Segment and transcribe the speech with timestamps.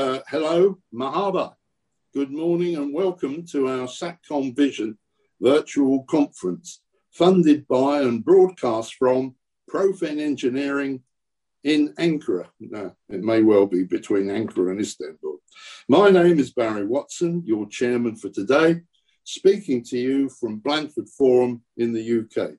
[0.00, 1.54] uh, hello, Mahaba.
[2.14, 4.96] Good morning and welcome to our SATCOM Vision
[5.42, 6.80] virtual conference,
[7.12, 9.34] funded by and broadcast from
[9.70, 11.02] Profen Engineering
[11.64, 12.46] in Ankara.
[12.60, 15.36] No, it may well be between Ankara and Istanbul.
[15.86, 18.80] My name is Barry Watson, your chairman for today,
[19.24, 22.52] speaking to you from Blandford Forum in the UK.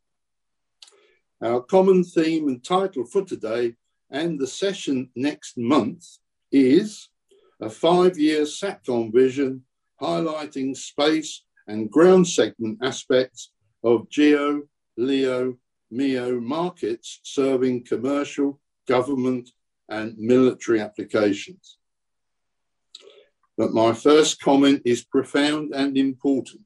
[1.42, 3.74] Our common theme and title for today
[4.12, 6.06] and the session next month
[6.52, 7.08] is
[7.62, 9.64] a five year SATCOM vision
[10.02, 13.52] highlighting space and ground segment aspects
[13.84, 14.64] of GEO,
[14.98, 15.58] LEO,
[15.92, 19.50] MEO markets serving commercial, government,
[19.90, 21.78] and military applications.
[23.58, 26.66] But my first comment is profound and important.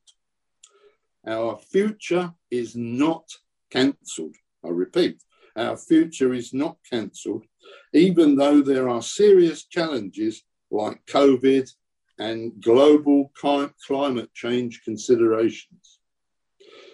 [1.27, 3.25] Our future is not
[3.69, 4.35] cancelled.
[4.63, 5.21] I repeat,
[5.57, 7.45] our future is not cancelled,
[7.93, 11.69] even though there are serious challenges like COVID
[12.17, 15.99] and global climate change considerations.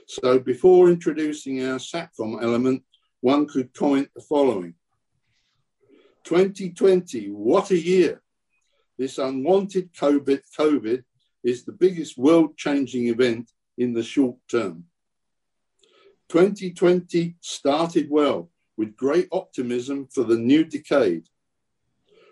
[0.08, 2.84] So before introducing our SATCOM element,
[3.22, 4.74] one could comment the following.
[6.26, 8.22] 2020, what a year.
[8.98, 11.04] This unwanted COVID, COVID
[11.44, 14.86] is the biggest world-changing event in the short term.
[16.30, 21.26] 2020 started well with great optimism for the new decade,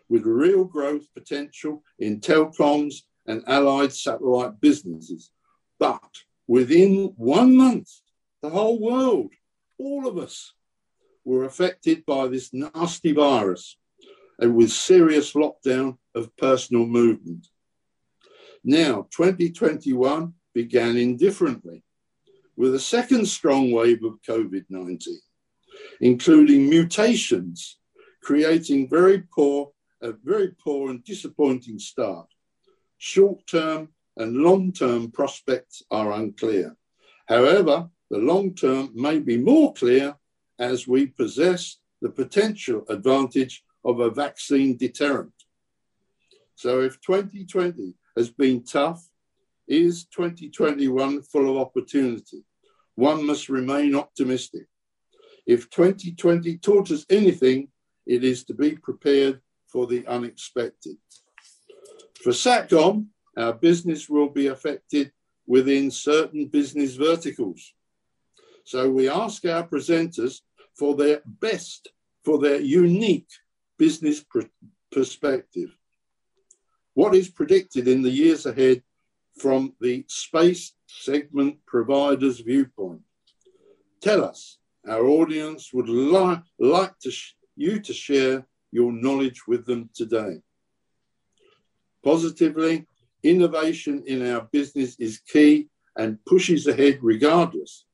[0.10, 5.32] with real growth potential in telecoms and allied satellite businesses.
[5.80, 6.10] But
[6.48, 7.90] within one month,
[8.42, 9.32] the whole world,
[9.78, 10.54] all of us,
[11.24, 13.78] were affected by this nasty virus
[14.40, 17.48] and with serious lockdown of personal movement.
[18.64, 21.84] Now, 2021 began indifferently
[22.56, 25.20] with a second strong wave of COVID 19,
[26.02, 27.78] including mutations,
[28.24, 29.72] creating very poor,
[30.02, 32.28] a very poor and disappointing start.
[32.98, 36.76] Short term and long term prospects are unclear.
[37.28, 40.16] However, the long term may be more clear
[40.58, 45.34] as we possess the potential advantage of a vaccine deterrent.
[46.56, 49.08] So, if 2020 has been tough,
[49.68, 52.44] is 2021 full of opportunity?
[53.00, 54.68] one must remain optimistic.
[55.48, 57.70] If 2020 taught us anything,
[58.06, 59.40] it is to be prepared
[59.72, 60.98] for the unexpected.
[62.24, 63.08] For SATCOM,
[63.38, 65.12] our business will be affected
[65.48, 67.74] within certain business verticals.
[68.66, 70.42] So we ask our presenters
[70.78, 71.92] for their best,
[72.24, 73.30] for their unique
[73.78, 74.42] business pr-
[74.92, 75.70] perspective.
[76.94, 78.84] What is predicted in the years ahead
[79.38, 83.02] from the space segment provider's viewpoint.
[84.02, 89.66] Tell us, our audience would li- like to sh- you to share your knowledge with
[89.66, 90.42] them today.
[92.04, 92.86] Positively,
[93.24, 97.86] innovation in our business is key and pushes ahead regardless.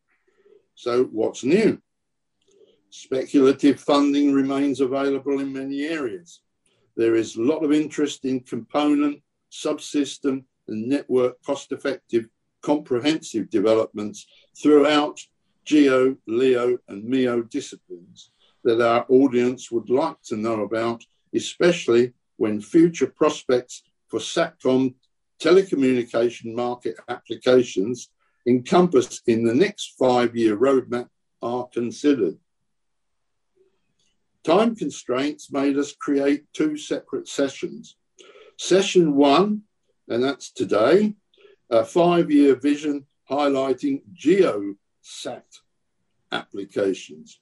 [0.75, 1.79] So, what's new?
[2.89, 6.41] Speculative funding remains available in many areas.
[6.95, 9.21] There is a lot of interest in component,
[9.51, 12.27] subsystem, and network cost effective
[12.61, 14.25] comprehensive developments
[14.61, 15.19] throughout
[15.65, 18.31] Geo, Leo, and MEO disciplines
[18.65, 21.03] that our audience would like to know about,
[21.33, 24.95] especially when future prospects for SATCOM
[25.41, 28.09] telecommunication market applications
[28.47, 31.07] encompassed in the next five year roadmap
[31.41, 32.37] are considered.
[34.43, 37.97] Time constraints made us create two separate sessions.
[38.57, 39.63] Session one,
[40.07, 41.15] and that's today,
[41.69, 45.43] a five year vision highlighting GeoSat
[46.31, 47.39] applications.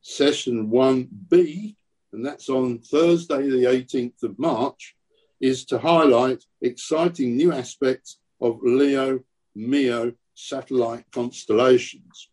[0.00, 1.76] Session 1B,
[2.12, 4.96] and that's on Thursday, the 18th of March,
[5.40, 9.20] is to highlight exciting new aspects of LEO
[9.54, 12.30] MEO satellite constellations.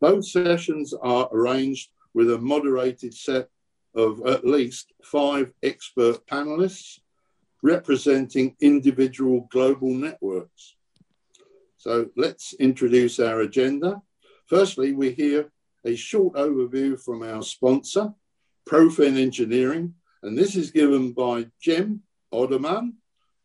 [0.00, 3.48] Both sessions are arranged with a moderated set
[3.94, 7.00] of at least five expert panelists
[7.62, 10.76] representing individual global networks.
[11.76, 14.00] So let's introduce our agenda.
[14.50, 15.48] Firstly, we hear
[15.84, 18.12] a short overview from our sponsor,
[18.68, 19.94] Profen Engineering,
[20.24, 22.02] and this is given by Cem
[22.34, 22.94] Oderman,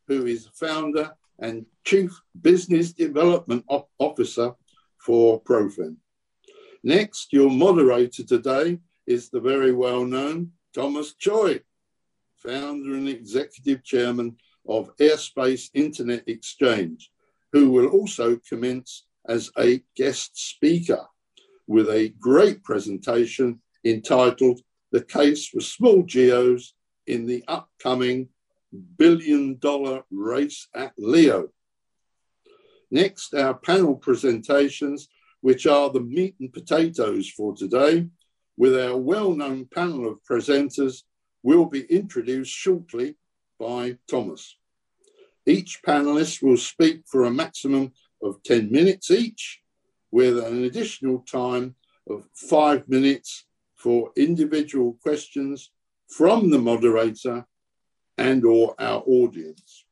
[0.07, 2.10] who is founder and Chief
[2.42, 3.63] Business Development
[4.00, 4.54] Officer
[4.98, 5.98] for Profen.
[6.84, 11.60] Next, your moderator today is the very well known Thomas Choi,
[12.38, 14.38] founder and executive chairman
[14.68, 17.12] of Airspace Internet Exchange,
[17.51, 21.06] who will also commence as a guest speaker
[21.68, 24.62] with a great presentation entitled
[24.92, 26.74] The Case for Small Geos
[27.07, 28.30] in the upcoming
[28.98, 31.50] billion dollar race at Leo.
[32.92, 35.07] Next, our panel presentations,
[35.42, 38.07] which are the meat and potatoes for today,
[38.57, 41.04] with our well-known panel of presenters,
[41.44, 43.16] will be introduced shortly
[43.60, 44.57] by Thomas.
[45.45, 49.62] Each panelist will speak for a maximum of 10 minutes each,
[50.12, 51.75] with an additional time
[52.09, 53.45] of five minutes
[53.75, 55.71] for individual questions
[56.07, 57.45] from the moderator
[58.17, 59.85] and or our audience.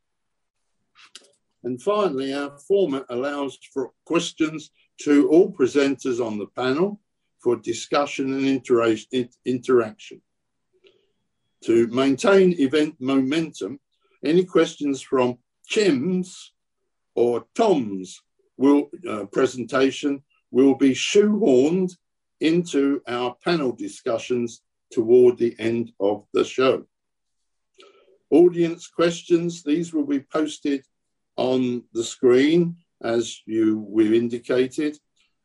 [1.64, 4.72] And finally, our format allows for questions
[5.02, 7.02] to all presenters on the panel
[7.40, 8.64] for discussion and
[9.46, 10.22] interaction.
[11.66, 13.80] To maintain event momentum,
[14.24, 16.53] any questions from Chim's
[17.16, 18.22] or Tom's
[18.58, 21.96] will, uh, presentation will be shoehorned
[22.40, 24.62] into our panel discussions
[24.92, 26.86] toward the end of the show.
[28.30, 30.86] Audience questions, these will be posted
[31.36, 34.98] on the screen as you we've indicated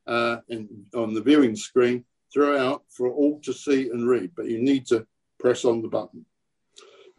[0.07, 4.63] uh, and on the viewing screen throughout for all to see and read, but you
[4.63, 5.07] need to
[5.39, 6.25] press on the button.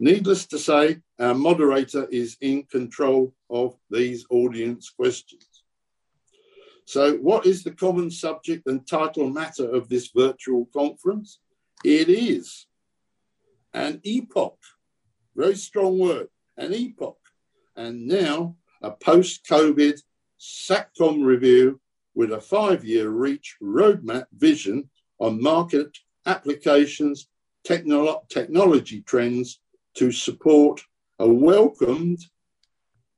[0.02, 5.46] Needless to say, our moderator is in control of these audience questions.
[6.86, 11.40] So what is the common subject and title matter of this virtual conference?
[11.84, 12.66] It is
[13.74, 14.56] an epoch,
[15.36, 17.18] very strong word, an epoch.
[17.76, 20.00] And now a post-COVID
[20.40, 21.78] SATCOM review
[22.14, 24.88] with a five-year reach roadmap vision
[25.18, 27.28] on market applications,
[27.68, 29.60] technolo technology trends,
[29.94, 30.80] to support
[31.18, 32.18] a welcomed,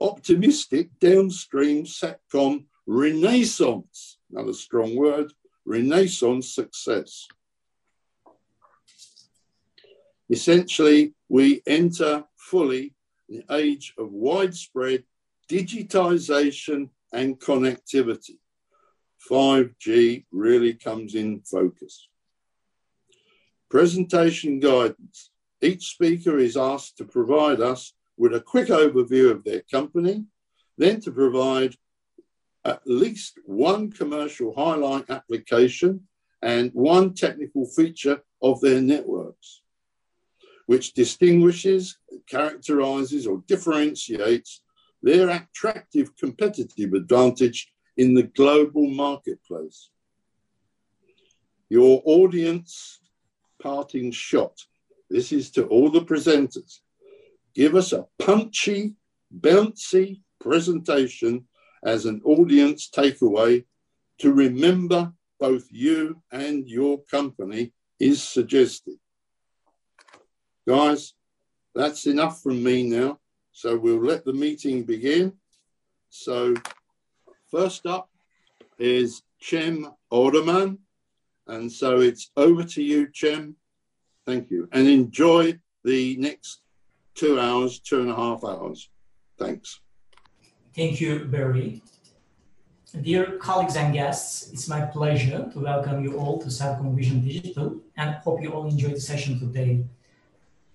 [0.00, 5.32] optimistic downstream SATCOM renaissance, another strong word,
[5.64, 7.26] renaissance success.
[10.30, 12.94] Essentially, we enter fully
[13.28, 15.04] the age of widespread
[15.48, 18.38] digitization and connectivity.
[19.30, 22.08] 5G really comes in focus.
[23.70, 25.31] Presentation guidance.
[25.62, 30.24] Each speaker is asked to provide us with a quick overview of their company,
[30.76, 31.76] then to provide
[32.64, 36.08] at least one commercial highlight application
[36.42, 39.62] and one technical feature of their networks,
[40.66, 41.96] which distinguishes,
[42.28, 44.62] characterizes, or differentiates
[45.00, 49.90] their attractive competitive advantage in the global marketplace.
[51.68, 52.98] Your audience
[53.60, 54.66] parting shot
[55.12, 56.80] this is to all the presenters.
[57.54, 58.94] Give us a punchy,
[59.38, 61.46] bouncy presentation
[61.84, 63.64] as an audience takeaway
[64.20, 68.94] to remember both you and your company is suggested.
[70.66, 71.12] Guys,
[71.74, 73.18] that's enough from me now.
[73.52, 75.34] So we'll let the meeting begin.
[76.08, 76.54] So
[77.50, 78.08] first up
[78.78, 80.78] is Cem Orderman.
[81.46, 83.56] And so it's over to you, Cem.
[84.26, 84.68] Thank you.
[84.72, 86.60] And enjoy the next
[87.14, 88.88] two hours, two and a half hours.
[89.38, 89.80] Thanks.
[90.74, 91.82] Thank you, Barry.
[93.00, 97.80] Dear colleagues and guests, it's my pleasure to welcome you all to SATCOM Vision Digital
[97.96, 99.84] and hope you all enjoy the session today.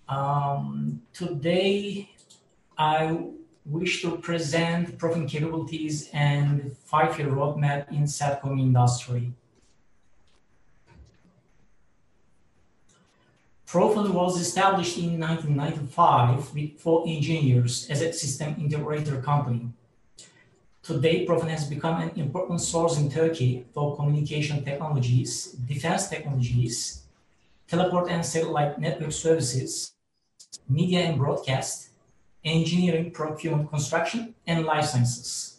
[0.09, 2.10] Um, today,
[2.77, 3.19] I
[3.65, 9.31] wish to present proven capabilities and five-year roadmap in SATCOM industry.
[13.67, 19.67] Profen was established in 1995 with four engineers as a system integrator company.
[20.81, 27.03] Today, Profen has become an important source in Turkey for communication technologies, defense technologies,
[27.67, 29.91] teleport and satellite network services,
[30.69, 31.89] media and broadcast,
[32.45, 35.56] engineering, procurement, construction, and life sciences.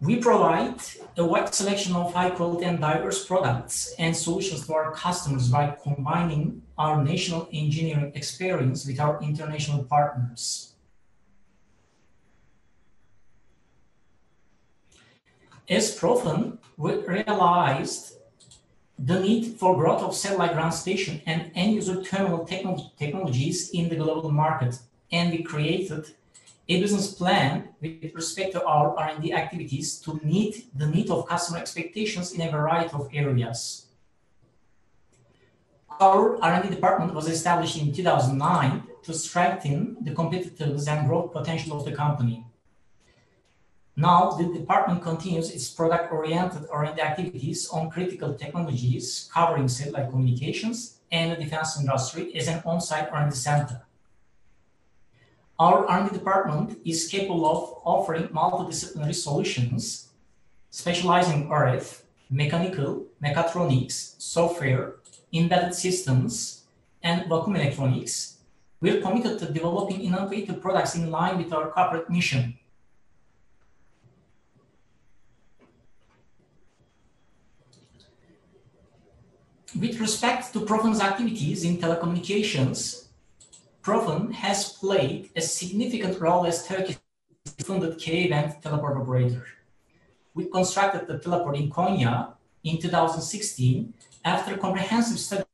[0.00, 0.80] We provide
[1.16, 5.76] a wide selection of high quality and diverse products and solutions to our customers by
[5.82, 10.74] combining our national engineering experience with our international partners.
[15.68, 18.18] As Profen, we realized
[18.98, 23.96] the need for growth of satellite ground station and end user terminal technologies in the
[23.96, 24.78] global market,
[25.10, 26.14] and we created
[26.68, 31.58] a business plan with respect to our R&D activities to meet the need of customer
[31.58, 33.86] expectations in a variety of areas.
[36.00, 41.84] Our R&D department was established in 2009 to strengthen the competitiveness and growth potential of
[41.84, 42.46] the company.
[43.96, 51.30] Now, the department continues its product-oriented R&D activities on critical technologies covering satellite communications, and
[51.30, 53.82] the defense industry as an on-site R&D center.
[55.56, 60.08] Our R&D department is capable of offering multidisciplinary solutions,
[60.70, 64.96] specializing in RF, mechanical, mechatronics, software,
[65.32, 66.64] embedded systems,
[67.04, 68.38] and vacuum electronics.
[68.80, 72.58] We're committed to developing innovative products in line with our corporate mission.
[79.78, 83.03] With respect to Profen's activities in telecommunications,
[83.84, 86.98] Profen has played a significant role as Turkey's
[87.58, 89.44] funded Ka-band teleport operator.
[90.32, 92.32] We constructed the teleport in Konya
[92.64, 93.92] in 2016
[94.24, 95.44] after comprehensive study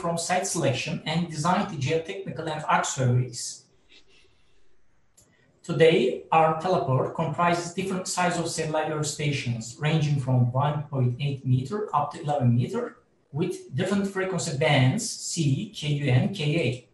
[0.00, 3.64] from site selection and design to geotechnical and arc surveys.
[5.64, 12.12] Today, our teleport comprises different sizes of satellite earth stations, ranging from 1.8 meter up
[12.12, 12.98] to 11 meter,
[13.32, 16.87] with different frequency bands, C, Ku, and Ka.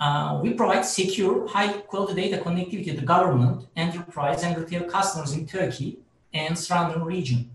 [0.00, 5.98] Uh, we provide secure, high-quality data connectivity to government, enterprise, and retail customers in Turkey
[6.32, 7.50] and surrounding region.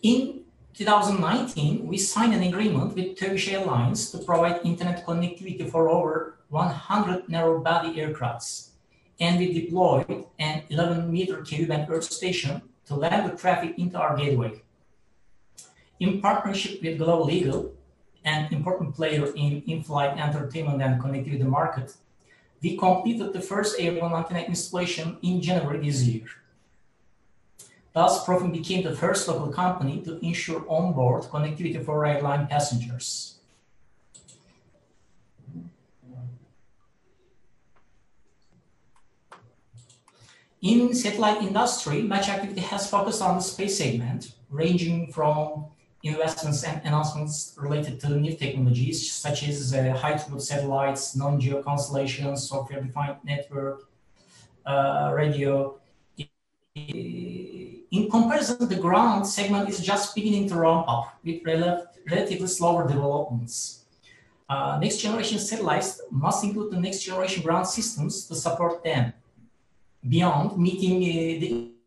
[0.00, 6.38] In 2019, we signed an agreement with Turkish Airlines to provide internet connectivity for over
[6.50, 8.68] 100 narrow-body aircrafts,
[9.18, 14.62] and we deployed an 11-meter Ku-band Earth station to land the traffic into our gateway.
[15.98, 17.74] In partnership with Global Eagle,
[18.24, 21.94] an important player in in-flight entertainment and connectivity market,
[22.62, 26.26] we completed the first airborne antenna installation in January this year.
[27.92, 33.38] Thus, Profen became the first local company to ensure onboard connectivity for airline passengers.
[40.60, 45.66] In satellite industry, much activity has focused on the space segment, ranging from
[46.08, 52.48] investments and announcements related to new technologies such as uh, high throughput satellites, non-geo constellations,
[52.48, 53.88] software-defined network,
[54.66, 55.78] uh, radio.
[56.74, 62.86] In comparison, the ground segment is just beginning to ramp up with rel relatively slower
[62.86, 63.84] developments.
[64.48, 69.12] Uh, next generation satellites must include the next generation ground systems to support them.
[70.08, 71.77] Beyond meeting uh, the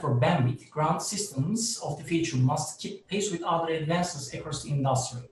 [0.00, 4.70] for bandwidth, ground systems of the future must keep pace with other advances across the
[4.70, 5.22] industry.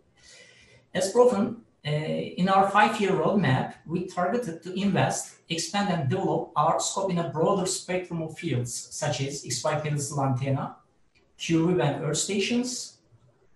[0.94, 1.56] As Profen
[1.86, 7.18] uh, in our five-year roadmap, we targeted to invest, expand, and develop our scope in
[7.18, 10.76] a broader spectrum of fields, such as X-band pedestal antenna,
[11.38, 12.98] Q-band earth stations,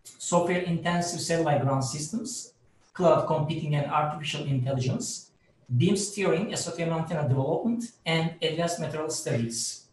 [0.05, 2.55] software-intensive satellite ground systems,
[2.95, 5.31] cloud computing and artificial intelligence,
[5.77, 9.84] beam steering, SOTM antenna development, and advanced material studies.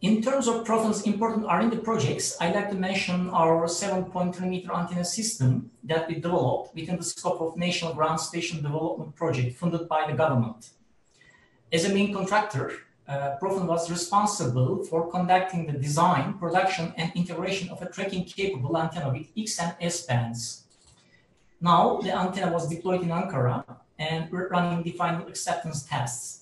[0.00, 5.04] In terms of Profen's important R&D projects, I'd like to mention our 7.3 meter antenna
[5.04, 10.06] system that we developed within the scope of National Ground Station Development Project funded by
[10.06, 10.70] the government.
[11.72, 12.74] As a main contractor,
[13.08, 18.78] uh, Profen was responsible for conducting the design, production, and integration of a tracking capable
[18.78, 20.62] antenna with X and S bands.
[21.60, 23.64] Now, the antenna was deployed in Ankara
[23.98, 26.37] and we're running the final acceptance tests.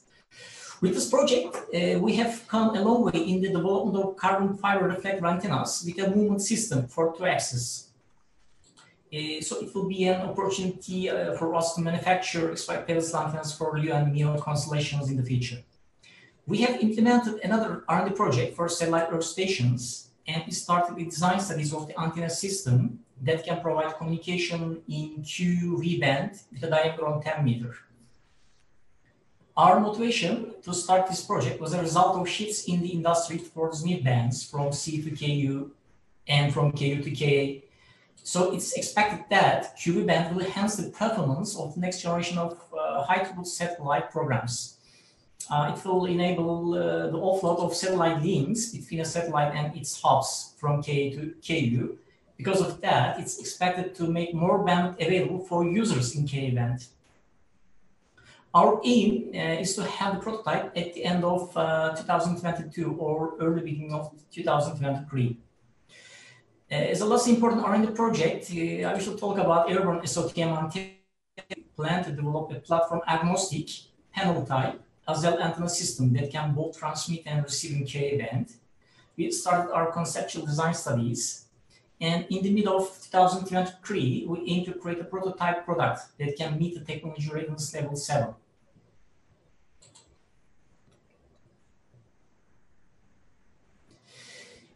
[0.82, 4.58] With this project, uh, we have come a long way in the development of carbon
[4.58, 7.88] fiber reflector antennas with a movement system for two axes.
[9.10, 13.54] Uh, so it will be an opportunity uh, for us to manufacture X-band pedestal antennas
[13.56, 15.62] for LEO and MEO constellations in the future.
[16.46, 21.40] We have implemented another R&D project for satellite earth stations, and we started with design
[21.40, 27.06] studies of the antenna system that can provide communication in QV band with a diameter
[27.06, 27.74] of 10 meter.
[29.56, 33.82] Our motivation to start this project was a result of shifts in the industry towards
[33.82, 35.70] mid bands from C to KU
[36.28, 37.62] and from KU to KA.
[38.22, 42.60] So it's expected that QV band will enhance the performance of the next generation of
[42.78, 44.76] uh, high throughput satellite programs.
[45.48, 49.98] Uh, it will enable uh, the offload of satellite links between a satellite and its
[50.02, 51.96] hubs from KA to KU.
[52.36, 56.88] Because of that, it's expected to make more bandwidth available for users in KA band.
[58.56, 63.34] Our aim uh, is to have the prototype at the end of uh, 2022 or
[63.38, 65.36] early beginning of 2023.
[66.72, 70.94] Uh, as a last important R&D project, uh, I to talk about airborne SOTM antenna.
[71.76, 73.68] Plan to develop a platform agnostic
[74.10, 78.54] panel type Azel antenna system that can both transmit and receive in Ka band.
[79.18, 81.46] We started our conceptual design studies
[82.00, 86.58] and in the middle of 2023, we aim to create a prototype product that can
[86.58, 88.34] meet the technology readiness level 7.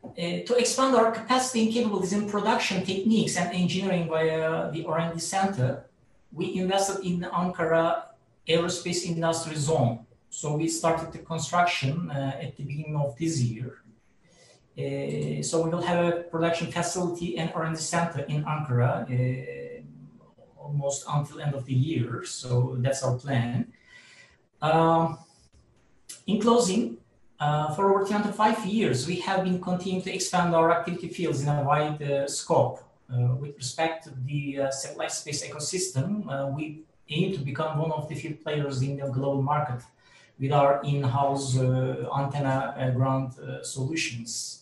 [0.03, 5.19] Uh, to expand our capacity and capabilities in production techniques and engineering via the R&D
[5.21, 5.85] center,
[6.33, 8.05] we invested in Ankara
[8.49, 10.07] aerospace industry zone.
[10.31, 13.83] So we started the construction uh, at the beginning of this year.
[14.79, 19.83] Uh, so we will have a production facility and R&D center in Ankara uh,
[20.57, 22.25] almost until end of the year.
[22.25, 23.73] So that's our plan.
[24.63, 25.19] Um,
[26.27, 26.99] in closing,
[27.41, 31.49] uh, for over 25 years, we have been continuing to expand our activity fields in
[31.49, 32.85] a wide uh, scope.
[33.13, 37.91] Uh, with respect to the uh, satellite space ecosystem, uh, we aim to become one
[37.91, 39.83] of the few players in the global market
[40.39, 44.60] with our in-house antenna ground solutions.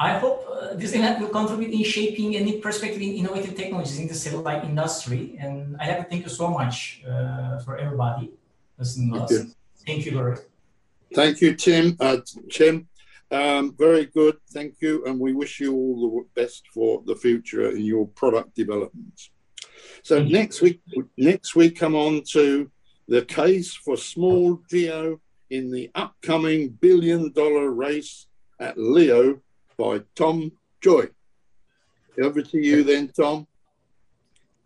[0.00, 3.98] I hope uh, this event will contribute in shaping a new perspective in innovative technologies
[3.98, 5.36] in the satellite industry.
[5.40, 8.30] And I have to thank you so much uh, for everybody
[8.78, 9.54] listening to us.
[9.84, 10.40] Thank you, Lord.
[11.14, 11.96] Thank you, Tim.
[11.98, 12.86] Uh, Tim,
[13.32, 14.36] um, very good.
[14.50, 15.04] Thank you.
[15.04, 19.20] And we wish you all the best for the future in your product development.
[20.04, 20.78] So thank next you.
[20.94, 22.70] week, next we come on to
[23.08, 28.26] the case for small geo in the upcoming billion dollar race
[28.60, 29.40] at LEO
[29.78, 30.50] by Tom
[30.82, 31.06] Choi.
[32.20, 33.46] Over to you then, Tom.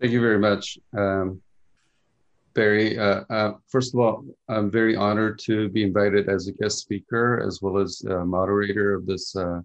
[0.01, 1.41] Thank you very much, um,
[2.55, 2.99] Barry.
[2.99, 7.45] Uh, uh, first of all, I'm very honored to be invited as a guest speaker
[7.47, 9.61] as well as moderator of this uh,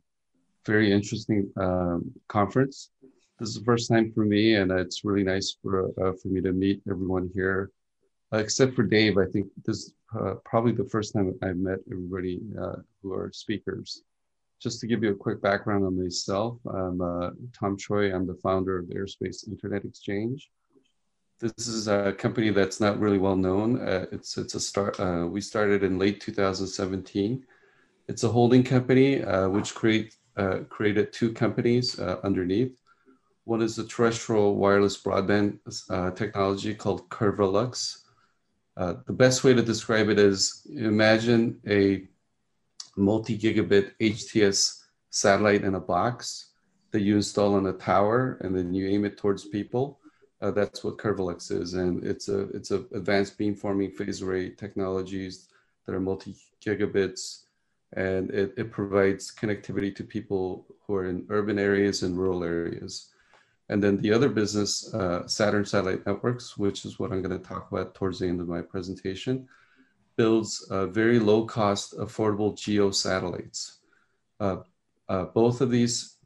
[0.66, 2.92] very interesting um, conference.
[3.40, 6.42] This is the first time for me, and it's really nice for uh, for me
[6.42, 7.72] to meet everyone here.
[8.34, 11.80] Uh, except for Dave, I think this is uh, probably the first time I've met
[11.90, 12.42] everybody
[13.02, 14.04] who are speakers
[14.60, 18.14] just to give you a quick background on myself, I'm uh, Tom Choi.
[18.14, 20.50] I'm the founder of Airspace Internet Exchange.
[21.40, 23.80] This is a company that's not really well known.
[23.80, 25.00] Uh, it's it's a start.
[25.00, 27.46] Uh, we started in late 2017.
[28.08, 32.80] It's a holding company uh, which create uh, created two companies uh, underneath.
[33.44, 35.60] One is a terrestrial wireless broadband
[36.16, 38.00] technology called Curvalux.
[38.76, 42.08] the best way to describe it is imagine a
[42.98, 46.52] multi-gigabit HTS satellite in a box
[46.92, 50.00] that you install on a tower and then you aim it towards people.
[50.42, 55.48] Uh, that's what Curvalux is, and it's a it's a advanced beamforming phase array technologies
[55.86, 57.46] that are multi gigabits,
[57.94, 63.10] and it, it provides connectivity to people who are in urban areas and rural areas.
[63.70, 67.46] And then the other business, uh, Saturn Satellite Networks, which is what I'm going to
[67.46, 69.48] talk about towards the end of my presentation,
[70.18, 73.80] builds uh, very low cost, affordable geo satellites.
[74.40, 74.58] Uh,
[75.08, 76.18] uh, both of these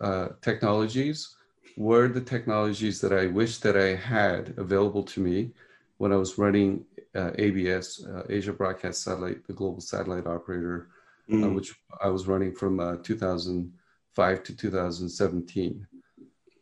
[0.00, 1.36] uh, technologies
[1.76, 5.52] were the technologies that I wish that I had available to me
[5.98, 10.88] when I was running uh, ABS, uh, Asia Broadcast Satellite, the global satellite operator,
[11.30, 11.54] mm.
[11.54, 15.86] which I was running from 2005 to 2017.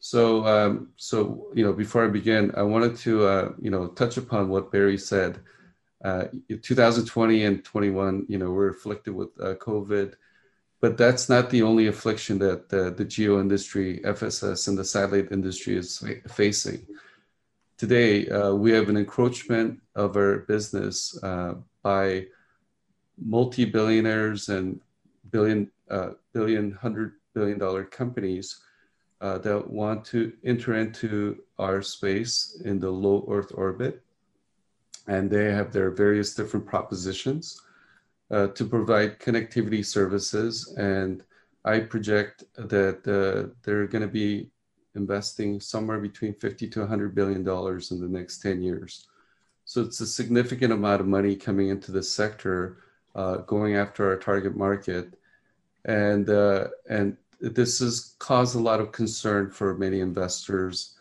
[0.00, 4.48] So, um, so you know, before I begin, I wanted to you know touch upon
[4.48, 5.40] what Barry said
[6.04, 10.14] uh, 2020 and 21, you know, we're afflicted with uh, COVID,
[10.80, 15.32] but that's not the only affliction that the, the geo industry, FSS, and the satellite
[15.32, 16.86] industry is facing.
[17.76, 22.26] Today, uh, we have an encroachment of our business uh, by
[23.20, 24.80] multi-billionaires and
[25.30, 28.60] billion, uh, billion, hundred billion dollar companies
[29.20, 34.02] uh, that want to enter into our space in the low Earth orbit
[35.08, 37.60] and they have their various different propositions
[38.30, 40.74] uh, to provide connectivity services.
[40.78, 41.22] And
[41.64, 44.50] I project that uh, they're going to be
[44.94, 49.08] investing somewhere between 50 to 100 billion dollars in the next 10 years.
[49.64, 52.78] So it's a significant amount of money coming into the sector,
[53.14, 55.14] uh, going after our target market,
[55.84, 60.96] and uh, and this has caused a lot of concern for many investors,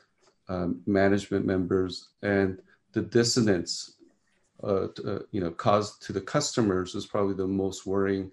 [0.50, 2.60] um, management members, and
[2.91, 3.97] the dissonance
[4.63, 8.32] uh, uh, you know, caused to the customers is probably the most worrying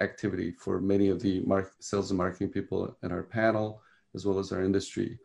[0.00, 1.44] activity for many of the
[1.78, 3.82] sales and marketing people in our panel,
[4.14, 5.18] as well as our industry.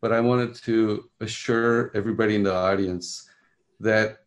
[0.00, 3.28] But I wanted to assure everybody in the audience
[3.80, 4.18] that,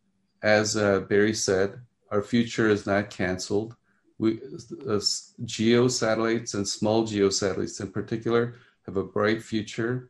[0.44, 1.80] as uh, Barry said,
[2.12, 3.76] our future is not canceled.
[4.18, 4.40] We,
[4.88, 5.00] uh,
[5.46, 8.56] geo satellites and small geo satellites in particular
[8.86, 10.10] have a bright future,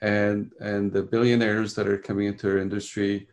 [0.00, 3.28] and and the billionaires that are coming into our industry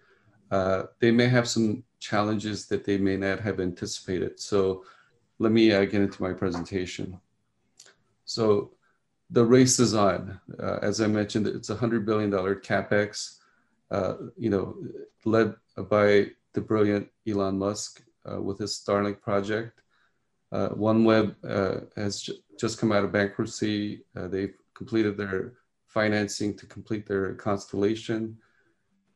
[0.56, 4.40] uh, they may have some challenges that they may not have anticipated.
[4.40, 4.86] So
[5.44, 7.20] let me uh, get into my presentation.
[8.24, 8.72] So
[9.30, 10.40] the race is on.
[10.66, 13.40] Uh, as I mentioned, it's a $100 billion CapEx,
[13.92, 14.66] uh, you know,
[15.26, 15.56] led
[15.90, 16.08] by
[16.54, 18.02] the brilliant Elon Musk.
[18.32, 19.82] uh, with his Starlink project.
[20.54, 21.28] OneWeb
[21.96, 23.78] has ju just come out of bankruptcy.
[24.34, 25.42] They've completed their
[26.00, 28.38] financing to complete their constellation.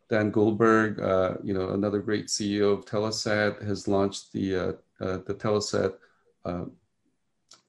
[0.10, 5.36] Dan Goldberg, uh, you know, another great CEO of Telesat, has launched the uh, the
[5.36, 5.94] Telesat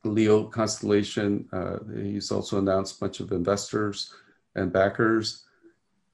[0.05, 1.49] Leo constellation.
[1.95, 4.13] he's also announced a bunch of investors
[4.55, 5.45] and backers,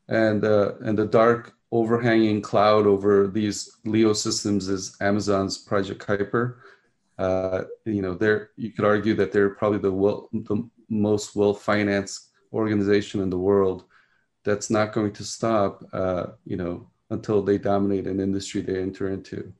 [0.08, 6.56] and and the dark overhanging cloud over these LEO systems is Amazon's Project Kuiper.
[7.18, 12.28] Uh, you know, they're, you could argue that they're probably the, well, the most well-financed
[12.52, 13.84] organization in the world
[14.46, 19.10] that's not going to stop, uh, you know, until they dominate an industry they enter
[19.10, 19.52] into.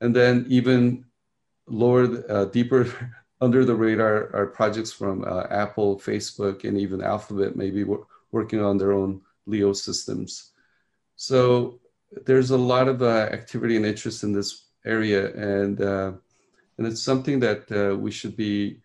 [0.00, 1.04] And then even
[1.68, 2.88] lower, uh, deeper
[3.40, 7.84] under the radar are projects from uh, Apple, Facebook, and even Alphabet maybe
[8.32, 10.50] working on their own LEO systems.
[11.14, 11.78] So
[12.26, 16.12] there's a lot of uh, activity and interest in this area, and uh,
[16.78, 18.80] and it's something that uh, we should be,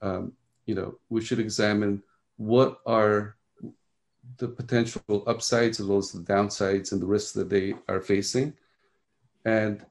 [0.00, 0.32] um,
[0.64, 2.02] you know, we should examine
[2.36, 3.36] what are
[4.38, 8.54] the potential upsides as well as the downsides and the risks that they are facing.
[9.44, 9.84] And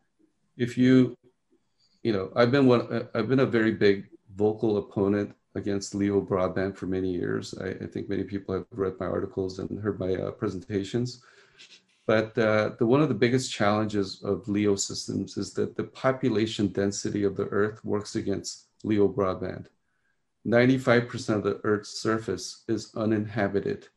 [0.57, 1.17] if you,
[2.03, 6.75] you know, I've been one, I've been a very big vocal opponent against LEO broadband
[6.75, 7.53] for many years.
[7.59, 11.21] I, I think many people have read my articles and heard my uh, presentations.
[12.05, 16.67] But uh, the, one of the biggest challenges of LEO systems is that the population
[16.67, 19.67] density of the Earth works against LEO broadband.
[20.45, 23.87] 95% of the Earth's surface is uninhabited.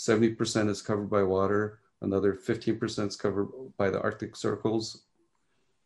[0.00, 1.80] 70% is covered by water.
[2.00, 5.02] Another 15% is covered by the Arctic circles.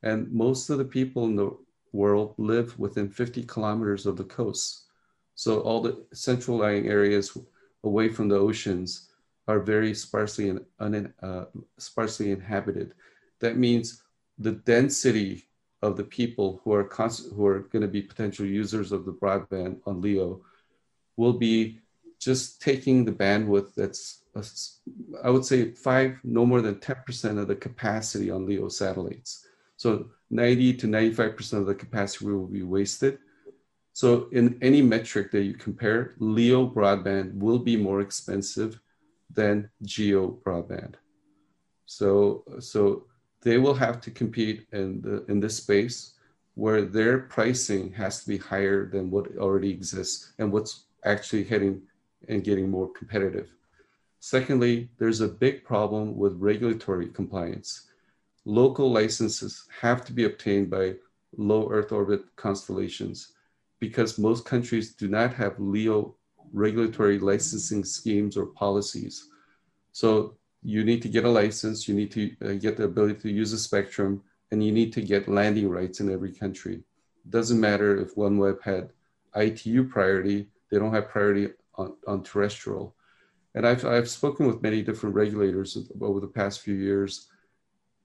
[0.05, 1.57] And most of the people in the
[1.93, 4.85] world live within 50 kilometers of the coast.
[5.35, 7.37] So all the central lying areas
[7.83, 9.09] away from the oceans
[9.49, 11.47] are very sparsely, in, un, uh,
[11.79, 12.95] sparsely inhabited.
[13.41, 14.05] That means
[14.39, 15.49] the density
[15.83, 16.89] of the people who are
[17.35, 20.41] who are going to be potential users of the broadband on LEO
[21.17, 21.81] will be
[22.25, 24.43] just taking the bandwidth that's uh,
[25.23, 29.47] I would say five, no more than 10% of the capacity on LEO satellites.
[29.77, 33.19] So 90 to 95% of the capacity will be wasted.
[33.93, 38.81] So in any metric that you compare, LEO broadband will be more expensive
[39.33, 40.95] than geo broadband.
[41.87, 43.07] So, so
[43.43, 46.15] they will have to compete in, the, in this space
[46.55, 51.83] where their pricing has to be higher than what already exists and what's actually heading
[52.29, 53.51] and getting more competitive.
[54.21, 57.89] Secondly, there's a big problem with regulatory compliance.
[58.45, 60.95] Local licenses have to be obtained by
[61.37, 63.33] low Earth orbit constellations
[63.81, 66.15] because most countries do not have LEO
[66.53, 69.29] regulatory licensing schemes or policies.
[69.93, 73.31] So you need to get a license, you need to uh, get the ability to
[73.31, 76.83] use a spectrum, and you need to get landing rights in every country.
[77.29, 78.91] Doesn't matter if OneWeb had
[79.37, 82.95] ITU priority, they don't have priority on, on terrestrial.
[83.55, 87.29] And I've, I've spoken with many different regulators over the past few years.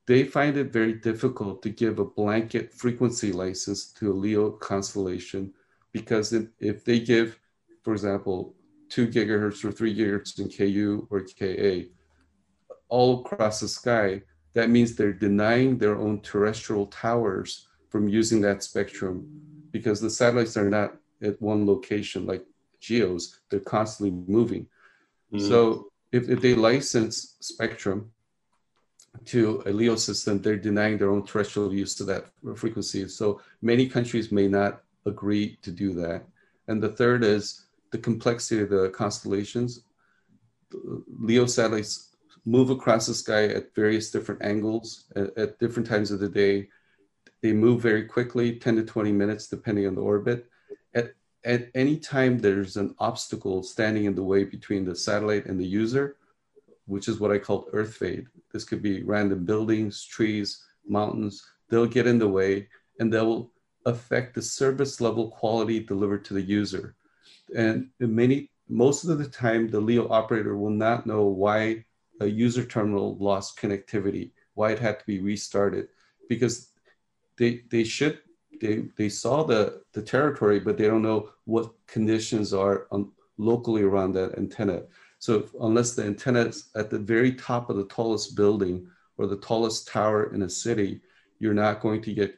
[0.05, 5.53] They find it very difficult to give a blanket frequency license to a LEO constellation
[5.91, 7.39] because if, if they give
[7.83, 8.55] for example,
[8.89, 11.89] two gigahertz or three gigahertz in KU or KA,
[12.87, 14.21] all across the sky,
[14.53, 19.27] that means they're denying their own terrestrial towers from using that spectrum
[19.71, 22.45] because the satellites are not at one location like
[22.79, 24.67] geos, they're constantly moving.
[25.33, 25.47] Mm.
[25.47, 28.11] So if, if they license spectrum
[29.25, 33.07] to a LEO system, they're denying their own terrestrial use to that frequency.
[33.07, 36.23] So many countries may not agree to do that.
[36.67, 39.83] And the third is the complexity of the constellations.
[41.19, 42.09] Leo satellites
[42.45, 46.69] move across the sky at various different angles at, at, different times of the day.
[47.41, 50.47] They move very quickly, 10 to 20 minutes, depending on the orbit.
[50.93, 51.13] At,
[51.45, 55.65] at any time there's an obstacle standing in the way between the satellite and the
[55.65, 56.17] user,
[56.85, 58.27] which is what I call earth fade.
[58.51, 61.45] This could be random buildings, trees, mountains.
[61.69, 62.67] They'll get in the way
[62.99, 63.51] and they'll
[63.85, 66.95] affect the service level quality delivered to the user.
[67.55, 71.85] And many, most of the time, the Leo operator will not know why
[72.19, 75.87] a user terminal lost connectivity, why it had to be restarted,
[76.27, 76.71] because
[77.37, 78.19] they they should
[78.59, 83.83] they they saw the the territory, but they don't know what conditions are on, locally
[83.83, 84.83] around that antenna.
[85.19, 89.37] So unless the antenna is at the very top of the tallest building or the
[89.37, 91.01] tallest tower in a city,
[91.39, 92.37] you're not going to get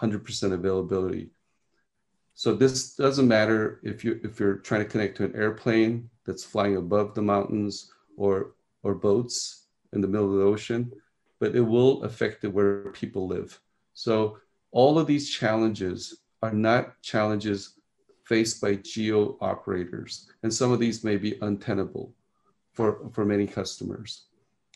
[0.00, 1.30] 100% availability.
[2.34, 6.44] So this doesn't matter if you if you're trying to connect to an airplane that's
[6.44, 10.90] flying above the mountains or or boats in the middle of the ocean,
[11.38, 13.60] but it will affect where people live.
[13.92, 14.38] So
[14.72, 17.74] all of these challenges are not challenges
[18.24, 20.30] faced by geo operators.
[20.42, 22.12] And some of these may be untenable
[22.72, 24.24] for, for many customers.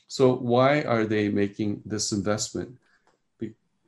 [0.08, 2.76] So why are they making this investment?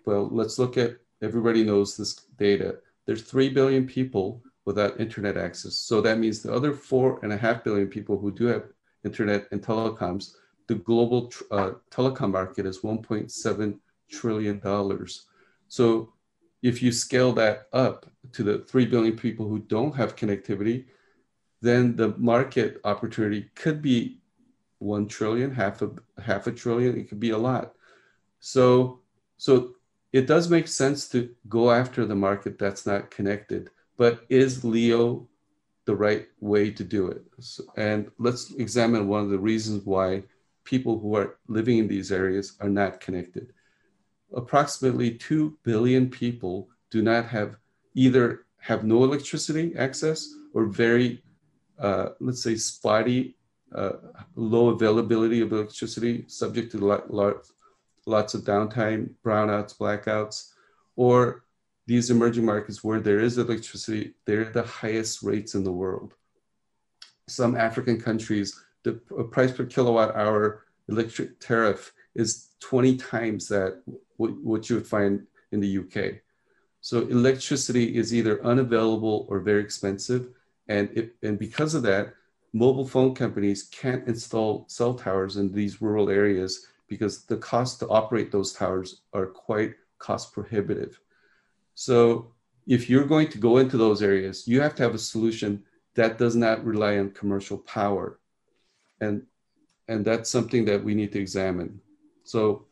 [0.04, 2.76] Well, let's look at, everybody knows this data.
[3.06, 5.74] There's 3 billion people without internet access.
[5.74, 8.64] So that means the other four and a half billion people who do have
[9.04, 10.34] internet and telecoms,
[10.66, 13.78] the global uh, telecom market is 1.7
[14.10, 15.26] trillion dollars.
[15.68, 16.12] So
[16.62, 20.86] if you scale that up to the 3 billion people who don't have connectivity,
[21.62, 24.20] then the market opportunity could be
[24.78, 27.74] 1 trillion, half a half a trillion, it could be a lot.
[28.40, 29.00] So
[29.38, 29.74] so
[30.12, 35.28] it does make sense to go after the market that's not connected but is Leo
[35.84, 37.24] the right way to do it?
[37.40, 40.24] So, and let's examine one of the reasons why
[40.64, 43.52] people who are living in these areas are not connected.
[44.34, 47.56] Approximately 2 billion people do not have
[47.94, 51.22] either have no electricity access or very,
[51.78, 53.36] uh, let's say, spotty,
[53.74, 53.92] uh,
[54.34, 57.46] low availability of electricity, subject to lot, lot,
[58.06, 60.50] lots of downtime, brownouts, blackouts,
[60.96, 61.44] or
[61.86, 66.14] these emerging markets where there is electricity, they're the highest rates in the world.
[67.28, 68.92] Some African countries, the
[69.30, 73.82] price per kilowatt hour electric tariff is 20 times that
[74.16, 76.20] what you would find in the UK.
[76.80, 80.28] So electricity is either unavailable or very expensive.
[80.68, 82.14] And, it, and because of that,
[82.52, 87.88] mobile phone companies can't install cell towers in these rural areas because the cost to
[87.88, 91.00] operate those towers are quite cost prohibitive.
[91.74, 92.32] So
[92.66, 96.18] if you're going to go into those areas, you have to have a solution that
[96.18, 98.20] does not rely on commercial power.
[99.00, 99.22] And,
[99.88, 101.80] and that's something that we need to examine.
[102.24, 102.66] So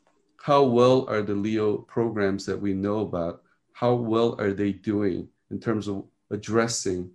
[0.45, 3.41] how well are the LEO programs that we know about,
[3.73, 7.11] how well are they doing in terms of addressing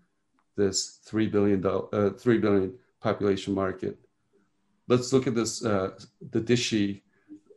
[0.58, 4.00] this $3 billion, uh, 3 billion population market?
[4.88, 5.92] Let's look at this, uh,
[6.32, 7.02] the dishy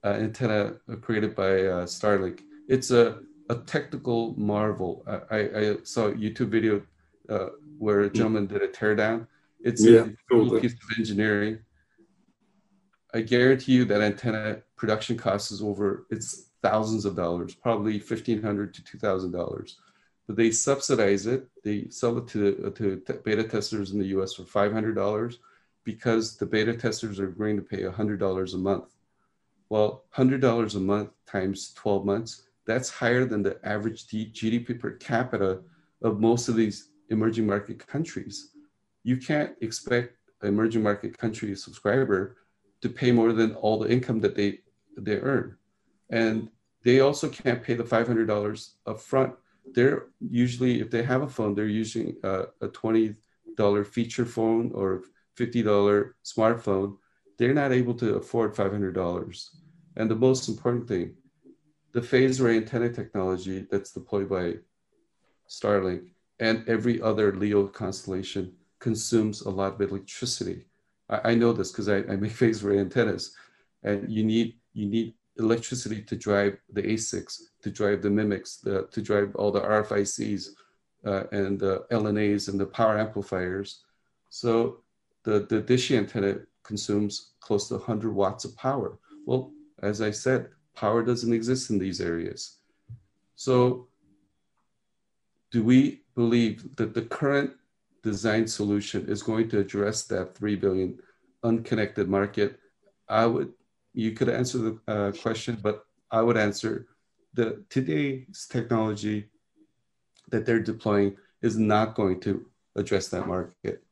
[0.04, 2.40] uh, antenna created by uh, Starlink.
[2.68, 5.04] It's a a technical marvel.
[5.30, 6.82] I, I saw a YouTube video
[7.28, 9.26] uh, where a gentleman did a teardown.
[9.61, 11.58] It's yeah, a cool piece of engineering.
[13.14, 18.75] I guarantee you that antenna production cost is over, it's thousands of dollars, probably 1,500
[18.75, 19.75] to $2,000.
[20.27, 21.48] But they subsidize it.
[21.62, 25.37] They sell it to, to beta testers in the US for $500
[25.85, 28.96] because the beta testers are agreeing to pay $100 a month.
[29.68, 35.61] Well, $100 a month times 12 months, that's higher than the average GDP per capita
[36.03, 38.51] of most of these emerging market countries.
[39.03, 42.37] You can't expect an emerging market country subscriber
[42.83, 44.59] to pay more than all the income that they,
[44.97, 45.57] they earn.
[46.11, 46.49] And
[46.85, 49.35] they also can't pay the $500 up front.
[49.73, 53.16] They're usually, if they have a phone, they're using a, a $20
[53.87, 55.03] feature phone or
[55.38, 56.97] $50 smartphone.
[57.38, 59.49] They're not able to afford $500.
[59.97, 61.14] And the most important thing,
[61.92, 64.55] the phased array antenna technology that's deployed by
[65.49, 66.09] Starlink
[66.40, 70.64] and every other LEO constellation consumes a lot of electricity.
[71.12, 73.37] I, I know this because I, I, make phased array antennas,
[73.85, 78.88] and you need you need electricity to drive the ASICs, to drive the MMICs, the,
[78.90, 80.48] to drive all the RFICs
[81.07, 83.85] uh, and the LNAs and the power amplifiers.
[84.29, 84.81] So
[85.25, 88.98] the, the Dishy antenna consumes close to 100 watts of power.
[89.27, 92.59] Well, as I said, Power doesn't exist in these areas.
[93.37, 93.88] So
[95.51, 97.53] do we believe that the current
[98.02, 100.98] design solution is going to address that 3 billion
[101.42, 102.58] unconnected market?
[103.08, 103.52] I would,
[103.94, 106.86] you could answer the uh, question, but I would answer
[107.34, 109.28] the today's technology
[110.30, 113.82] that they're deploying is not going to address that market.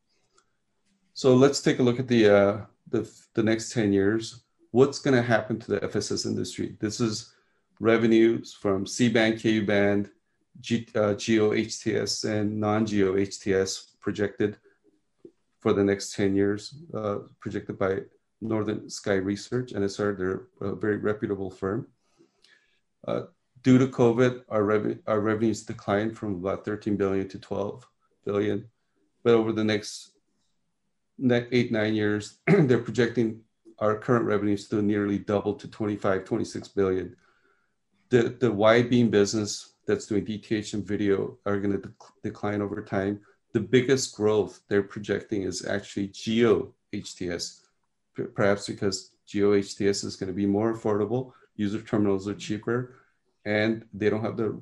[1.14, 5.16] So let's take a look at the, uh, the, the next 10 years what's going
[5.16, 6.76] to happen to the FSS industry?
[6.78, 7.34] This is
[7.80, 10.10] revenues from C-band, Ku-band,
[10.60, 14.56] G, uh, GEO HTS, and non-GEO HTS projected
[15.60, 17.98] for the next 10 years, uh, projected by
[18.40, 21.86] Northern Sky Research, NSR, they're a very reputable firm.
[23.06, 23.22] Uh,
[23.62, 27.86] due to COVID, our, rev our revenues declined from about 13 billion to 12
[28.24, 28.66] billion.
[29.22, 30.12] But over the next
[31.30, 33.40] eight, nine years, they're projecting
[33.78, 37.16] our current revenue still nearly double to 25, 26 billion.
[38.10, 42.60] The, the wide beam business that's doing DTH and video are going to dec- decline
[42.62, 43.20] over time.
[43.52, 47.60] The biggest growth they're projecting is actually Geo HTS,
[48.34, 52.96] perhaps because Geo HTS is going to be more affordable, user terminals are cheaper,
[53.44, 54.60] and they don't have the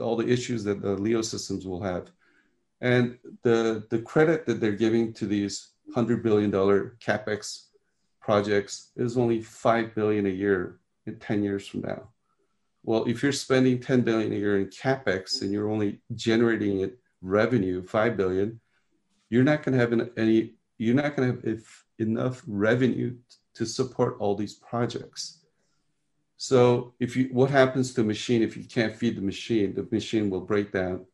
[0.00, 2.10] all the issues that the LEO systems will have.
[2.80, 7.68] And the the credit that they're giving to these hundred billion dollar capex
[8.20, 12.08] projects is only five billion a year in 10 years from now.
[12.84, 16.98] Well, if you're spending 10 billion a year in capex and you're only generating it
[17.20, 18.60] revenue 5 billion,
[19.30, 21.64] you're not going to have any you're not going to have
[21.98, 23.16] enough revenue
[23.54, 25.40] to support all these projects.
[26.36, 29.74] So if you, what happens to a machine if you can't feed the machine?
[29.74, 31.04] The machine will break down.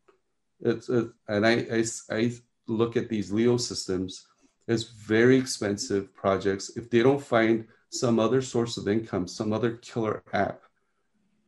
[0.60, 2.32] It's a, and I, I, I
[2.66, 4.26] look at these LEO systems
[4.68, 6.76] as very expensive projects.
[6.76, 10.60] If they don't find some other source of income, some other killer app,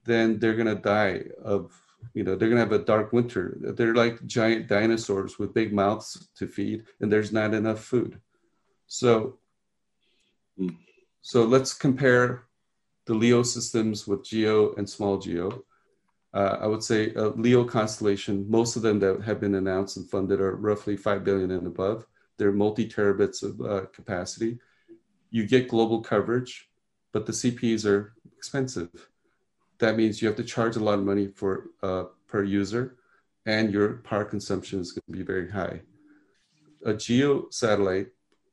[0.04, 1.78] then they're gonna die of
[2.14, 3.56] you know they're going to have a dark winter.
[3.60, 8.20] They're like giant dinosaurs with big mouths to feed and there's not enough food.
[8.86, 9.38] So
[10.58, 10.68] hmm.
[11.22, 12.44] so let's compare
[13.06, 15.64] the leo systems with geo and small geo.
[16.34, 20.10] Uh, i would say a leo constellation most of them that have been announced and
[20.10, 22.06] funded are roughly 5 billion and above.
[22.38, 24.58] They're multi terabits of uh, capacity.
[25.30, 26.68] You get global coverage
[27.12, 29.08] but the cps are expensive
[29.78, 32.96] that means you have to charge a lot of money for uh, per user
[33.46, 35.80] and your power consumption is going to be very high.
[36.84, 38.08] A geo satellite,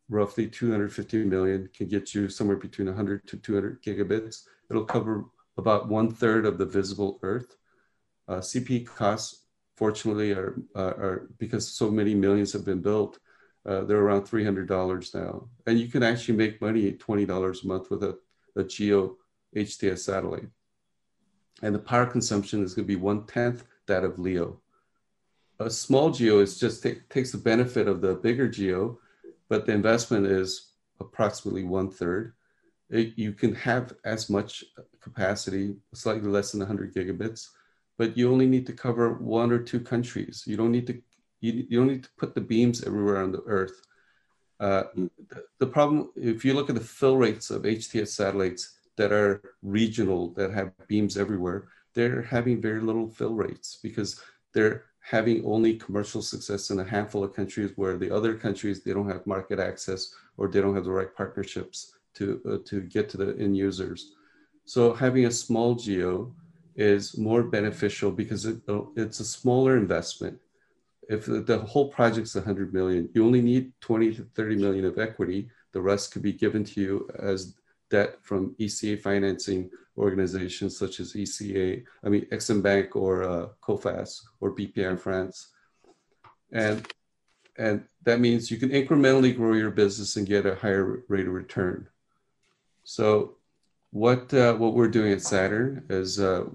[0.09, 4.43] roughly 250 million, can get you somewhere between 100 to 200 gigabits.
[4.69, 5.25] It'll cover
[5.57, 7.55] about one third of the visible Earth.
[8.27, 13.19] Uh, CP costs, fortunately, are, uh, are because so many millions have been built,
[13.65, 15.47] uh, they're around $300 now.
[15.65, 18.17] And you can actually make money at $20 a month with a,
[18.55, 19.17] a geo
[19.55, 20.49] HTS satellite
[21.63, 24.59] and the power consumption is going to be one tenth that of LEO.
[25.59, 28.99] A small geo is just takes the benefit of the bigger geo,
[29.47, 32.33] but the investment is approximately one third.
[32.89, 34.65] It, you can have as much
[34.99, 37.47] capacity, slightly less than 100 gigabits,
[37.97, 40.43] but you only need to cover one or two countries.
[40.45, 41.01] You don't need to
[41.39, 43.81] you, you don't need to put the beams everywhere on the Earth.
[44.59, 49.11] Uh, the, the problem, if you look at the fill rates of HTS satellites, that
[49.11, 54.21] are regional, that have beams everywhere, they're having very little fill rates because
[54.53, 58.93] they're having only commercial success in a handful of countries where the other countries, they
[58.93, 63.09] don't have market access or they don't have the right partnerships to, uh, to get
[63.09, 64.13] to the end users.
[64.65, 66.33] So having a small geo
[66.75, 70.39] is more beneficial because it, uh, it's a smaller investment.
[71.09, 75.49] If the whole project's 100 million, you only need 20 to 30 million of equity.
[75.73, 77.55] The rest could be given to you as
[77.93, 84.19] debt from ECA financing organizations such as ECA, I mean, Exim Bank or uh, Coface
[84.41, 85.49] or BPI in France.
[86.51, 86.87] And,
[87.55, 91.33] and that means you can incrementally grow your business and get a higher rate of
[91.33, 91.87] return.
[92.83, 93.35] So
[93.91, 96.45] what, uh, what we're doing at Saturn is uh,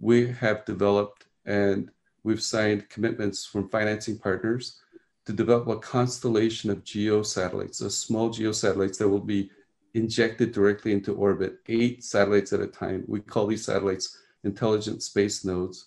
[0.00, 1.88] we have developed and
[2.24, 4.80] we've signed commitments from financing partners
[5.26, 9.50] to develop a constellation of geo satellites, small geo satellites that will be
[9.94, 13.04] injected directly into orbit, eight satellites at a time.
[13.06, 15.86] We call these satellites intelligent space nodes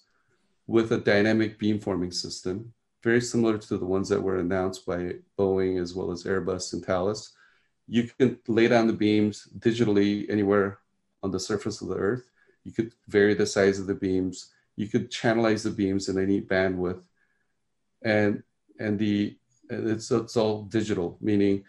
[0.66, 5.82] with a dynamic beamforming system, very similar to the ones that were announced by Boeing
[5.82, 7.34] as well as Airbus and Thales.
[7.88, 10.80] You can lay down the beams digitally anywhere
[11.24, 12.30] on the surface of the Earth.
[12.64, 14.52] You could vary the size of the beams.
[14.76, 17.02] You could channelize the beams in any bandwidth.
[18.04, 18.44] And,
[18.80, 19.38] and the,
[19.70, 21.64] it's, it's all digital, meaning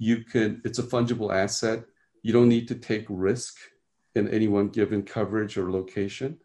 [0.00, 1.84] you can, it's a fungible asset.
[2.22, 3.58] You don't need to take risk
[4.14, 6.38] in any one given coverage or location.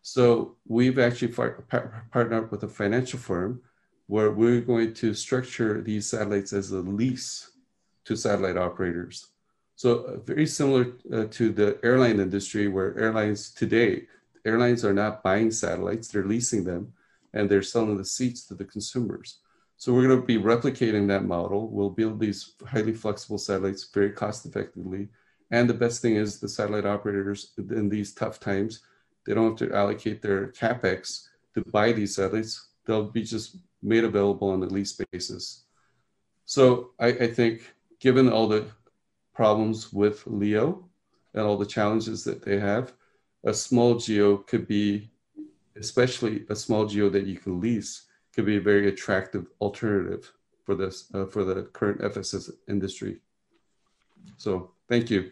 [0.00, 3.60] So we've actually partnered up with a financial firm
[4.06, 7.50] where we're going to structure these satellites as a lease
[8.06, 9.28] to satellite operators.
[9.76, 14.04] So uh, very similar uh, to the airline industry where airlines today,
[14.46, 16.94] airlines are not buying satellites, they're leasing them
[17.34, 19.40] and they're selling the seats to the consumers.
[19.76, 21.68] So we're going to be replicating that model.
[21.68, 25.08] We'll build these highly flexible satellites very cost effectively.
[25.50, 28.80] And the best thing is the satellite operators in these tough times,
[29.26, 32.68] they don't have to allocate their capex to buy these satellites.
[32.86, 35.64] They'll be just made available on a lease basis.
[36.46, 38.66] So I, I think given all the
[39.34, 40.88] problems with LEO
[41.34, 42.92] and all the challenges that they have,
[43.44, 45.10] a small geo could be,
[45.76, 48.04] especially a small geo that you can lease,
[48.34, 50.30] could be a very attractive alternative
[50.64, 53.20] for this uh, for the current FSS industry.
[54.36, 55.30] So thank you.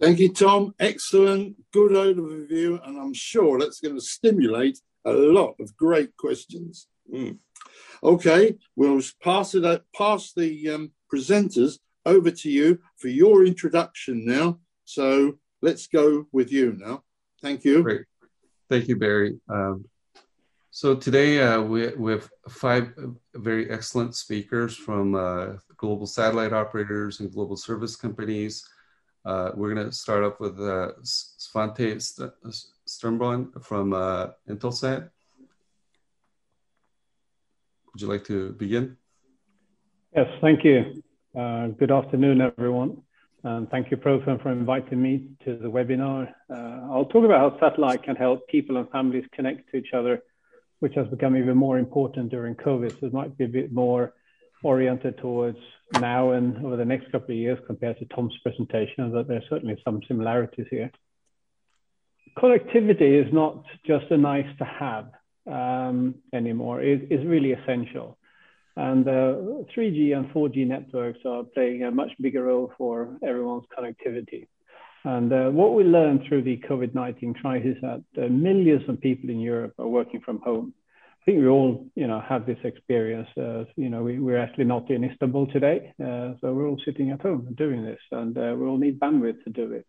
[0.00, 0.74] Thank you, Tom.
[0.80, 6.88] Excellent, good overview, and I'm sure that's going to stimulate a lot of great questions.
[7.12, 7.38] Mm.
[8.02, 14.26] Okay, we'll pass it out, pass the um, presenters over to you for your introduction
[14.26, 14.58] now.
[14.84, 17.04] So let's go with you now.
[17.40, 17.82] Thank you.
[17.82, 18.02] Great.
[18.68, 19.38] Thank you, Barry.
[19.48, 19.84] Um,
[20.74, 22.92] so today uh, we, we have five
[23.32, 28.68] very excellent speakers from uh, global satellite operators and global service companies.
[29.24, 31.94] Uh, we're going to start off with uh, Svante
[32.88, 35.10] Sternborn from uh, Intelsat.
[37.92, 38.96] Would you like to begin?
[40.16, 41.04] Yes, thank you.
[41.38, 43.00] Uh, good afternoon, everyone.
[43.44, 46.32] And thank you, Profen, for inviting me to the webinar.
[46.50, 50.20] I'll talk about how satellite can help people and families connect to each other
[50.84, 52.90] which has become even more important during COVID.
[53.00, 54.12] So it might be a bit more
[54.62, 55.56] oriented towards
[55.98, 59.80] now and over the next couple of years compared to Tom's presentation, but there's certainly
[59.82, 60.90] some similarities here.
[62.36, 65.06] Connectivity is not just a nice to have
[65.50, 68.18] um, anymore, it is really essential.
[68.76, 74.48] And uh, 3G and 4G networks are playing a much bigger role for everyone's connectivity.
[75.04, 79.28] And uh, what we learned through the COVID-19 crisis is that uh, millions of people
[79.28, 80.72] in Europe are working from home.
[81.20, 83.28] I think we all, you know, have this experience.
[83.36, 87.10] Uh, you know, we, we're actually not in Istanbul today, uh, so we're all sitting
[87.10, 89.88] at home doing this, and uh, we all need bandwidth to do it.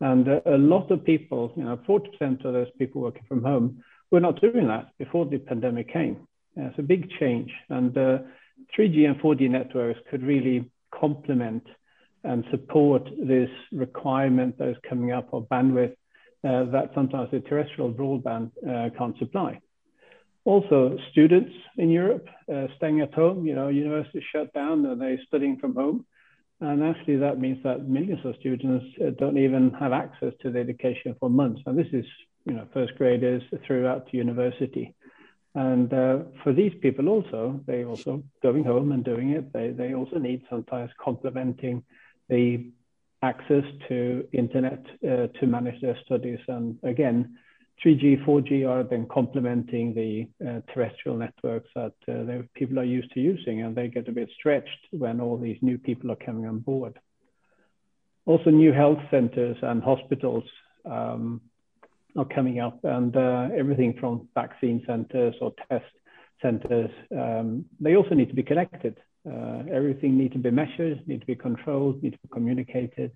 [0.00, 3.82] And uh, a lot of people, you know, 40% of those people working from home
[4.10, 6.26] were not doing that before the pandemic came.
[6.56, 11.66] it's a big change, and 3G and 4G networks could really complement
[12.26, 15.94] and support this requirement that is coming up of bandwidth
[16.44, 19.58] uh, that sometimes the terrestrial broadband uh, can't supply.
[20.44, 25.18] Also, students in Europe uh, staying at home, you know, universities shut down and they're
[25.26, 26.06] studying from home.
[26.60, 30.60] And actually, that means that millions of students uh, don't even have access to the
[30.60, 31.62] education for months.
[31.66, 32.04] And this is,
[32.44, 34.94] you know, first graders throughout to university.
[35.56, 39.52] And uh, for these people also, they also going home and doing it.
[39.52, 41.82] They, they also need sometimes complementing
[42.28, 42.70] the
[43.22, 46.38] access to internet uh, to manage their studies.
[46.48, 47.38] And again,
[47.84, 53.20] 3G, 4G are then complementing the uh, terrestrial networks that uh, people are used to
[53.20, 56.58] using, and they get a bit stretched when all these new people are coming on
[56.60, 56.98] board.
[58.24, 60.44] Also, new health centers and hospitals
[60.84, 61.40] um,
[62.16, 65.84] are coming up, and uh, everything from vaccine centers or test
[66.42, 68.96] centers, um, they also need to be connected.
[69.26, 73.10] Uh, everything needs to be measured, needs to be controlled, needs to be communicated.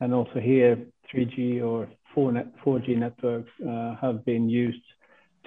[0.00, 0.78] And also here,
[1.12, 4.82] 3G or 4 net, 4G networks uh, have been used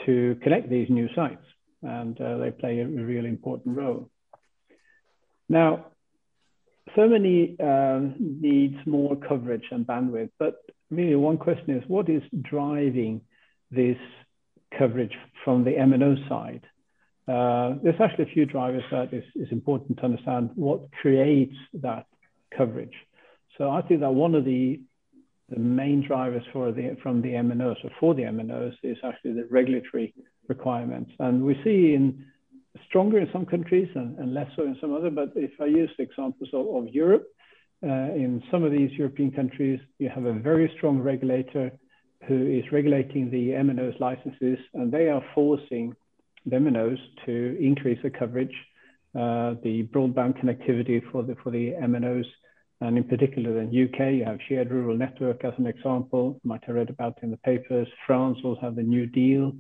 [0.06, 1.44] to connect these new sites,
[1.82, 4.10] and uh, they play a really important role.
[5.50, 5.88] Now,
[6.96, 10.56] so um, needs more coverage and bandwidth, but
[10.90, 13.22] really one question is, what is driving
[13.70, 13.98] this
[14.78, 16.64] coverage from the MNO side?
[17.28, 22.06] Uh, there's actually a few drivers that is, is important to understand what creates that
[22.56, 22.94] coverage.
[23.58, 24.80] So I think that one of the,
[25.50, 29.48] the main drivers for the, from the MNOs or for the MNOs is actually the
[29.50, 30.14] regulatory
[30.48, 31.12] requirements.
[31.20, 32.26] And we see in
[32.88, 35.90] stronger in some countries and, and less so in some other, but if I use
[35.98, 37.28] the examples of, of Europe,
[37.84, 41.72] uh, in some of these European countries, you have a very strong regulator
[42.28, 45.94] who is regulating the MNOs licenses and they are forcing
[46.56, 48.54] MNOs to increase the coverage,
[49.16, 52.26] uh, the broadband connectivity for the, for the MNOs.
[52.80, 56.40] And in particular, in UK, you have shared rural network as an example.
[56.44, 57.88] You might have read about in the papers.
[58.06, 59.54] France will have the New Deal,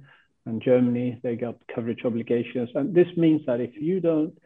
[0.45, 2.69] and Germany they got coverage obligations.
[2.75, 4.38] And this means that if you don't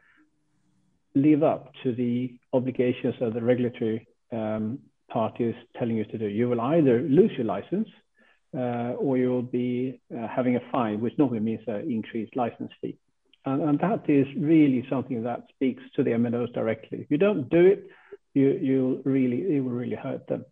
[1.16, 4.80] live up to the obligations of the regulatory um,
[5.10, 7.90] parties telling you to do, you will either lose your license
[8.54, 12.98] or you'll be uh, having a fine, which normally means an increased license fee.
[13.46, 17.00] And, and, that is really something that speaks to the MNOs directly.
[17.00, 17.88] If you don't do it,
[18.34, 20.46] you, you'll really, it will really hurt them.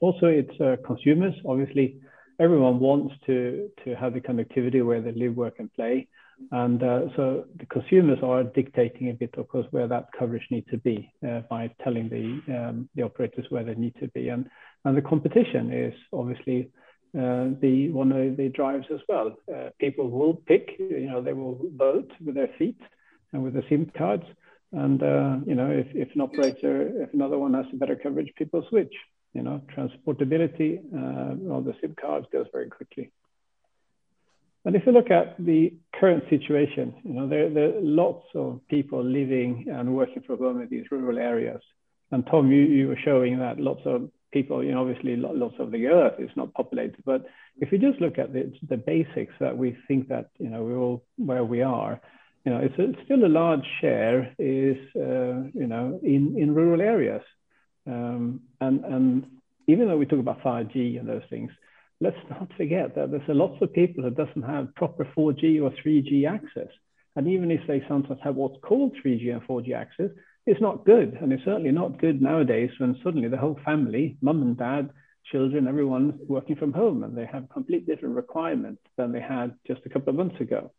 [0.00, 1.34] Also, it's uh, consumers.
[1.46, 1.98] Obviously,
[2.40, 6.08] everyone wants to, to have the connectivity where they live, work, and play.
[6.50, 10.68] And uh, so the consumers are dictating a bit, of course, where that coverage needs
[10.70, 14.28] to be uh, by telling the, um, the operators where they need to be.
[14.28, 14.48] And,
[14.84, 16.70] and the competition is obviously
[17.16, 19.36] uh, the one of the drives as well.
[19.52, 22.80] Uh, people will pick, you know, they will vote with their feet
[23.32, 24.24] and with the SIM cards.
[24.72, 28.32] And, uh, you know, if, if an operator, if another one has a better coverage,
[28.36, 28.94] people switch.
[29.32, 33.10] You know, transportability uh, of the SIM cards goes very quickly.
[34.64, 38.60] And if you look at the current situation, you know, there, there are lots of
[38.68, 41.62] people living and working from home in these rural areas.
[42.10, 45.70] And Tom, you, you were showing that lots of people, you know, obviously lots of
[45.70, 47.26] the earth is not populated, but
[47.58, 50.78] if you just look at the, the basics that we think that, you know, we're
[50.78, 52.00] all where we are,
[52.44, 56.80] you know, it's, a, still a large share is, uh, you know, in, in rural
[56.80, 57.22] areas.
[57.86, 59.26] Um, and, and
[59.66, 61.50] even though we talk about 5G and those things,
[62.00, 65.70] let's not forget that there's a lots of people that doesn't have proper 4G or
[65.84, 66.68] 3G access.
[67.16, 70.10] And even if they sometimes have what's called 3G and 4G access,
[70.46, 71.18] it's not good.
[71.20, 74.90] And it's certainly not good nowadays when suddenly the whole family, mum and dad,
[75.30, 79.80] children, everyone's working from home and they have complete different requirements than they had just
[79.84, 80.70] a couple of months ago.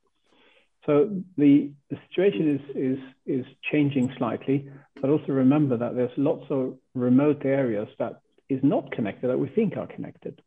[0.86, 4.70] So the, the situation is, is, is changing slightly,
[5.01, 9.49] but also remember that there's lots of remote areas that is not connected that we
[9.49, 10.41] think are connected.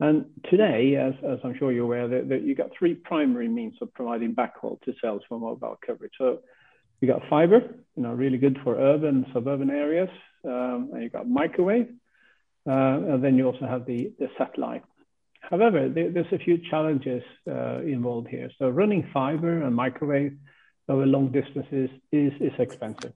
[0.00, 3.74] And today, as, as I'm sure you're aware, that, that you got three primary means
[3.80, 6.10] of providing backhaul to cells for mobile coverage.
[6.18, 6.40] So
[7.02, 7.60] you got fiber,
[7.96, 10.08] you know, really good for urban, suburban areas.
[10.44, 11.88] Um, and you got microwave,
[12.66, 14.82] uh, and then you also have the, the satellite.
[15.40, 18.50] However, there, there's a few challenges uh, involved here.
[18.58, 20.36] So running fiber and microwave
[20.88, 23.12] over long distances is, is expensive.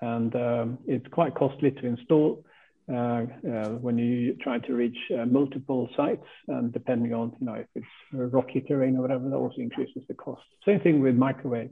[0.00, 2.44] And um, it's quite costly to install
[2.92, 6.26] uh, uh, when you try to reach uh, multiple sites.
[6.48, 10.14] And depending on, you know, if it's rocky terrain or whatever, that also increases the
[10.14, 10.42] cost.
[10.64, 11.70] Same thing with microwave.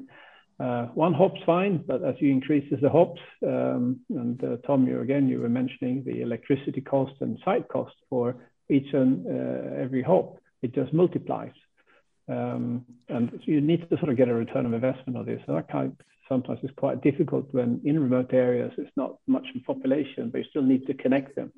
[0.60, 5.00] Uh, one hop's fine, but as you increases the hops, um, and uh, Tom, you
[5.00, 8.36] again, you were mentioning the electricity cost and site cost for
[8.70, 11.52] each and uh, every hop, it just multiplies.
[12.28, 15.40] Um, and so you need to sort of get a return of investment on this.
[15.46, 15.96] So that kind
[16.28, 20.44] sometimes is quite difficult when in remote areas it's not much in population, but you
[20.50, 21.52] still need to connect them.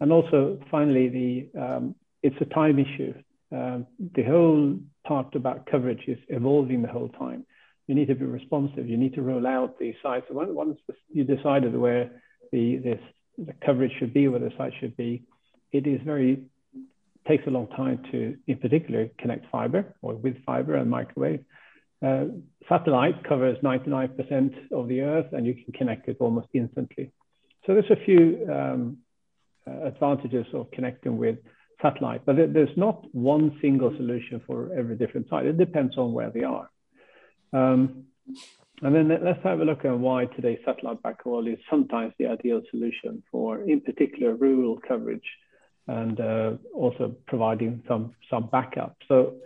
[0.00, 3.14] And also, finally, the um, it's a time issue.
[3.52, 7.46] Um, the whole part about coverage is evolving the whole time.
[7.86, 8.88] You need to be responsive.
[8.88, 10.26] You need to roll out the sites.
[10.30, 10.78] Once
[11.08, 12.22] you decided where
[12.52, 13.00] the, this,
[13.38, 15.24] the coverage should be, where the site should be,
[15.72, 16.42] it is very
[17.26, 21.44] takes a long time to, in particular, connect fiber or with fiber and microwave.
[22.04, 22.26] Uh,
[22.68, 27.10] satellite covers 99% of the Earth, and you can connect it almost instantly.
[27.66, 28.98] So there's a few um,
[29.66, 31.38] uh, advantages of connecting with
[31.82, 35.46] satellite, but there's not one single solution for every different site.
[35.46, 36.70] It depends on where they are.
[37.52, 38.04] Um,
[38.82, 42.60] and then let's have a look at why today satellite backhaul is sometimes the ideal
[42.70, 45.24] solution for, in particular, rural coverage
[45.88, 48.96] and uh, also providing some some backup.
[49.08, 49.36] So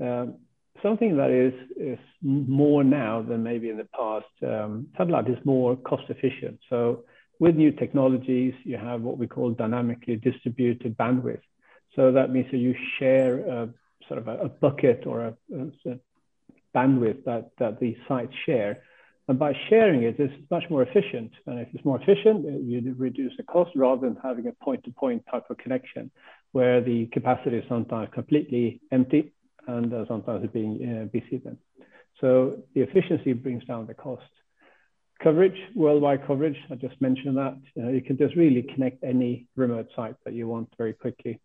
[0.00, 0.36] um,
[0.82, 4.26] something that is is more now than maybe in the past.
[4.42, 6.58] Um, satellite is more cost efficient.
[6.70, 7.04] So
[7.38, 11.42] with new technologies, you have what we call dynamically distributed bandwidth.
[11.94, 13.68] So that means that you share a,
[14.08, 15.98] sort of a, a bucket or a, a,
[16.74, 18.82] bandwidth that that the sites share
[19.28, 21.30] and by sharing it, it's much more efficient.
[21.46, 25.44] And if it's more efficient, you reduce the cost rather than having a point-to-point type
[25.48, 26.10] of connection
[26.50, 29.32] where the capacity is sometimes completely empty
[29.68, 31.56] and uh, sometimes it's being uh, busy then.
[32.20, 34.22] So the efficiency brings down the cost.
[35.22, 37.56] Coverage, worldwide coverage, I just mentioned that.
[37.76, 41.40] You, know, you can just really connect any remote site that you want very quickly.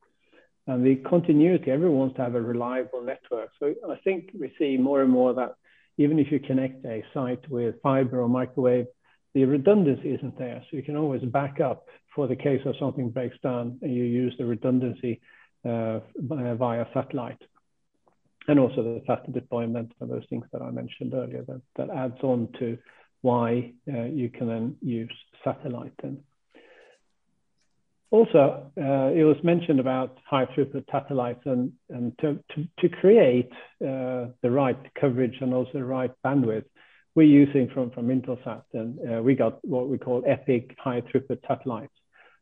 [0.68, 3.50] And the continuity, everyone wants to have a reliable network.
[3.58, 5.56] So I think we see more and more that
[5.98, 8.86] even if you connect a site with fiber or microwave,
[9.34, 10.62] the redundancy isn't there.
[10.70, 14.04] So you can always back up for the case of something breaks down and you
[14.04, 15.22] use the redundancy
[15.64, 17.42] uh, via satellite.
[18.50, 22.20] And also the faster deployment of those things that I mentioned earlier that, that adds
[22.24, 22.78] on to
[23.22, 25.14] why uh, you can then use
[25.44, 26.20] satellite then.
[28.10, 33.52] Also, uh, it was mentioned about high throughput satellites and, and to, to, to create
[33.82, 36.64] uh, the right coverage and also the right bandwidth,
[37.16, 38.64] we're using from, from Intelsat.
[38.74, 41.94] And uh, we got what we call EPIC high throughput satellites.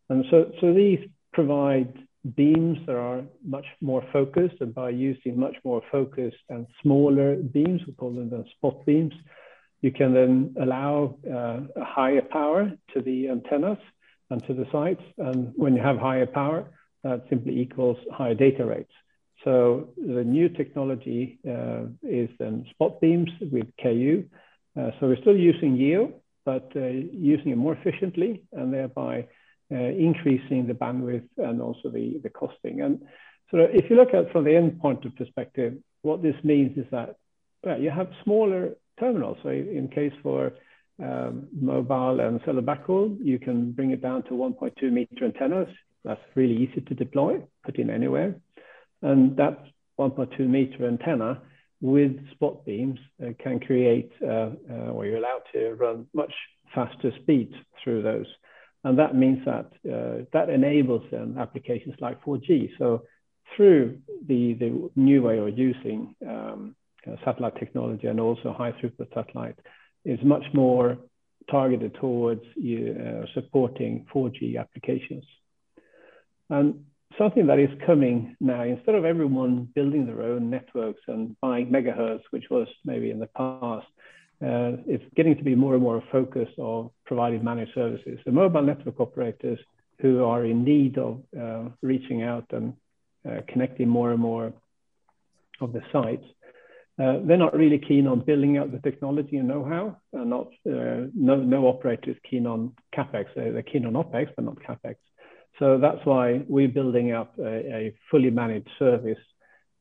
[0.09, 0.99] And so, so these
[1.33, 1.93] provide
[2.35, 4.55] beams that are much more focused.
[4.59, 9.13] And by using much more focused and smaller beams, we call them the spot beams,
[9.81, 13.77] you can then allow uh, a higher power to the antennas
[14.29, 15.03] and to the sites.
[15.17, 16.71] And when you have higher power,
[17.03, 18.91] that simply equals higher data rates.
[19.43, 24.25] So the new technology uh, is then spot beams with KU.
[24.77, 26.13] Uh, so we're still using GEO,
[26.45, 29.27] but uh, using it more efficiently and thereby
[29.71, 32.81] uh, increasing the bandwidth and also the, the costing.
[32.81, 33.01] And
[33.51, 37.15] so if you look at from the endpoint of perspective, what this means is that
[37.63, 39.37] well, you have smaller terminals.
[39.43, 40.53] So in case for
[41.01, 45.67] um, mobile and cellular backhaul, you can bring it down to 1.2 meter antennas.
[46.03, 48.35] That's really easy to deploy, put in anywhere.
[49.01, 49.63] And that
[49.99, 51.41] 1.2 meter antenna
[51.81, 56.33] with spot beams uh, can create, uh, uh, or you're allowed to run much
[56.73, 58.27] faster speeds through those.
[58.83, 62.69] And that means that uh, that enables um, applications like 4G.
[62.77, 63.03] So
[63.55, 66.75] through the, the new way of using um,
[67.23, 69.57] satellite technology and also high throughput satellite,
[70.05, 70.97] is much more
[71.49, 75.25] targeted towards uh, supporting 4G applications.
[76.49, 76.85] And
[77.17, 82.21] something that is coming now, instead of everyone building their own networks and buying megahertz,
[82.31, 83.87] which was maybe in the past,
[84.41, 88.19] uh, it's getting to be more and more a focus of providing managed services.
[88.25, 89.59] The mobile network operators
[89.99, 92.73] who are in need of uh, reaching out and
[93.27, 94.53] uh, connecting more and more
[95.61, 96.25] of the sites,
[96.97, 99.97] uh, they're not really keen on building out the technology and know-how.
[100.13, 103.25] not uh, no no operator is keen on capex.
[103.35, 104.95] They're, they're keen on opex, but not capex.
[105.59, 109.19] So that's why we're building up a, a fully managed service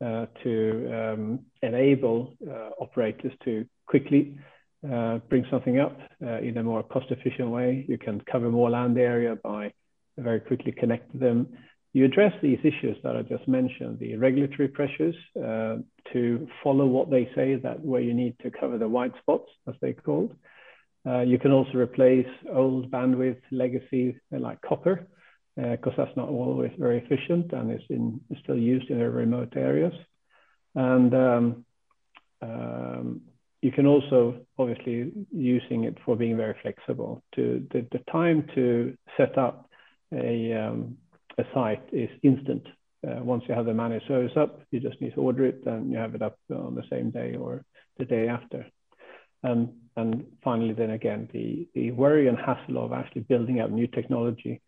[0.05, 4.37] uh, to um, enable uh, operators to quickly
[4.91, 7.85] uh, bring something up uh, in a more cost efficient way.
[7.89, 9.73] You can cover more land area by
[10.19, 11.49] very quickly connect them.
[11.95, 15.77] You address these issues that I just mentioned, the regulatory pressures uh,
[16.13, 19.77] to follow what they say that where you need to cover the white spots, as
[19.81, 20.35] they're called.
[21.07, 25.07] Uh, you can also replace old bandwidth legacy like copper
[25.55, 29.95] because uh, that's not always very efficient and it's, in, still used in remote areas.
[30.75, 31.65] And um,
[32.43, 33.21] um,
[33.63, 37.23] you can also obviously using it for being very flexible.
[37.37, 39.71] To the, the time to set up
[40.13, 40.97] a, um,
[41.39, 42.67] a site is instant.
[43.07, 45.91] Uh, once you have the managed service up, you just need to order it and
[45.91, 47.65] you have it up on the same day or
[47.99, 48.67] the day after.
[49.43, 53.87] And, and finally, then again, the, the worry and hassle of actually building out new
[53.87, 54.63] technology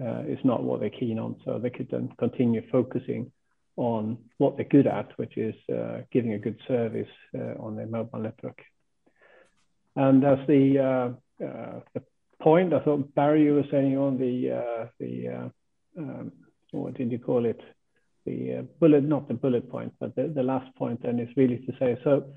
[0.00, 1.36] uh, is not what they're keen on.
[1.44, 3.30] So they could then continue focusing
[3.76, 7.86] on what they're good at, which is uh, giving a good service uh, on their
[7.86, 8.62] mobile network.
[9.96, 12.02] And as the, uh, uh, the
[12.40, 15.50] point, I thought Barry was saying on the, the
[15.98, 16.32] um,
[16.70, 17.60] what did you call it?
[18.24, 21.72] The bullet, not the bullet point, but the, the last point then is really to
[21.78, 22.32] say, so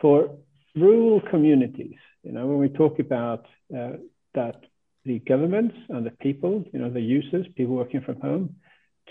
[0.00, 0.36] for
[0.74, 4.56] rural communities, you know, when we talk about that
[5.04, 8.56] the governments and the people, you know, the users, people working from home,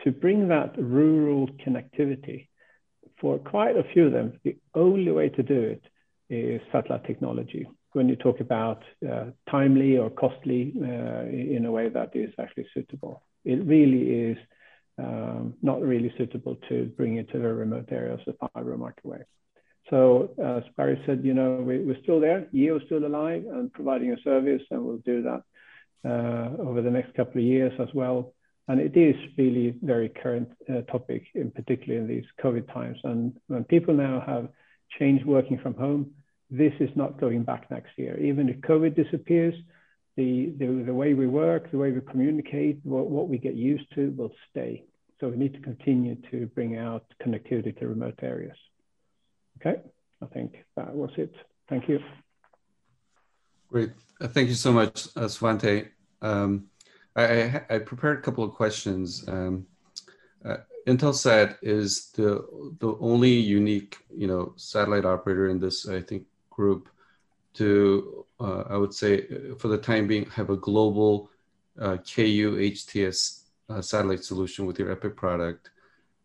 [0.04, 2.48] to bring that rural connectivity.
[3.20, 5.84] For quite a few of them, the only way to do it
[6.30, 7.68] is satellite technology.
[7.94, 11.24] When you talk about uh, timely or costly uh,
[11.56, 14.38] in a way that is actually suitable, it really is
[15.00, 19.26] um, not really suitable to bring it to very remote areas of the fiber microwave.
[19.90, 22.48] So as Barry said, you know, we, are still there.
[22.54, 25.44] EO is still alive and providing a service, and we'll do that
[26.06, 28.34] uh, over the next couple of years as well.
[28.68, 32.98] And it is really very current uh, topic, in particular in these COVID times.
[33.06, 34.50] And when people now have
[35.00, 36.12] changed working from home,
[36.50, 38.20] this is not going back next year.
[38.20, 39.56] Even if COVID disappears,
[40.18, 43.86] the, the, the way we work, the way we communicate, what, what we get used
[43.94, 44.84] to will stay.
[45.20, 48.58] So we need to continue to bring out connectivity to remote areas.
[49.60, 49.80] Okay,
[50.22, 51.34] I think that was it.
[51.70, 52.00] Thank you.
[53.70, 53.92] Great.
[54.20, 55.90] Uh, thank you so much, uh, Svante.
[56.22, 56.66] Um,
[57.16, 59.28] I, I, prepared a couple of questions.
[59.28, 59.66] Um,
[60.46, 60.58] uh,
[60.88, 62.46] Intelsat is the
[62.80, 66.90] the only unique, you know, satellite operator in this, I think, group
[67.58, 71.30] to, uh, I would say, uh, for the time being, have a global
[71.80, 75.72] uh, KU HTS uh, satellite solution with your Epic product.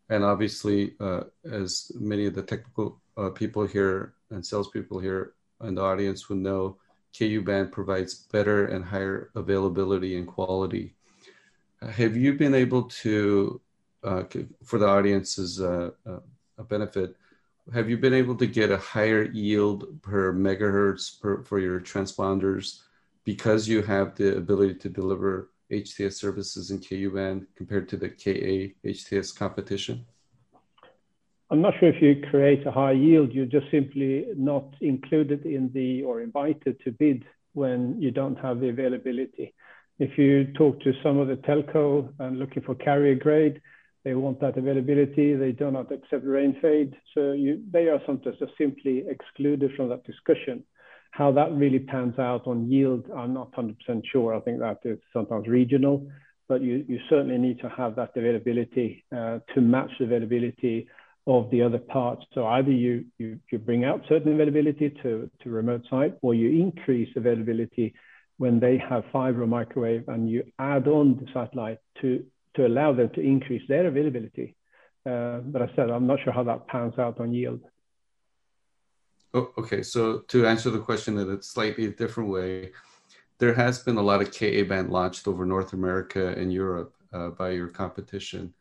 [0.09, 2.99] And obviously, uh, as many of the technical
[3.35, 6.77] people here and salespeople here in the audience would know,
[7.17, 10.95] KU band provides better and higher availability and quality.
[11.81, 13.61] Uh, have you been able to,
[14.03, 14.23] uh,
[14.63, 16.19] for the audience's uh, uh,
[16.63, 17.15] benefit,
[17.71, 22.81] have you been able to get a higher yield per megahertz per, for your transponders
[23.23, 28.09] because you have the ability to deliver HTS services in KU band compared to the
[28.09, 30.05] KA HTS competition?
[31.49, 35.71] I'm not sure if you create a high yield, you're just simply not included in
[35.73, 39.53] the or invited to bid when you don't have the availability.
[39.99, 43.61] If you talk to some of the telco and looking for carrier grade,
[44.03, 45.35] they want that availability.
[45.35, 46.93] They do not accept rain fade.
[47.13, 50.63] So you, they are sometimes just simply excluded from that discussion.
[51.11, 53.75] How that really pans out on yield, I'm not 100%
[54.11, 54.35] sure.
[54.35, 56.09] I think that is sometimes regional,
[56.49, 60.87] but you, you certainly need to have that availability uh, to match the availability
[61.25, 62.25] of the other parts.
[62.33, 66.61] So either you, you, you bring out certain availability to, to remote site or you
[66.61, 67.93] increase availability
[68.37, 72.25] when they have fiber or microwave and you add on the satellite to,
[72.55, 74.55] to allow them to increase their availability.
[75.05, 77.61] Uh, but I said, I'm not sure how that pans out on yield.
[79.33, 82.71] Oh, okay, so to answer the question in a slightly different way,
[83.39, 87.29] there has been a lot of KA band launched over North America and Europe uh,
[87.29, 88.53] by your competition.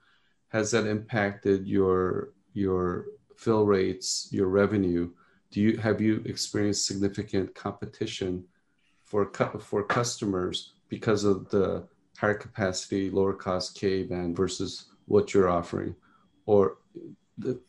[0.48, 5.10] Has that impacted your your fill rates, your revenue,
[5.52, 8.44] do you have you experienced significant competition
[9.04, 9.30] for
[9.60, 11.86] for customers because of the
[12.18, 15.94] higher capacity, lower cost K band versus what you're offering,
[16.46, 16.78] or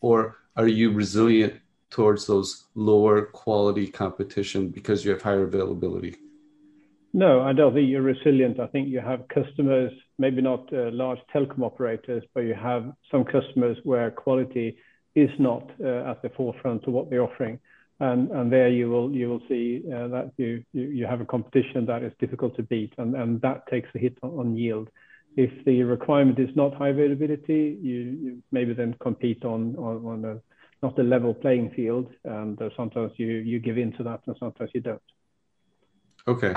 [0.02, 1.54] or are you resilient
[1.90, 6.16] towards those lower quality competition because you have higher availability?
[7.14, 8.60] No, I don't think you're resilient.
[8.60, 13.24] I think you have customers, maybe not uh, large telecom operators, but you have some
[13.24, 14.78] customers where quality
[15.14, 17.60] is not uh, at the forefront of what they're offering.
[18.10, 21.26] And, and there you will you will see uh, that you, you, you have a
[21.36, 24.90] competition that is difficult to beat, and, and that takes a hit on, on yield.
[25.38, 30.26] If the requirement is not high availability, you, you maybe then compete on on, on
[30.32, 30.36] a
[30.86, 34.36] not a level playing field, and uh, sometimes you you give in to that, and
[34.38, 35.08] sometimes you don't.
[36.28, 36.54] Okay,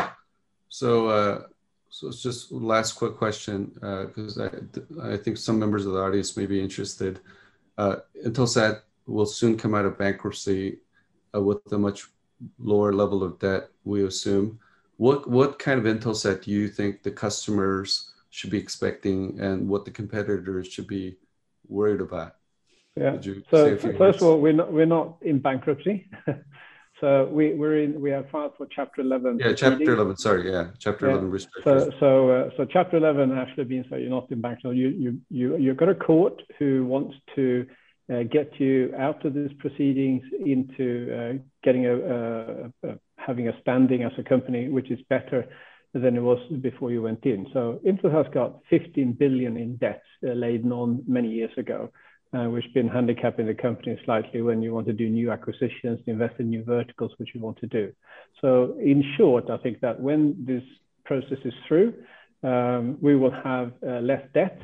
[0.68, 1.42] so uh,
[1.90, 3.70] so it's just last quick question
[4.06, 4.50] because uh,
[5.00, 7.20] I I think some members of the audience may be interested.
[7.78, 10.78] Uh, Intelsat will soon come out of bankruptcy
[11.40, 12.08] with a much
[12.58, 14.58] lower level of debt, we assume.
[14.96, 19.84] What what kind of Intelsat do you think the customers should be expecting, and what
[19.84, 21.16] the competitors should be
[21.68, 22.36] worried about?
[22.96, 23.20] Yeah.
[23.50, 26.08] So first of all, we're not we're not in bankruptcy.
[27.00, 29.38] so we we're in we have filed for Chapter 11.
[29.38, 30.16] Yeah, Chapter 11.
[30.16, 31.12] Sorry, yeah, Chapter yeah.
[31.12, 31.82] 11 restrictions.
[31.84, 34.78] So so uh, so Chapter 11 actually means that you're not in bankruptcy.
[34.78, 37.66] You you you you've got a court who wants to
[38.12, 41.32] uh, get you out of these proceedings into uh,
[41.64, 42.72] getting a,
[43.16, 45.46] having a standing as a company, which is better
[45.92, 47.46] than it was before you went in.
[47.52, 51.90] So Intel has got 15 billion in debt uh, laden on many years ago,
[52.32, 56.34] uh, which been handicapping the company slightly when you want to do new acquisitions, invest
[56.38, 57.92] in new verticals, which you want to do.
[58.40, 60.62] So in short, I think that when this
[61.04, 61.94] process is through,
[62.42, 64.60] um, we will have uh, less debt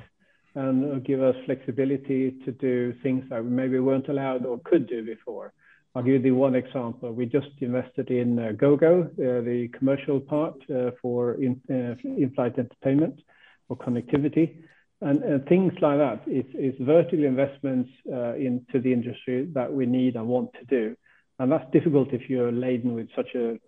[0.54, 5.04] and give us flexibility to do things that we maybe weren't allowed or could do
[5.04, 5.52] before.
[5.94, 7.12] I'll give you the one example.
[7.12, 12.58] We just invested in uh, Gogo, uh, the commercial part uh, for in, uh, in-flight
[12.58, 13.20] entertainment
[13.68, 14.62] or connectivity.
[15.02, 16.22] And, and things like that.
[16.28, 20.96] It's, it's vertical investments uh, into the industry that we need and want to do.
[21.38, 23.58] And that's difficult if you're laden with such a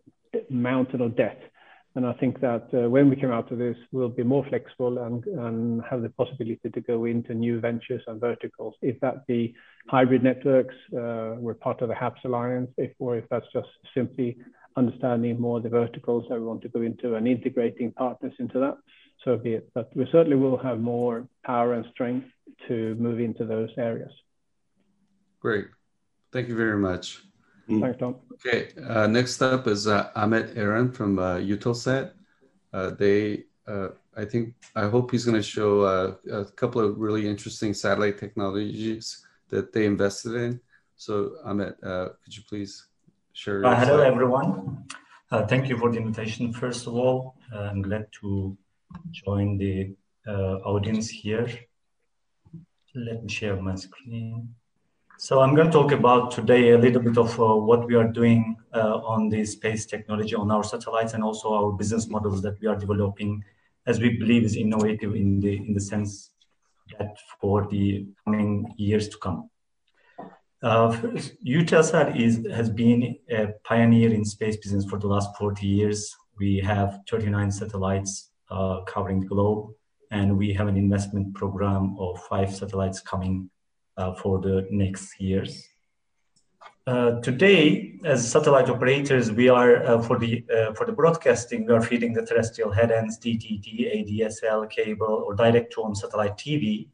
[0.48, 1.40] mountain of debt.
[1.96, 4.98] And I think that uh, when we come out of this, we'll be more flexible
[4.98, 8.74] and, and have the possibility to go into new ventures and verticals.
[8.82, 9.54] If that be
[9.88, 14.38] hybrid networks, uh, we're part of the HAPS Alliance, if, or if that's just simply
[14.76, 18.76] understanding more the verticals that we want to go into and integrating partners into that,
[19.24, 19.70] so be it.
[19.72, 22.26] But we certainly will have more power and strength
[22.66, 24.10] to move into those areas.
[25.38, 25.66] Great.
[26.32, 27.20] Thank you very much.
[27.68, 27.80] Mm.
[27.80, 28.16] Thanks, Tom.
[28.34, 32.12] Okay, uh, next up is uh, Ahmet Eren from uh, Eutelsat.
[32.72, 36.98] Uh, they, uh, I think, I hope he's going to show uh, a couple of
[36.98, 40.60] really interesting satellite technologies that they invested in.
[40.96, 42.86] So, Ahmet, uh, could you please
[43.32, 43.62] share?
[43.62, 44.84] hello, everyone.
[45.48, 46.52] thank you for the invitation.
[46.52, 48.56] First of all, I'm glad to
[49.12, 49.96] join the
[50.64, 51.48] audience here.
[52.94, 54.54] Let me share my screen.
[55.16, 58.08] So I'm going to talk about today a little bit of uh, what we are
[58.08, 62.60] doing uh, on the space technology on our satellites and also our business models that
[62.60, 63.44] we are developing
[63.86, 66.30] as we believe is innovative in the in the sense
[66.98, 69.48] that for the coming years to come.
[70.62, 70.96] Uh,
[71.44, 76.12] is has been a pioneer in space business for the last 40 years.
[76.40, 79.74] We have 39 satellites uh, covering the globe,
[80.10, 83.48] and we have an investment program of five satellites coming
[84.22, 85.68] for the next years.
[86.86, 91.72] Uh, today, as satellite operators, we are uh, for the uh, for the broadcasting, we
[91.72, 93.66] are feeding the terrestrial headends, DTT,
[93.96, 96.88] ADSL, cable, or direct-to-home satellite TV,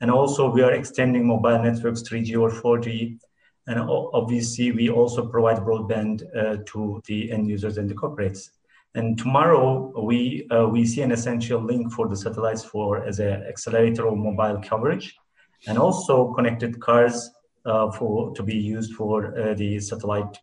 [0.00, 3.18] and also we are extending mobile networks 3G or 4G,
[3.66, 8.50] and obviously we also provide broadband uh, to the end users and the corporates.
[8.94, 13.42] And tomorrow we uh, we see an essential link for the satellites for as an
[13.48, 15.16] accelerator of mobile coverage
[15.66, 17.30] and also connected cars
[17.64, 20.38] uh, for to be used for uh, the satellite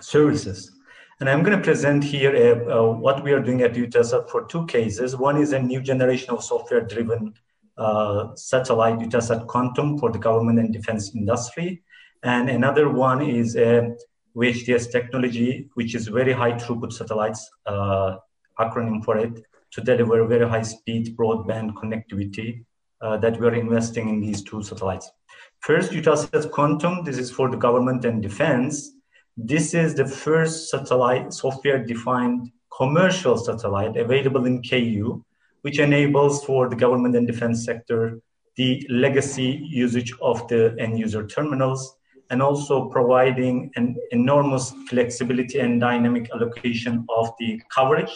[0.00, 0.72] services.
[1.20, 4.44] And I'm going to present here uh, uh, what we are doing at Eutelsat for
[4.46, 5.16] two cases.
[5.16, 7.34] One is a new generation of software-driven
[7.76, 11.82] uh, satellite Eutelsat Quantum for the government and defense industry.
[12.22, 13.96] And another one is a
[14.36, 18.16] VHTS technology, which is very high throughput satellites, uh,
[18.60, 22.64] acronym for it, to deliver very high speed broadband connectivity
[23.00, 25.10] uh, that we're investing in these two satellites.
[25.60, 28.92] First, Eutelsat Quantum, this is for the government and defense.
[29.36, 35.24] This is the first satellite software-defined commercial satellite available in KU,
[35.62, 38.20] which enables for the government and defense sector
[38.56, 41.96] the legacy usage of the end user terminals
[42.30, 48.10] and also providing an enormous flexibility and dynamic allocation of the coverage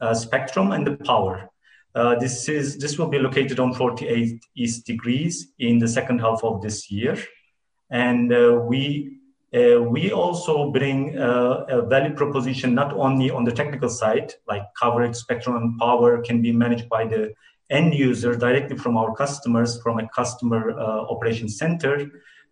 [0.00, 1.50] uh, spectrum and the power.
[1.94, 6.44] Uh, this is this will be located on 48 east degrees in the second half
[6.44, 7.18] of this year,
[7.90, 9.18] and uh, we
[9.52, 14.62] uh, we also bring uh, a value proposition not only on the technical side, like
[14.80, 17.34] coverage, spectrum, and power can be managed by the
[17.70, 22.08] end user directly from our customers from a customer uh, operation center.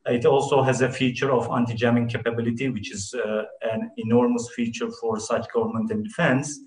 [0.07, 3.15] It also has a feature of anti-jamming capability, which is
[3.63, 6.59] an enormous feature for such government and defense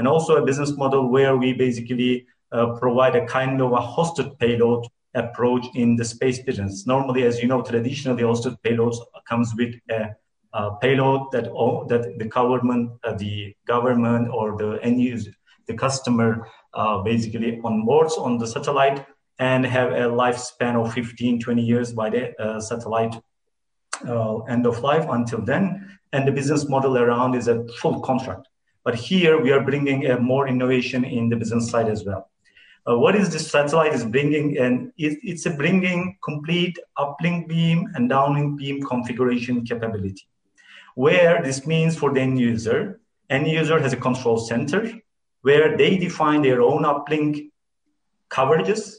[0.00, 4.38] and also a business model where we basically uh, provide a kind of a hosted
[4.38, 6.86] payload approach in the space business.
[6.86, 8.96] Normally, as you know, traditionally hosted payloads
[9.28, 10.08] comes with a,
[10.54, 15.32] a payload that all, that the government, uh, the government or the end user,
[15.66, 19.04] the customer, uh, basically onboards on the satellite
[19.38, 23.16] and have a lifespan of 15, 20 years by the uh, satellite
[24.08, 25.98] uh, end of life until then.
[26.14, 28.46] And the business model around is a full contract.
[28.84, 32.30] But here we are bringing more innovation in the business side as well.
[32.88, 34.56] Uh, what is this satellite is bringing?
[34.58, 40.26] And it, it's a bringing complete uplink beam and downlink beam configuration capability.
[40.94, 44.90] Where this means for the end user, end user has a control center
[45.42, 47.50] where they define their own uplink
[48.30, 48.94] coverages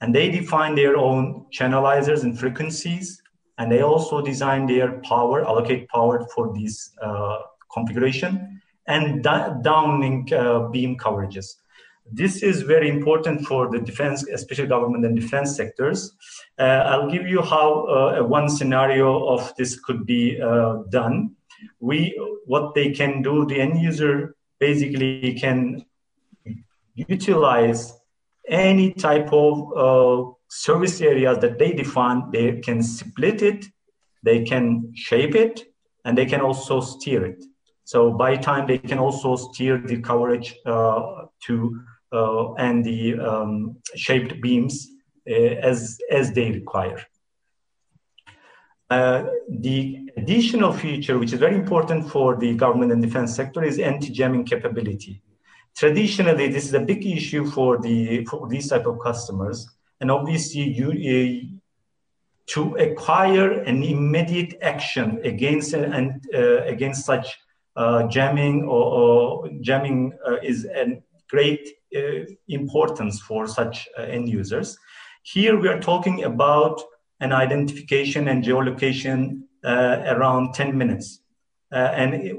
[0.00, 3.22] and they define their own channelizers and frequencies
[3.58, 7.38] and they also design their power allocate power for this uh,
[7.72, 8.55] configuration
[8.88, 11.56] and downlink uh, beam coverages
[12.12, 16.12] this is very important for the defense, especially government and defense sectors.
[16.58, 21.34] Uh, I'll give you how uh, one scenario of this could be uh, done.
[21.80, 25.84] We, what they can do, the end user basically can
[26.94, 27.92] utilize
[28.48, 32.30] any type of uh, service areas that they define.
[32.30, 33.66] They can split it,
[34.22, 35.64] they can shape it,
[36.04, 37.42] and they can also steer it.
[37.86, 41.80] So by time they can also steer the coverage uh, to
[42.12, 44.88] uh, and the um, shaped beams
[45.30, 45.32] uh,
[45.70, 47.00] as, as they require.
[48.90, 53.78] Uh, the additional feature, which is very important for the government and defense sector, is
[53.78, 55.22] anti-jamming capability.
[55.76, 59.68] Traditionally, this is a big issue for the for these type of customers,
[60.00, 61.56] and obviously, you uh,
[62.46, 67.36] to acquire an immediate action against and uh, against such
[68.08, 70.12] jamming or, or jamming
[70.42, 74.76] is a great uh, importance for such uh, end users.
[75.22, 76.82] Here we are talking about
[77.20, 81.20] an identification and geolocation uh, around 10 minutes.
[81.70, 82.38] and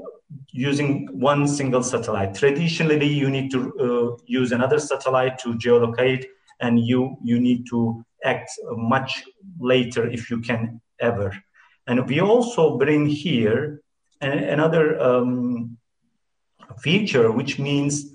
[0.52, 2.34] using one single satellite.
[2.34, 6.24] Traditionally, you need to uh, use another satellite to geolocate,
[6.60, 8.50] and you you need to act
[8.94, 9.24] much
[9.58, 11.32] later if you can ever.
[11.86, 13.80] And we also bring here
[14.20, 15.76] another um,
[16.80, 18.12] feature, which means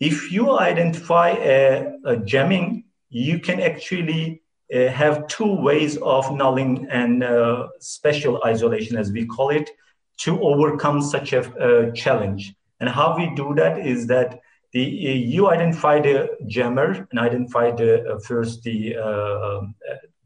[0.00, 4.42] if you identify a, a jamming, you can actually
[4.74, 9.70] uh, have two ways of nulling and uh, spatial isolation, as we call it,
[10.18, 12.54] to overcome such a uh, challenge.
[12.80, 14.40] And how we do that is that
[14.72, 19.60] the, uh, you identify the jammer and identify the uh, first the uh,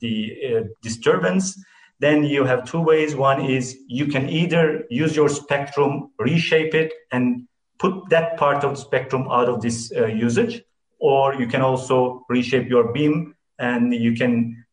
[0.00, 1.58] the disturbance.
[1.98, 3.16] Then you have two ways.
[3.16, 8.70] One is you can either use your spectrum, reshape it, and put that part of
[8.74, 10.62] the spectrum out of this uh, usage,
[10.98, 14.64] or you can also reshape your beam and you can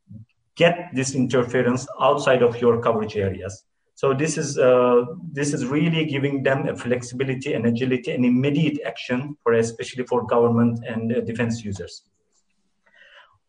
[0.55, 3.63] get this interference outside of your coverage areas.
[3.95, 8.79] So this is uh, this is really giving them a flexibility and agility and immediate
[8.85, 12.03] action for especially for government and uh, defense users.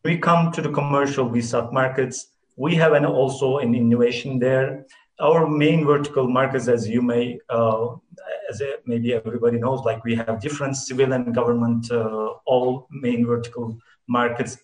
[0.03, 2.27] We come to the commercial VSAT markets.
[2.55, 4.85] We have an also an innovation there
[5.19, 7.95] our main vertical markets, as you may, uh,
[8.49, 13.77] as maybe everybody knows, like we have different civil and government, uh, all main vertical
[14.07, 14.57] markets,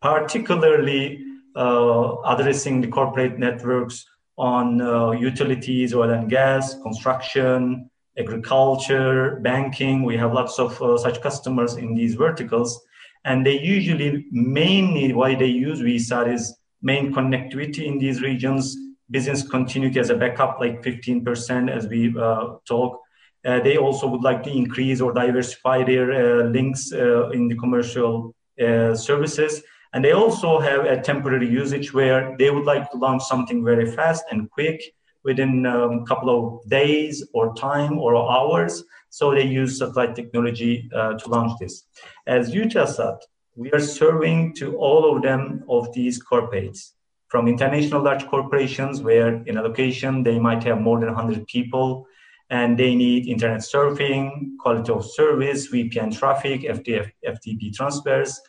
[0.00, 1.24] particularly
[1.56, 4.06] uh, addressing the corporate networks
[4.36, 10.02] on uh, utilities, oil and gas, construction, agriculture, banking.
[10.04, 12.80] We have lots of uh, such customers in these verticals.
[13.24, 16.54] And they usually mainly why they use VSAT is
[16.84, 18.76] main connectivity in these regions,
[19.10, 23.00] business continuity as a backup, like 15% as we uh, talk.
[23.44, 27.56] Uh, they also would like to increase or diversify their uh, links uh, in the
[27.56, 29.62] commercial uh, services.
[29.92, 33.90] And they also have a temporary usage where they would like to launch something very
[33.90, 34.82] fast and quick
[35.24, 38.84] within a um, couple of days or time or hours.
[39.10, 41.84] So they use satellite technology uh, to launch this.
[42.26, 43.18] As Eutelsat,
[43.56, 46.92] we are serving to all of them of these corporates
[47.28, 52.06] from international large corporations where in a location they might have more than 100 people
[52.50, 58.40] and they need internet surfing, quality of service, VPN traffic, FTF, FTP transfers,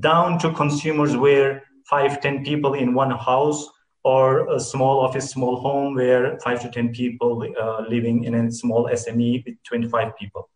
[0.00, 3.68] down to consumers where five, 10 people in one house
[4.04, 8.50] or a small office, small home where five to 10 people uh, living in a
[8.50, 10.48] small SME with 25 people.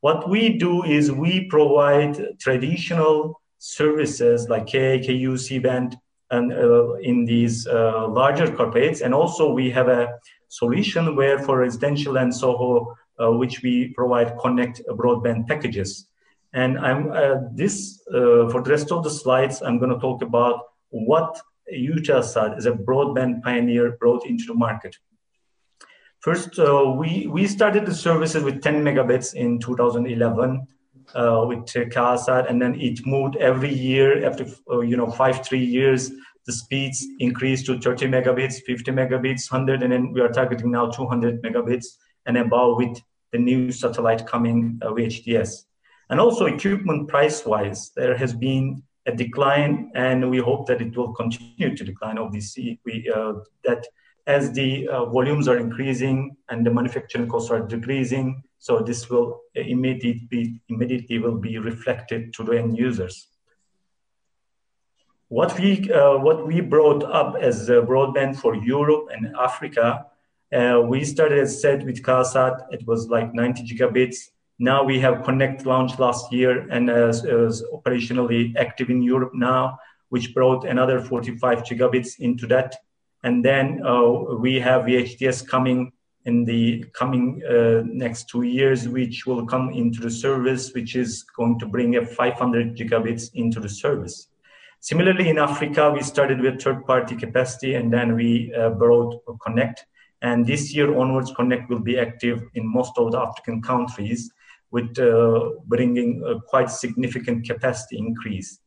[0.00, 5.96] What we do is we provide traditional services like KA, KU, C-band,
[6.30, 9.00] and uh, in these uh, larger corporates.
[9.02, 10.18] And also we have a
[10.48, 16.06] solution where for residential and SOHO, uh, which we provide connect broadband packages.
[16.52, 20.22] And I'm uh, this uh, for the rest of the slides, I'm going to talk
[20.22, 21.40] about what
[21.72, 24.96] Eutelsat as a broadband pioneer brought into the market.
[26.20, 30.66] First, uh, we, we started the services with 10 megabits in 2011
[31.14, 35.64] uh, with KA-SAT, and then it moved every year after uh, you know five three
[35.64, 36.10] years.
[36.46, 40.90] The speeds increased to 30 megabits, 50 megabits, 100, and then we are targeting now
[40.90, 41.86] 200 megabits
[42.26, 43.00] and above with
[43.32, 45.64] the new satellite coming uh, VHTS.
[46.10, 51.12] And also equipment price-wise, there has been a decline, and we hope that it will
[51.12, 52.18] continue to decline.
[52.18, 53.86] Obviously, we uh, that
[54.28, 59.40] as the uh, volumes are increasing and the manufacturing costs are decreasing, so this will
[59.54, 63.28] immediately, immediately will be reflected to the end users.
[65.28, 70.06] What we, uh, what we brought up as broadband for Europe and Africa,
[70.52, 74.16] uh, we started as said with KA-SAT, it was like 90 gigabits.
[74.58, 79.78] Now we have Connect launched last year and is, is operationally active in Europe now,
[80.10, 82.74] which brought another 45 gigabits into that.
[83.24, 85.92] And then uh, we have VHTS coming
[86.24, 91.22] in the coming uh, next two years, which will come into the service, which is
[91.36, 94.28] going to bring a 500 gigabits into the service.
[94.80, 99.84] Similarly, in Africa, we started with third-party capacity, and then we uh, brought Connect.
[100.22, 104.30] And this year onwards, Connect will be active in most of the African countries,
[104.70, 108.60] with uh, bringing a quite significant capacity increase.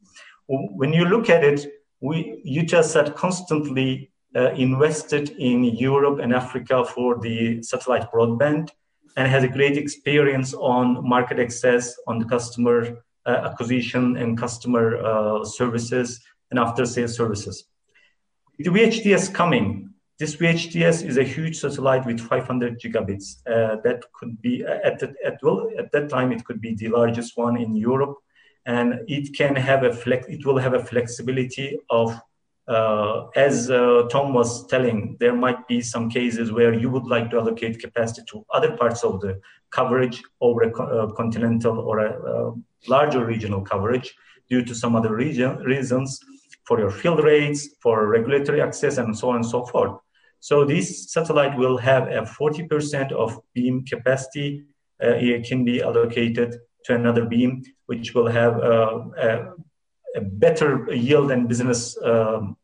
[0.48, 1.68] When you look at it,
[2.02, 8.70] we Eutelsat constantly uh, invested in Europe and Africa for the satellite broadband
[9.18, 14.98] and has a great experience on market access, on the customer uh, acquisition and customer
[14.98, 17.66] uh, services and after sales services.
[18.58, 23.42] The VHTS coming, this VHTS is a huge satellite with 500 gigabits.
[23.48, 26.90] Uh, that could be at, the, at, well, at that time it could be the
[26.90, 28.18] largest one in Europe,
[28.66, 30.28] and it can have a flex.
[30.28, 32.22] It will have a flexibility of
[32.68, 37.30] uh, as uh, Tom was telling, there might be some cases where you would like
[37.32, 39.40] to allocate capacity to other parts of the
[39.72, 42.54] coverage over a uh, continental or a, a,
[42.88, 44.14] larger regional coverage
[44.50, 46.20] due to some other region, reasons
[46.66, 50.00] for your field rates, for regulatory access, and so on and so forth.
[50.40, 54.64] So this satellite will have a 40% of beam capacity.
[55.02, 56.56] Uh, it can be allocated
[56.86, 59.54] to another beam, which will have uh, a,
[60.16, 62.58] a better yield and business, um,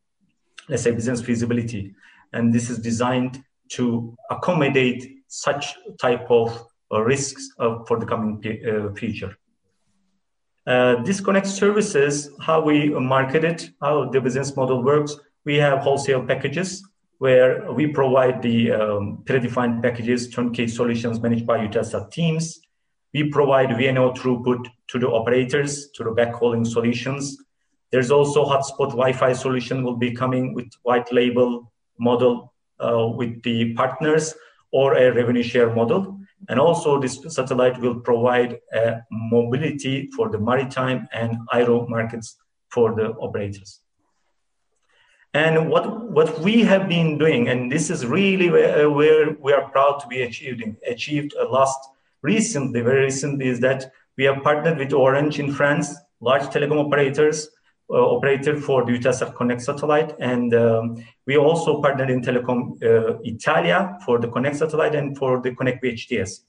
[0.68, 1.94] let's say business feasibility.
[2.32, 8.42] And this is designed to accommodate such type of uh, risks uh, for the coming
[8.46, 9.36] uh, future.
[10.66, 15.16] Uh, disconnect services, how we market it, how the business model works.
[15.44, 16.82] We have wholesale packages
[17.18, 22.60] where we provide the um, predefined packages, turnkey solutions managed by Eutelsat teams.
[23.14, 27.38] We provide VNO throughput to the operators, to the backhauling solutions.
[27.90, 33.74] There's also hotspot Wi-Fi solution will be coming with white label model uh, with the
[33.74, 34.34] partners
[34.70, 36.20] or a revenue share model.
[36.48, 42.36] And also this satellite will provide a mobility for the maritime and aero markets
[42.70, 43.80] for the operators.
[45.34, 49.68] And what, what we have been doing, and this is really where, where we are
[49.70, 51.78] proud to be achieving, achieved last
[52.22, 57.48] recently, very recently, is that we have partnered with Orange in France, large telecom operators,
[57.90, 60.14] uh, operator for the Eutelsat Connect satellite.
[60.20, 65.40] And um, we also partnered in Telecom uh, Italia for the Connect satellite and for
[65.40, 66.40] the Connect VHTS.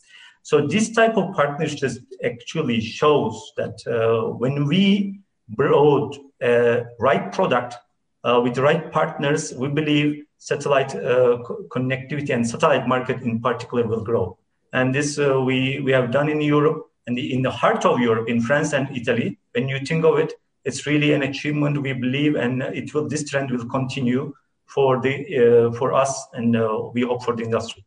[0.42, 1.92] So this type of partnership
[2.24, 7.76] actually shows that uh, when we brought a right product
[8.24, 11.38] uh, with the right partners, we believe satellite uh,
[11.70, 14.38] connectivity and satellite market in particular will grow.
[14.74, 18.30] And this uh, we, we have done in Europe and in the heart of Europe,
[18.30, 19.38] in France and Italy.
[19.54, 20.34] When you think of it,
[20.66, 24.34] it's really an achievement we believe, and it will this trend will continue
[24.68, 27.84] for the uh, for us, and uh, we hope for the industry.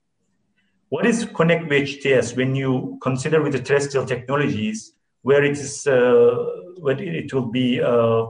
[0.88, 7.00] What is Connect VHTS when you consider with the terrestrial technologies where it is where
[7.00, 7.80] it will be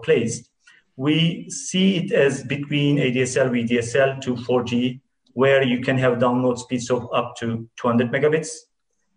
[0.03, 0.53] placed?
[0.97, 5.01] we see it as between ADSL, VDSL to 4G
[5.35, 8.51] where you can have download speeds of up to 200 megabits,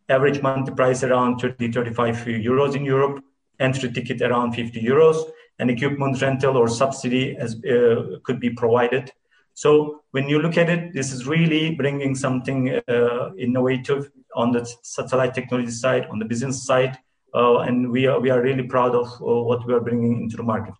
[0.10, 3.24] average monthly price around 30, 35 euros in Europe,
[3.60, 5.24] entry ticket around 50 euros,
[5.60, 9.12] and equipment rental or subsidy as, uh, could be provided.
[9.54, 14.70] So when you look at it, this is really bringing something uh, innovative on the
[14.84, 16.98] satellite technology side, on the business side,
[17.34, 20.36] uh, and we are we are really proud of uh, what we are bringing into
[20.36, 20.74] the market.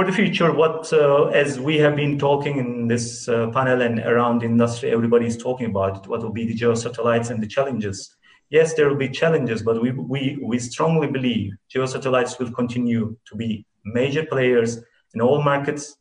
[0.00, 3.98] For the future, what uh, as we have been talking in this uh, panel and
[3.98, 7.46] around industry, everybody is talking about it, what will be the geo satellites and the
[7.46, 8.16] challenges
[8.50, 13.36] yes, there will be challenges, but we, we, we strongly believe geosatellites will continue to
[13.36, 14.78] be major players
[15.14, 15.96] in all markets.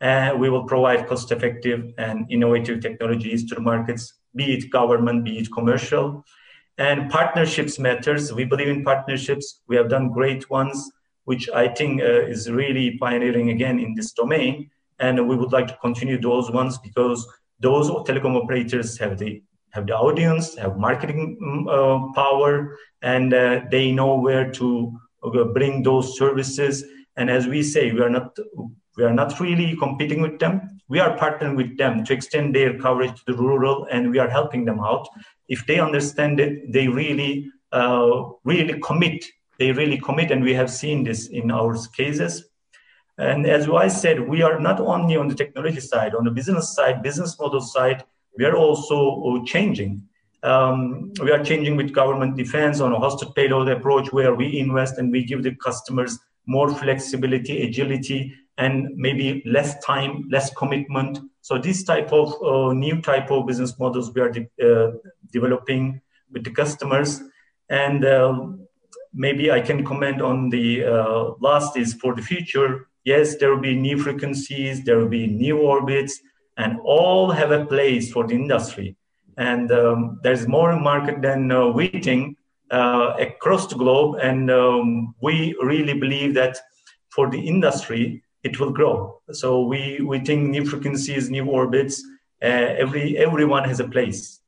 [0.00, 5.24] And we will provide cost effective and innovative technologies to the markets, be it government,
[5.24, 6.24] be it commercial.
[6.78, 8.32] And partnerships matters.
[8.32, 9.60] We believe in partnerships.
[9.68, 10.90] We have done great ones,
[11.30, 14.70] which I think uh, is really pioneering again in this domain.
[14.98, 17.20] And we would like to continue those ones because
[17.60, 19.42] those telecom operators have the
[19.74, 24.68] have the audience, have marketing mm, uh, power, and uh, they know where to
[25.54, 26.84] bring those services.
[27.16, 28.36] And as we say, we are not
[28.96, 30.54] we are not really competing with them.
[30.88, 34.30] We are partnering with them to extend their coverage to the rural, and we are
[34.38, 35.06] helping them out.
[35.48, 37.32] If they understand it, they really
[37.72, 38.10] uh,
[38.44, 39.24] really commit.
[39.60, 42.46] They really commit, and we have seen this in our cases.
[43.18, 46.74] And as I said, we are not only on the technology side, on the business
[46.74, 48.02] side, business model side,
[48.38, 50.02] we are also uh, changing.
[50.42, 54.96] Um, we are changing with government defense on a hosted payload approach where we invest
[54.96, 61.18] and we give the customers more flexibility, agility, and maybe less time, less commitment.
[61.42, 64.92] So this type of uh, new type of business models we are de uh,
[65.30, 66.00] developing
[66.32, 67.20] with the customers.
[67.68, 68.32] And uh,
[69.12, 72.88] maybe I can comment on the uh, last is for the future.
[73.04, 76.20] Yes, there will be new frequencies, there will be new orbits,
[76.56, 78.96] and all have a place for the industry.
[79.36, 81.72] And um, there's more market than uh,
[82.70, 84.18] uh, across the globe.
[84.20, 86.58] And um, we really believe that
[87.08, 89.20] for the industry, it will grow.
[89.32, 92.02] So we, we think new frequencies, new orbits,
[92.42, 94.39] uh, every everyone has a place.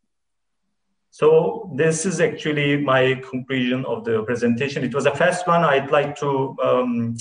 [1.13, 4.83] So this is actually my conclusion of the presentation.
[4.83, 5.63] It was a fast one.
[5.63, 7.17] I'd like to um,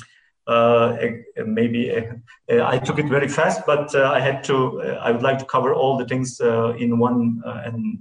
[0.47, 0.97] uh,
[1.45, 4.81] maybe uh, I took it very fast, but uh, I had to.
[4.81, 7.99] I would like to cover all the things in one and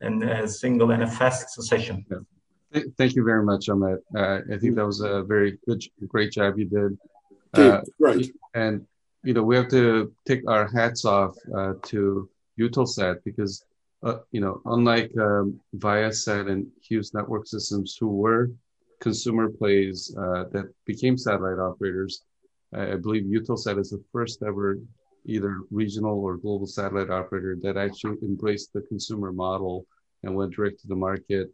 [0.00, 2.04] and a single and a fast session.
[2.10, 2.82] Yeah.
[2.98, 4.00] Thank you very much, Ahmet.
[4.14, 6.98] I think that was a very good, great job you did.
[7.98, 8.26] right.
[8.54, 8.86] And
[9.26, 12.28] you know, we have to take our hats off uh, to
[12.60, 13.64] Eutelsat because,
[14.02, 18.50] uh, you know, unlike um, Viasat and Hughes Network Systems, who were
[19.00, 22.22] consumer plays uh, that became satellite operators.
[22.74, 24.78] I believe Eutelsat is the first ever
[25.24, 29.86] either regional or global satellite operator that actually embraced the consumer model
[30.22, 31.50] and went direct to the market,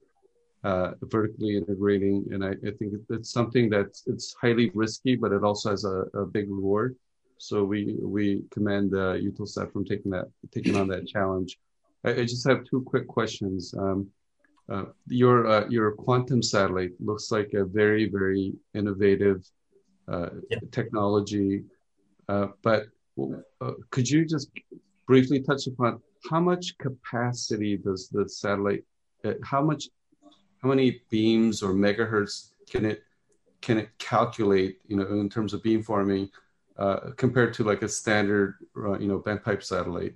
[0.65, 2.27] uh, vertically integrating.
[2.31, 6.05] And I, I, think it's something that it's highly risky, but it also has a,
[6.15, 6.97] a big reward.
[7.39, 11.59] So we we commend uh, Eutelsat from taking that taking on that challenge.
[12.05, 13.75] I, I just have two quick questions.
[13.77, 14.11] Um,
[14.71, 19.45] uh, your uh, your quantum satellite looks like a very very innovative
[20.09, 20.59] uh, yeah.
[20.71, 21.65] technology,
[22.29, 22.87] uh, but
[23.61, 24.51] uh, could you just
[25.07, 26.01] briefly touch upon
[26.31, 28.85] how much capacity does the satellite?
[29.45, 29.89] how much?
[30.63, 33.03] How many beams or megahertz can it
[33.61, 34.79] can it calculate?
[34.87, 36.31] You know, in terms of beamforming,
[37.17, 40.15] compared to like a standard you know bent pipe satellite.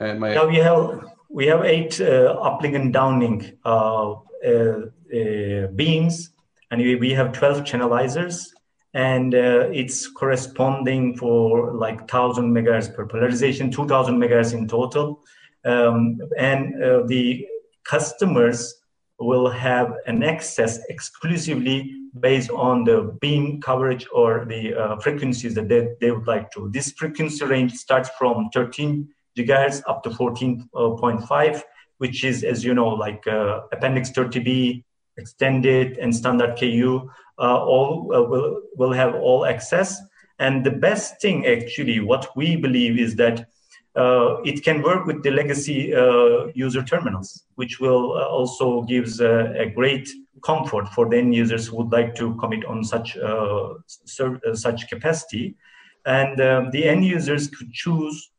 [0.00, 4.12] And my yeah, we have we have eight uh, uplink and downlink uh,
[4.44, 6.30] uh, beams,
[6.70, 8.46] and we, we have 12 channelizers,
[8.94, 15.22] and it's corresponding for like 1,000 megahertz per polarization, 2,000 megahertz in total.
[15.64, 16.74] Um, and
[17.08, 17.46] the
[17.84, 18.82] customers
[19.18, 25.68] will have an access exclusively based on the beam coverage or the uh, frequencies that
[25.68, 26.70] they, they would like to.
[26.70, 31.62] This frequency range starts from 13 gigahertz up to 14.5,
[31.98, 34.82] which is, as you know, like uh, Appendix 30B,
[35.18, 37.08] extended and standard KU,
[37.38, 40.00] uh, all uh, will, will have all access.
[40.38, 43.46] And the best thing, actually, what we believe is that
[43.96, 49.20] uh, it can work with the legacy uh, user terminals, which will uh, also gives
[49.20, 50.06] a, great
[50.44, 53.16] comfort for the end users who would like to commit on such
[54.52, 55.56] such capacity.
[56.04, 58.30] And um, the end users could choose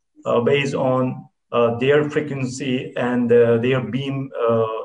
[0.45, 4.29] based on uh, their frequency and uh, their beam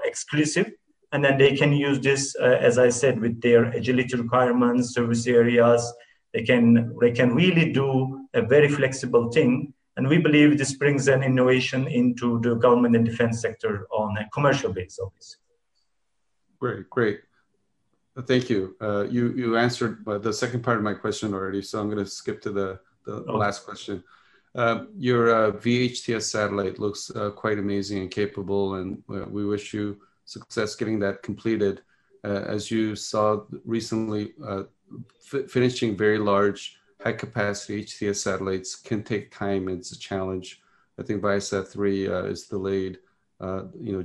[0.05, 0.71] exclusive.
[1.13, 5.83] And then they can use this, as I said, with their agility requirements, service areas.
[6.33, 11.09] They can, they can really do a very flexible thing And we believe this brings
[11.09, 15.41] an innovation into the government and defense sector on a commercial basis, obviously.
[16.59, 17.21] Great, great.
[18.17, 18.77] Uh, thank you.
[18.81, 22.11] Uh, you you answered the second part of my question already, so I'm going to
[22.11, 23.33] skip to the, the okay.
[23.33, 24.03] last question.
[24.55, 29.99] Uh, your uh, VHTS satellite looks uh, quite amazing and capable, and we wish you
[30.25, 31.83] success getting that completed.
[32.25, 34.33] Uh, as you saw recently,
[35.49, 39.69] finishing very large, high capacity HTS satellites can take time.
[39.69, 40.61] It's a challenge.
[40.99, 42.99] I think Viasat 3 is delayed.
[43.41, 44.05] Uh, you know,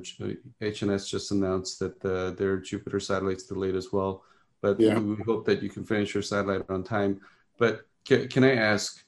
[0.61, 4.23] HNS just announced that the, their Jupiter satellites delayed as well.
[4.61, 4.97] But yeah.
[4.97, 7.21] we hope that you can finish your satellite on time.
[7.59, 9.03] But can, can I ask,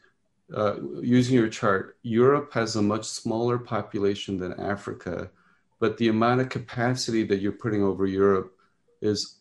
[0.55, 5.30] uh, using your chart, Europe has a much smaller population than Africa,
[5.80, 8.57] but the amount of capacity that you're putting over Europe
[9.01, 9.39] is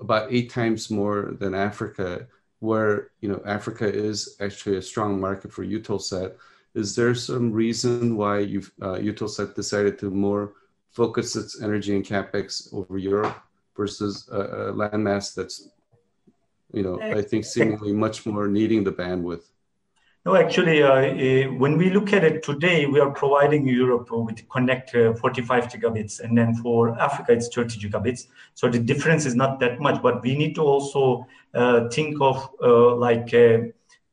[0.00, 2.26] about eight times more than Africa,
[2.60, 6.34] where you know Africa is actually a strong market for Eutelsat.
[6.74, 10.52] Is there some reason why you've uh, decided to more
[10.90, 13.36] focus its energy and capex over Europe
[13.76, 15.68] versus a, a landmass that's,
[16.72, 19.44] you know, I think seemingly much more needing the bandwidth?
[20.26, 24.48] No, actually, uh, uh, when we look at it today, we are providing Europe with
[24.48, 28.26] connect uh, 45 gigabits, and then for Africa, it's 30 gigabits.
[28.54, 32.50] So the difference is not that much, but we need to also uh, think of
[32.60, 33.70] uh, like uh,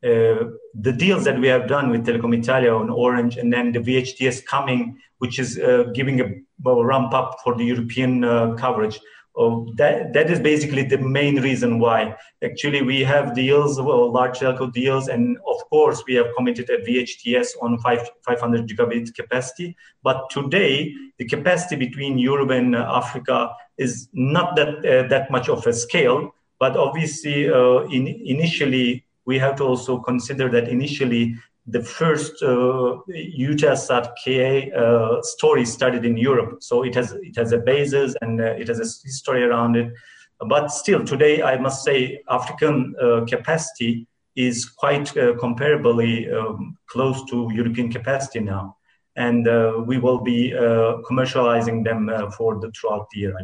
[0.07, 3.80] uh, the deals that we have done with Telecom Italia and Orange and then the
[3.80, 5.60] VHTS coming, which is
[5.95, 6.26] giving a,
[6.64, 8.22] ramp up for the European
[8.56, 8.99] coverage.
[9.36, 12.16] Oh, that, that is basically the main reason why.
[12.44, 16.78] Actually, we have deals, well, large telco deals, and of course, we have committed a
[16.78, 19.76] VHTS on five, 500 gigabit capacity.
[20.04, 25.66] But today, the capacity between Europe and Africa is not that, uh, that much of
[25.66, 26.36] a scale.
[26.60, 31.36] But obviously, uh, in, initially, we have to also consider that initially
[31.68, 37.53] the first uh, Eutelsat KA uh, story started in Europe, so it has it has
[37.53, 39.94] a basis and uh, it has a history around it.
[40.40, 47.23] But still, today I must say African uh, capacity is quite uh, comparably um, close
[47.30, 48.76] to European capacity now,
[49.15, 53.34] and uh, we will be uh, commercializing them for the throughout the year.
[53.38, 53.44] I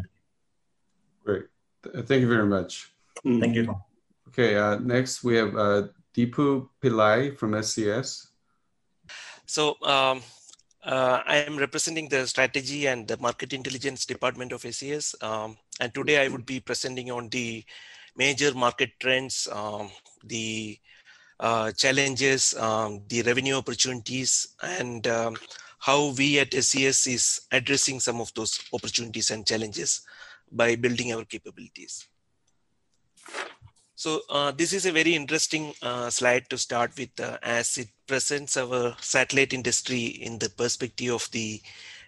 [1.25, 1.47] believe.
[1.93, 2.91] Great, thank you very much.
[3.23, 3.75] Thank you.
[4.29, 8.27] Okay, uh, next we have uh, Deepu Pillai from SES.
[9.45, 10.21] So um,
[10.83, 15.15] uh, I am representing the strategy and the market intelligence department of SES.
[15.21, 17.63] Um, and today I would be presenting on the
[18.15, 19.89] major market trends, um,
[20.23, 20.77] the
[21.39, 25.35] uh, challenges, um, the revenue opportunities, and um,
[25.79, 30.01] how we at SES is addressing some of those opportunities and challenges
[30.51, 32.07] by building our capabilities.
[33.99, 37.89] So uh, this is a very interesting uh, slide to start with uh, as it
[38.07, 41.61] presents our satellite industry in the perspective of the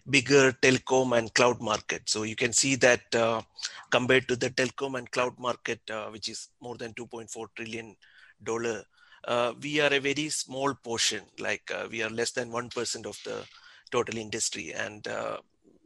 [0.09, 2.03] bigger telecom and cloud market.
[2.05, 3.41] So you can see that uh,
[3.89, 7.97] compared to the telecom and cloud market, uh, which is more than 2.4 trillion
[8.41, 8.85] dollar,
[9.25, 13.43] uh, we are a very small portion, like we are less than 1% of the
[13.91, 14.71] total industry.
[14.73, 15.05] And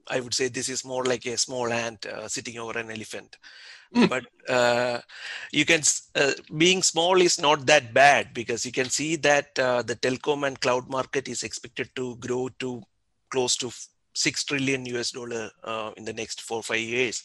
[0.07, 3.37] I would say this is more like a small ant sitting over an elephant.
[4.09, 4.99] But uh,
[5.51, 5.81] you can
[6.15, 10.45] uh, being small is not that bad because you can see that uh, the telecom
[10.45, 12.83] and cloud market is expected to grow to
[13.31, 13.71] close to
[14.13, 17.23] 6 trillion US dollar uh, in the next four five years.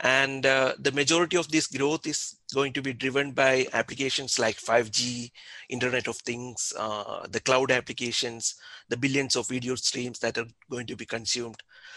[0.00, 4.56] And uh, the majority of this growth is going to be driven by applications like
[4.56, 5.30] 5G,
[5.68, 8.56] Internet of Things, uh, the cloud applications,
[8.88, 11.56] the billions of video streams that are going to be consumed.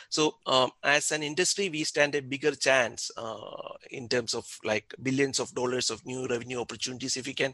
[0.10, 4.94] So um, as an industry, we stand a bigger chance uh, in terms of like
[5.02, 7.54] billions of dollars of new revenue opportunities if we can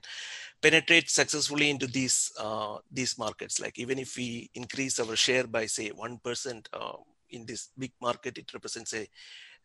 [0.61, 3.59] penetrate successfully into these uh, these markets.
[3.59, 6.97] Like even if we increase our share by say one percent uh,
[7.29, 9.07] in this big market, it represents a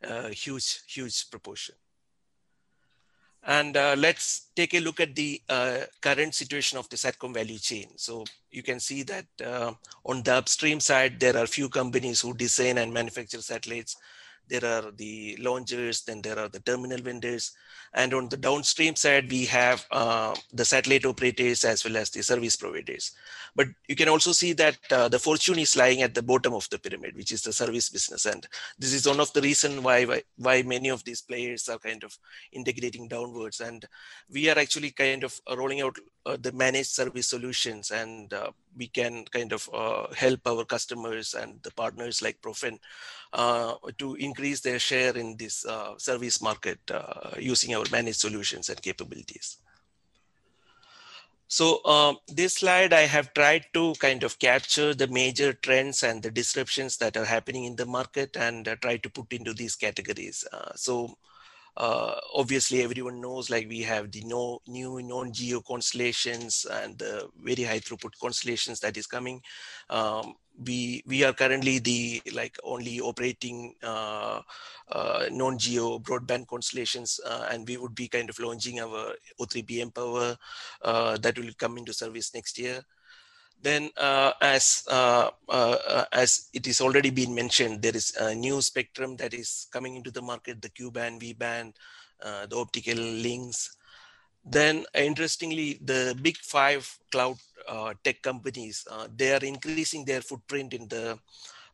[0.03, 1.75] uh, huge huge proportion.
[3.49, 7.59] And uh, let's take a look at the uh, current situation of the SATCOM value
[7.59, 7.89] chain.
[7.97, 9.73] So you can see that uh,
[10.05, 13.97] on the upstream side, there are few companies who design and manufacture satellites
[14.49, 17.53] there are the launchers, then there are the terminal vendors.
[17.99, 22.23] And on the downstream side, we have uh, the satellite operators as well as the
[22.23, 23.11] service providers.
[23.57, 26.71] But you can also see that uh, the fortune is lying at the bottom of
[26.71, 28.25] the pyramid, which is the service business.
[28.25, 28.47] And
[28.79, 32.17] this is one of the reasons why, why, many of these players are kind of
[32.53, 33.59] integrating downwards.
[33.59, 33.85] And
[34.31, 35.99] we are actually kind of rolling out
[36.37, 41.61] the managed service solutions and uh, we can kind of uh, help our customers and
[41.63, 42.79] the partners like Profen
[43.33, 48.69] uh, to increase their share in this uh, service market uh, using our managed solutions
[48.69, 49.59] and capabilities.
[51.49, 56.23] So um, this slide, I have tried to kind of capture the major trends and
[56.23, 59.75] the disruptions that are happening in the market and uh, try to put into these
[59.75, 60.47] categories.
[60.53, 61.17] Uh, so
[61.79, 67.63] uh, obviously everyone knows like we have the no new non-geo constellations and the very
[67.63, 69.41] high throughput constellations that is coming.
[69.89, 70.35] Um,
[70.65, 74.41] we we are currently the like only operating uh,
[74.91, 80.37] uh, non-geo broadband constellations uh, and we would be kind of launching our O3b mPOWER
[80.83, 82.83] uh, that will come into service next year
[83.63, 88.61] then uh, as uh, uh, as it is already been mentioned there is a new
[88.63, 91.75] spectrum that is coming into the market the q band v band
[92.23, 93.77] uh, the optical links.
[94.45, 97.37] Then interestingly the big five cloud
[97.69, 101.19] uh, tech companies uh, they are increasing their footprint in the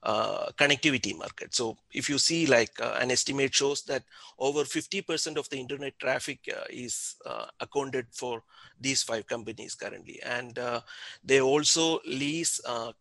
[0.05, 1.55] uh, connectivity market.
[1.55, 4.03] So if you see like uh, an estimate shows that
[4.39, 8.43] over 50% of the internet traffic uh, is uh, accounted for
[8.79, 10.21] these five companies currently.
[10.23, 10.83] And uh,
[11.25, 12.93] they also lease uh,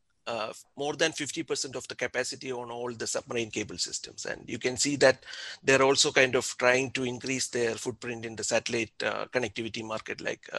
[0.77, 4.25] more than 50% of the capacity on all the submarine cable systems.
[4.25, 5.25] And you can see that
[5.61, 10.49] they're also kind of trying to increase their footprint in the satellite connectivity market like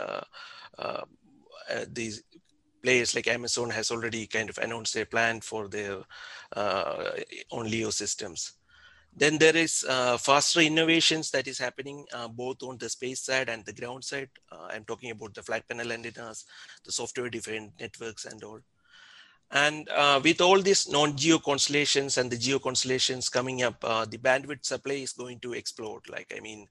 [1.89, 2.23] these
[2.85, 6.03] players like Amazon has already kind of announced their plan for their
[6.55, 7.11] uh,
[7.51, 8.53] LEO systems.
[9.17, 13.49] Then there is uh, faster innovations that is happening uh, both on the space side
[13.49, 14.29] and the ground side.
[14.53, 16.45] Uh, I'm talking about the flat panel antennas,
[16.85, 18.61] the software defined networks and all.
[19.51, 24.19] And uh, with all these non-geo constellations and the geo constellations coming up, uh, the
[24.19, 26.03] bandwidth supply is going to explode.
[26.09, 26.67] Like, I mean,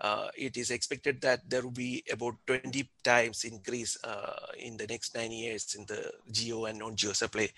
[0.00, 4.86] uh, it is expected that there will be about 20 times increase uh, in the
[4.86, 7.48] next nine years in the geo and non-geo supply.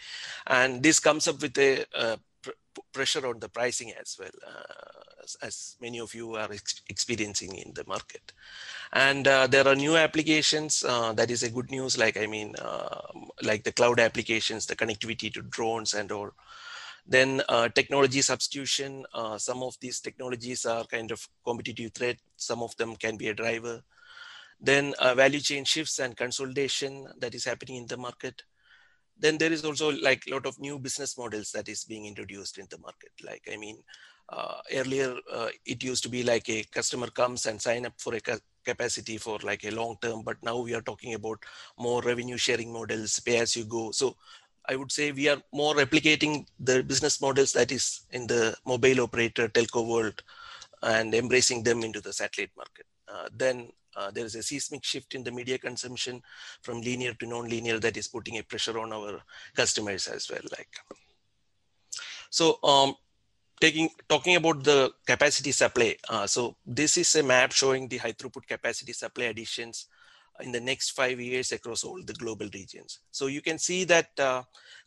[0.47, 2.51] And this comes up with a uh, pr
[2.93, 7.57] pressure on the pricing as well, uh, as, as, many of you are ex experiencing
[7.57, 8.33] in the market.
[8.93, 12.55] And uh, there are new applications, uh, that is a good news, like I mean,
[13.43, 16.31] like the cloud applications, the connectivity to drones and all.
[17.09, 22.19] Then uh, technology substitution, uh, some of these technologies are kind of competitive threat.
[22.37, 23.83] Some of them can be a driver.
[24.61, 28.43] Then uh, value chain shifts and consolidation that is happening in the market.
[29.19, 32.59] Then there is also like a lot of new business models that is being introduced
[32.59, 33.11] in the market.
[33.25, 33.83] Like, I mean,
[34.29, 38.15] uh, earlier uh, it used to be like a customer comes and sign up for
[38.15, 41.39] a ca capacity for like a long term, but now we are talking about
[41.79, 43.91] more revenue sharing models, pay as you go.
[43.93, 44.17] So
[44.69, 49.01] I would say we are more replicating the business models that is in the mobile
[49.01, 50.23] operator telco world
[50.83, 52.87] and embracing them into the satellite market.
[53.09, 56.23] Uh, then uh, there is a seismic shift in the media consumption
[56.63, 59.21] from linear to non-linear that is putting a pressure on our
[59.57, 60.43] customers as well.
[60.57, 60.69] Like,
[62.31, 62.95] so um,
[63.61, 65.97] taking talking about the capacity supply.
[66.09, 69.87] Uh, so this is a map showing the high throughput capacity supply additions
[70.41, 73.01] in the next five years across all the global regions.
[73.11, 74.43] So you can see that uh,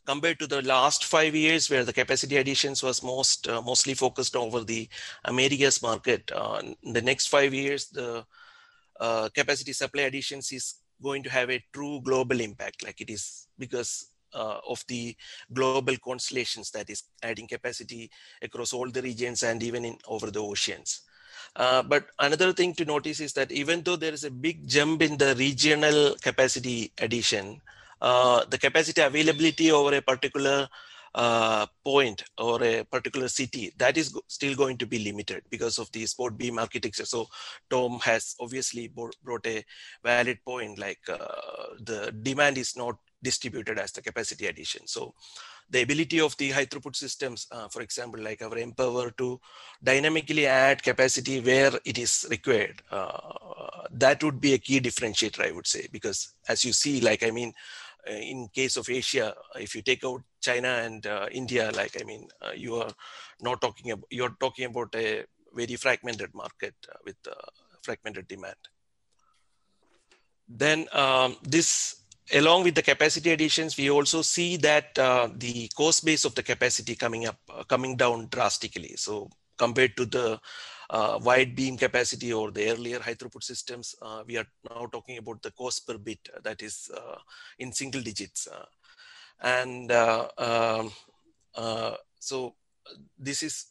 [0.06, 4.36] compared to the last five years where the capacity additions was most uh, mostly focused
[4.36, 4.88] over the
[5.24, 8.24] Americas market, uh, in the next five years, the
[9.00, 13.48] uh, capacity supply additions is going to have a true global impact like it is
[13.58, 15.14] because uh, of the
[15.52, 18.10] global constellations that is adding capacity
[18.40, 21.02] across all the regions and even in over the oceans.
[21.56, 25.02] Uh, but another thing to notice is that even though there is a big jump
[25.02, 27.60] in the regional capacity addition,
[28.00, 30.68] uh, the capacity availability over a particular
[31.14, 35.90] uh, point or a particular city that is still going to be limited because of
[35.92, 37.04] the spot beam architecture.
[37.04, 37.28] So
[37.70, 39.62] tom has obviously brought a
[40.02, 41.18] valid point like uh,
[41.80, 44.86] the demand is not distributed as the capacity addition.
[44.86, 45.14] So
[45.70, 49.40] the ability of the high throughput systems, uh, for example, like our mPOWER to
[49.82, 52.82] dynamically add capacity where it is required.
[52.90, 57.22] Uh, that would be a key differentiator, I would say, because as you see, like,
[57.22, 57.52] I mean,
[58.08, 62.04] uh, in case of Asia, if you take out China and uh, India, like, I
[62.04, 62.92] mean, uh, you are
[63.40, 65.24] not talking about, you're talking about a
[65.54, 67.16] very fragmented market uh, with
[67.82, 68.56] fragmented demand.
[70.48, 72.01] Then um, this
[72.32, 76.42] along with the capacity additions, we also see that uh, the cost base of the
[76.42, 78.94] capacity coming up, uh, coming down drastically.
[78.96, 79.28] So
[79.58, 80.40] compared to the
[80.90, 85.18] uh, wide beam capacity or the earlier high throughput systems, uh, we are now talking
[85.18, 87.18] about the cost per bit uh, that is uh,
[87.58, 88.48] in single digits.
[89.40, 90.90] and um,
[92.18, 92.54] so
[93.18, 93.66] this is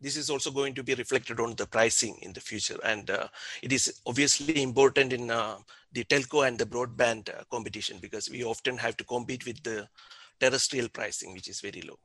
[0.00, 2.78] this is also going to be reflected on the pricing in the future.
[2.84, 3.28] And uh,
[3.62, 5.56] it is obviously important in uh,
[5.92, 9.88] the telco and the broadband uh, competition because we often have to compete with the
[10.40, 11.98] terrestrial pricing, which is very low.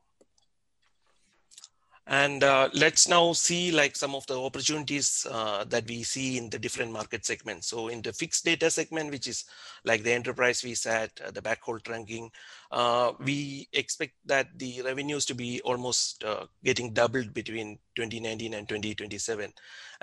[2.06, 6.50] And uh, let's now see like some of the opportunities uh, that we see in
[6.50, 7.68] the different market segments.
[7.68, 9.46] So in the fixed data segment, which is
[9.86, 12.28] like the enterprise VSAT, uh, the backhaul trunking,
[12.70, 18.68] uh, we expect that the revenues to be almost uh, getting doubled between 2019 and
[18.68, 19.50] 2027.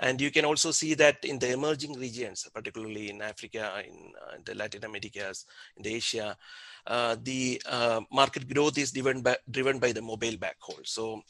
[0.00, 4.38] And you can also see that in the emerging regions, particularly in Africa, in, uh,
[4.44, 5.46] the Latin Americas,
[5.76, 6.36] in the Asia,
[7.22, 7.60] the
[8.10, 10.84] market growth is driven by, driven by the mobile backhaul.
[10.84, 11.22] So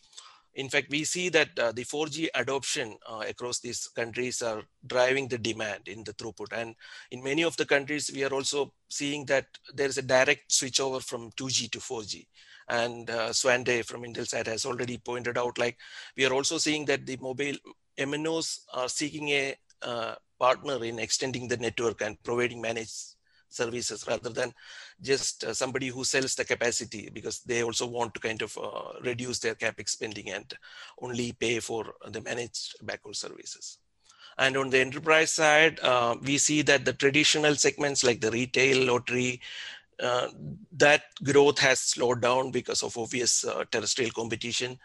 [0.55, 5.29] in fact, we see that uh, the 4G adoption uh, across these countries are driving
[5.29, 6.53] the demand in the throughput.
[6.53, 6.75] And
[7.11, 11.03] in many of the countries, we are also seeing that there is a direct switchover
[11.03, 12.27] from 2G to 4G.
[12.69, 15.79] And uh, Swande from Intelsat has already pointed out, like
[16.17, 17.57] we are also seeing that the mobile
[17.99, 23.17] MNOs are seeking a uh, partner in extending the network and providing managed
[23.55, 24.53] services rather than
[25.01, 28.99] just uh, somebody who sells the capacity because they also want to kind of uh,
[29.03, 30.55] reduce their capex spending and
[31.01, 33.79] only pay for the managed backhaul services.
[34.39, 38.87] And on the enterprise side, uh, we see that the traditional segments like the retail,
[38.87, 39.41] lottery,
[40.01, 40.29] uh,
[40.73, 44.79] that growth has slowed down because of obvious uh, terrestrial competition.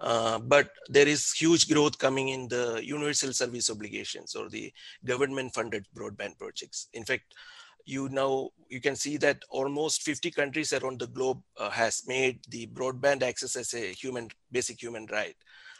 [0.00, 4.72] Uh, but there is huge growth coming in the universal service obligations or the
[5.04, 6.88] government funded broadband projects.
[6.92, 7.34] In fact,
[7.84, 12.40] you now you can see that almost 50 countries around the globe uh, has made
[12.48, 15.36] the broadband access as a human basic human right.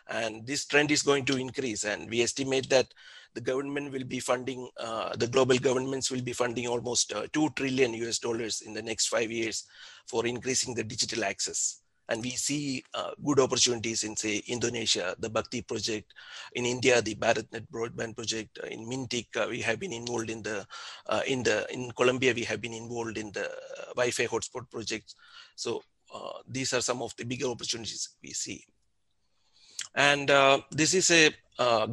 [0.09, 2.93] And this trend is going to increase and we estimate that
[3.35, 7.51] the government will be funding uh, the global governments will be funding almost uh, 2
[7.57, 9.65] trillion us dollars in the next 5 years
[10.07, 15.31] for increasing the digital access and we see uh, good opportunities in say Indonesia, the
[15.31, 16.13] BAKTI project,
[16.53, 20.43] in India, the BharatNet broadband project, uh, in MinTIC, uh, we have been involved in
[20.43, 20.67] the,
[21.09, 23.49] uh, in the, in Colombia, we have been involved in the
[23.97, 25.15] Wi-Fi hotspot projects.
[25.57, 25.83] So
[26.15, 28.65] uh, these are some of the bigger opportunities we see.
[29.95, 31.31] And uh, this is a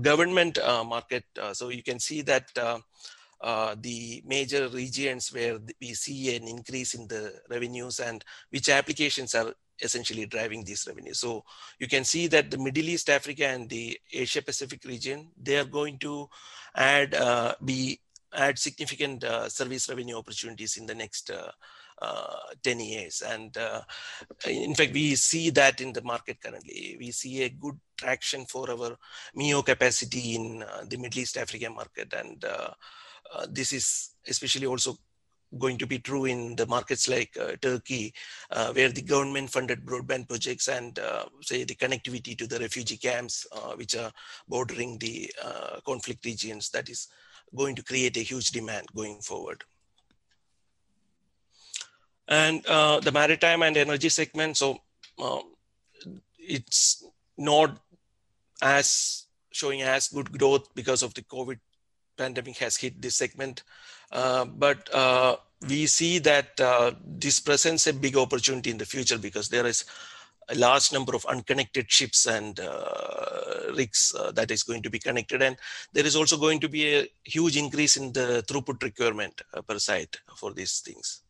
[0.02, 1.24] government market.
[1.54, 2.50] so you can see that
[3.42, 9.34] uh, the major regions where we see an increase in the revenues and which applications
[9.34, 11.20] are essentially driving these revenues.
[11.20, 11.44] So
[11.80, 15.66] you can see that the Middle East, Africa, and the Asia Pacific region, they are
[15.66, 16.30] going to
[16.76, 18.00] add uh, be
[18.34, 21.52] add significant uh, service revenue opportunities in the next uh,
[22.02, 23.22] uh 10 years.
[23.22, 23.82] And uh,
[24.48, 26.98] in fact, we see that in the market currently.
[27.00, 28.98] We see a good traction for our
[29.36, 32.14] MEO capacity in uh, the Middle East Africa market.
[32.14, 32.44] And
[33.50, 34.98] this is especially also
[35.58, 38.14] going to be true in the markets like uh, Turkey,
[38.52, 42.98] uh, where the government funded broadband projects and uh, say the connectivity to the refugee
[42.98, 44.12] camps, uh, which are
[44.48, 47.08] bordering the uh, conflict regions, that is
[47.56, 49.64] going to create a huge demand going forward.
[52.28, 54.78] And uh, the maritime and energy segment, so
[55.22, 55.42] um,
[56.38, 57.04] it's
[57.38, 57.78] not
[58.62, 61.60] as showing as good growth because of the COVID
[62.18, 63.64] pandemic has hit this segment.
[64.12, 69.18] Uh, but uh, we see that uh, this presents a big opportunity in the future
[69.18, 69.86] because there is
[70.50, 75.00] a large number of unconnected ships and uh, rigs uh, that is going to be
[75.00, 75.42] connected.
[75.42, 75.56] And
[75.94, 80.18] there is also going to be a huge increase in the throughput requirement per site
[80.36, 81.22] for these things.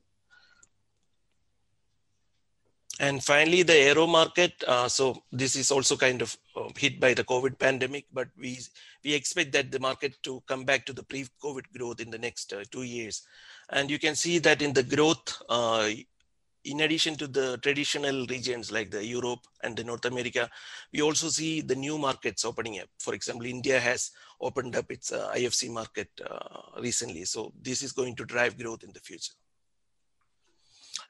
[3.02, 4.64] And finally, the aero market.
[4.68, 8.60] Uh, so this is also kind of uh, hit by the COVID pandemic, but we
[9.04, 12.54] we expect that the market to come back to the pre-COVID growth in the next
[12.54, 13.26] uh, two years.
[13.70, 15.90] And you can see that in the growth, uh,
[16.64, 20.50] in addition to the traditional regions like the Europe and the North America,
[20.94, 22.88] we also see the new markets opening up.
[23.00, 27.26] For example, India has opened up its uh, IFC market uh, recently.
[27.26, 29.34] So this is going to drive growth in the future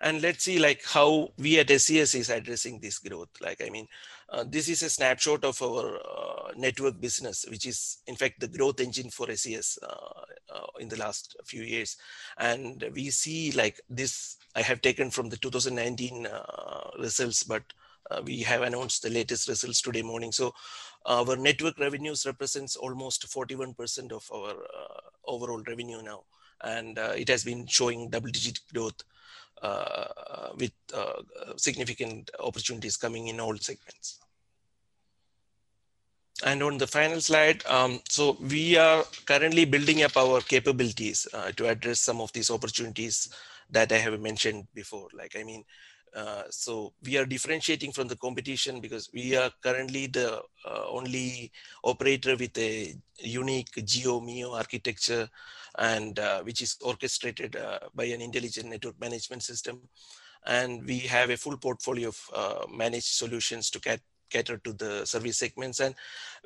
[0.01, 3.29] and let's see like how we at SES is addressing this growth.
[3.39, 3.87] Like, I mean,
[4.29, 8.47] uh, this is a snapshot of our uh, network business, which is in fact the
[8.47, 11.97] growth engine for SES uh, uh, in the last few years.
[12.39, 17.63] And we see like this, I have taken from the 2019 uh, results, but
[18.09, 20.31] uh, we have announced the latest results today morning.
[20.31, 20.51] So
[21.05, 24.55] our network revenues represents almost 41% of our
[25.25, 26.23] overall revenue now.
[26.63, 29.10] And it has been showing double digit growth uh,
[30.57, 31.21] with uh,
[31.55, 34.19] significant opportunities coming in all segments.
[36.43, 41.51] And on the final slide, um, so we are currently building up our capabilities uh,
[41.51, 43.29] to address some of these opportunities
[43.69, 45.07] that I have mentioned before.
[45.13, 45.63] Like, I mean,
[46.15, 51.51] uh, so we are differentiating from the competition because we are currently the uh, only
[51.83, 55.29] operator with a unique geo MEO architecture
[55.77, 59.81] and uh, which is orchestrated uh, by an intelligent network management system.
[60.45, 63.99] And we have a full portfolio of uh, managed solutions to
[64.29, 65.79] cater to the service segments.
[65.79, 65.95] And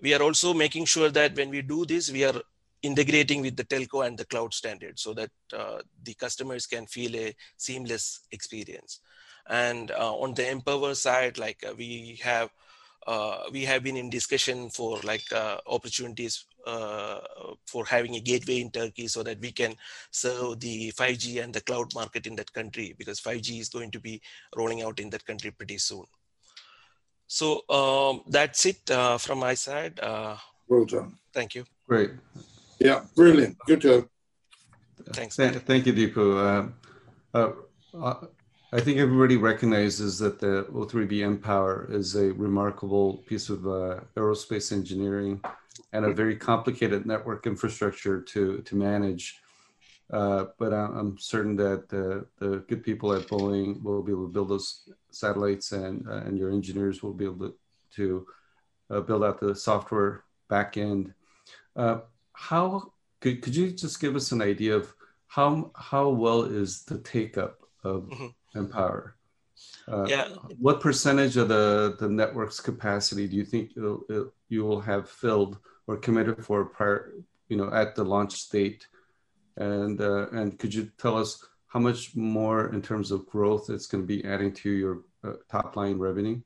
[0.02, 2.42] we are also making sure that when we do this, we are
[2.82, 7.16] integrating with the telco and the cloud standard so that uh, the customers can feel
[7.16, 9.00] a seamless experience.
[9.48, 12.50] And uh, on the mPOWER side, like uh, we have
[13.08, 18.72] uh, we have been in discussion for like uh, opportunities for having a gateway in
[18.72, 19.76] Turkey so that we can
[20.12, 24.00] serve the 5G and the cloud market in that country because 5G is going to
[24.00, 24.22] be
[24.56, 26.06] rolling out in that country pretty soon.
[27.28, 30.00] So um, that's it uh, from my side.
[30.00, 30.38] Uh,
[30.68, 31.18] well done.
[31.34, 31.66] Thank you.
[31.88, 32.12] Great.
[32.80, 33.58] Yeah, brilliant.
[33.66, 34.08] Good job.
[35.14, 35.36] Thanks.
[35.36, 36.72] Th thank you, Deepu.
[37.34, 38.14] Uh,
[38.76, 44.72] I think everybody recognizes that the O3b mPOWER is a remarkable piece of uh, aerospace
[44.72, 45.40] engineering
[45.96, 49.40] and a very complicated network infrastructure to, to manage.
[50.12, 54.34] Uh, but I'm certain that the, the good people at Boeing will be able to
[54.34, 57.56] build those satellites and, uh, and your engineers will be able to,
[57.96, 58.28] to
[58.92, 61.14] uh, build out the software backend.
[61.76, 62.00] Uh,
[62.34, 64.94] how could, could you just give us an idea of
[65.28, 69.14] how, how well is the take up of mm -hmm mPOWER.
[69.88, 70.30] Uh, yeah.
[70.60, 75.10] What percentage of the, the network's capacity do you think it'll, it, you will have
[75.10, 77.14] filled or committed for prior,
[77.50, 78.88] you know, at the launch date?
[79.58, 83.88] And uh, and could you tell us how much more in terms of growth it's
[83.88, 86.42] going to be adding to your uh, top line revenue?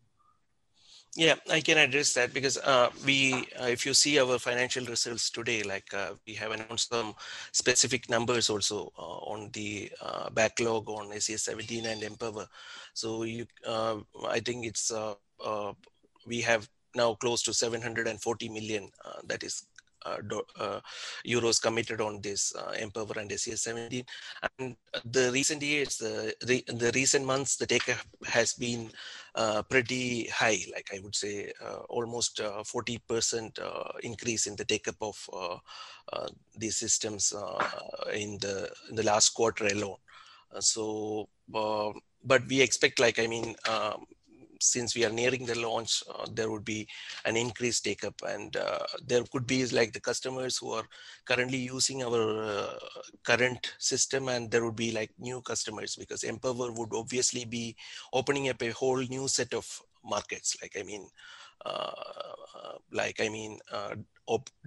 [1.15, 5.31] Yeah, I can address that because uh, we, uh, if you see our financial results
[5.31, 7.15] today, like uh, we have announced some
[7.51, 12.45] specific numbers also uh, on the uh, backlog on SES 17 and mPOWER.
[12.93, 13.97] So you, uh,
[14.27, 14.91] I think it's
[16.27, 19.65] we have now close to 740 million uh, that is
[20.05, 20.17] uh,
[20.57, 20.79] uh,
[21.27, 24.03] euros committed on this uh, mPOWER and SES 17.
[24.57, 28.89] And the recent years, the, the, the recent months, the take up has been
[29.35, 33.59] uh, pretty high, like I would say uh, almost 40%
[34.03, 35.61] increase in the take up of
[36.57, 37.33] these systems
[38.13, 39.97] in the in the last quarter alone.
[40.59, 44.05] so, but we expect, like I mean, um,
[44.59, 46.87] since we are nearing the launch, uh, there would be
[47.25, 50.83] an increased take up and uh, there could be like the customers who are
[51.25, 52.79] currently using our uh,
[53.23, 57.75] current system and there would be like new customers because mPOWER would obviously be
[58.13, 59.65] opening up a whole new set of
[60.03, 60.55] markets.
[60.61, 61.07] Like, I mean,
[61.65, 61.91] uh,
[62.91, 63.95] like I mean, uh,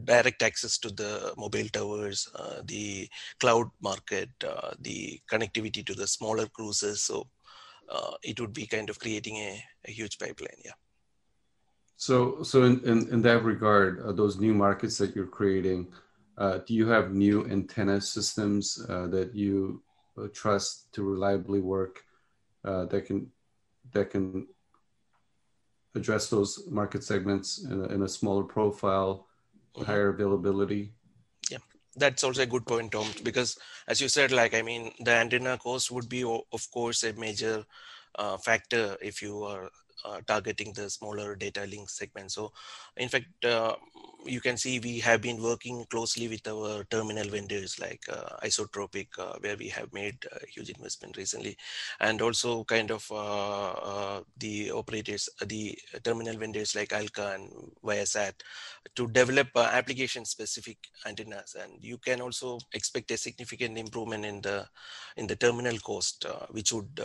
[0.04, 3.08] direct access to the mobile towers, uh, the
[3.40, 4.28] cloud market,
[4.80, 7.02] the connectivity to the smaller cruises.
[7.02, 7.26] So
[7.88, 10.60] uh, it would be kind of creating a, a huge pipeline.
[10.64, 10.72] Yeah.
[11.96, 15.86] So, so in, in, in that regard, uh, those new markets that you're creating,
[16.36, 19.82] uh, do you have new antenna systems uh, that you
[20.18, 22.04] uh, trust to reliably work
[22.64, 23.30] uh, that can
[23.92, 24.46] that can
[25.94, 29.26] address those market segments in a, in a smaller profile,
[29.74, 29.84] mm-hmm.
[29.84, 30.92] higher availability?
[31.96, 33.58] That's also a good point tom because
[33.88, 37.64] as you said like i mean the antenna cost would be of course a major
[38.16, 39.70] uh, factor if you are
[40.04, 42.32] uh, targeting the smaller data link segment.
[42.32, 42.52] So
[42.96, 43.76] in fact, uh,
[44.24, 49.08] you can see we have been working closely with our terminal vendors like uh, Isotropic,
[49.18, 51.56] uh, where we have made a huge investment recently,
[52.00, 57.50] and also kind of uh, uh, the operators, the terminal vendors like Alka and
[57.84, 58.34] Viasat
[58.94, 61.56] to develop application-specific antennas.
[61.60, 64.66] And you can also expect a significant improvement in the
[65.16, 67.00] in the terminal cost, which would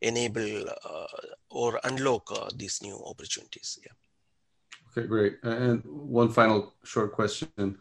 [0.00, 1.06] enable uh,
[1.50, 3.78] or unlock uh, these new opportunities.
[3.84, 3.92] Yeah.
[4.90, 5.38] Okay, great.
[5.42, 7.78] And one final short question.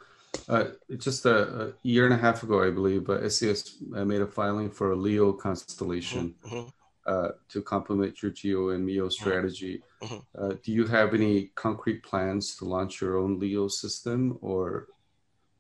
[0.50, 0.66] Uh,
[0.98, 4.70] just a, a, year and a half ago, I believe, uh, SES made a filing
[4.70, 6.74] for a LEO constellation mm -hmm.
[7.06, 9.20] uh, to complement your GEO and MEO mm-hmm.
[9.22, 9.76] strategy.
[10.02, 10.22] Mm -hmm.
[10.40, 14.88] uh, do you have any concrete plans to launch your own LEO system, or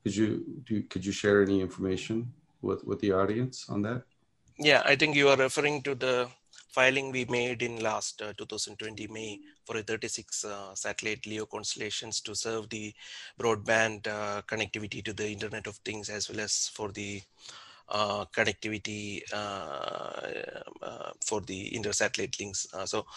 [0.04, 0.30] could you
[0.70, 0.76] do?
[0.92, 4.02] Could you share any information with with the audience on that?
[4.58, 6.28] Yeah, I think you are referring to the
[6.78, 12.22] filing we made in last uh, 2020 May for a 36 uh, satellite LEO constellations
[12.22, 12.94] to serve the
[13.40, 17.20] broadband uh, connectivity to the Internet of Things as well as for the
[17.90, 20.22] uh, connectivity uh,
[20.84, 22.68] uh, for the inter-satellite links.
[22.86, 23.08] so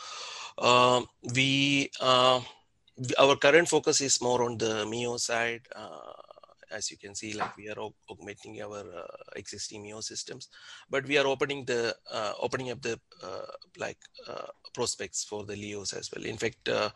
[0.56, 1.90] um, we
[3.18, 5.60] our current focus is more on the MEO side
[6.70, 7.78] as you can see, like we are
[8.08, 10.48] augmenting our uh, existing MEO systems,
[10.88, 13.46] but we are opening the uh, opening up the uh,
[13.78, 13.98] like
[14.28, 16.24] uh, prospects for the LEOs as well.
[16.24, 16.90] In fact, uh,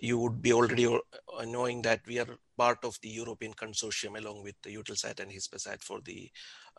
[0.00, 1.00] you would be already uh,
[1.44, 5.82] knowing that we are part of the European consortium along with the Eutelsat and Hispasat
[5.82, 6.30] for the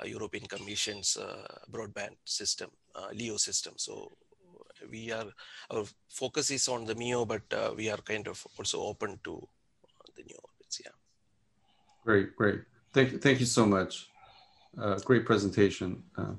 [0.06, 1.18] European Commission's
[1.72, 2.70] broadband system,
[3.14, 3.74] LEO system.
[3.78, 4.12] So
[4.92, 5.28] we are
[5.72, 9.48] our focus is on the MEO, but we are kind of also open to
[10.16, 10.47] the new.
[12.08, 12.62] Great, great.
[12.94, 14.08] Thank you, thank you so much.
[14.82, 16.02] Uh, great presentation.
[16.18, 16.36] Uh,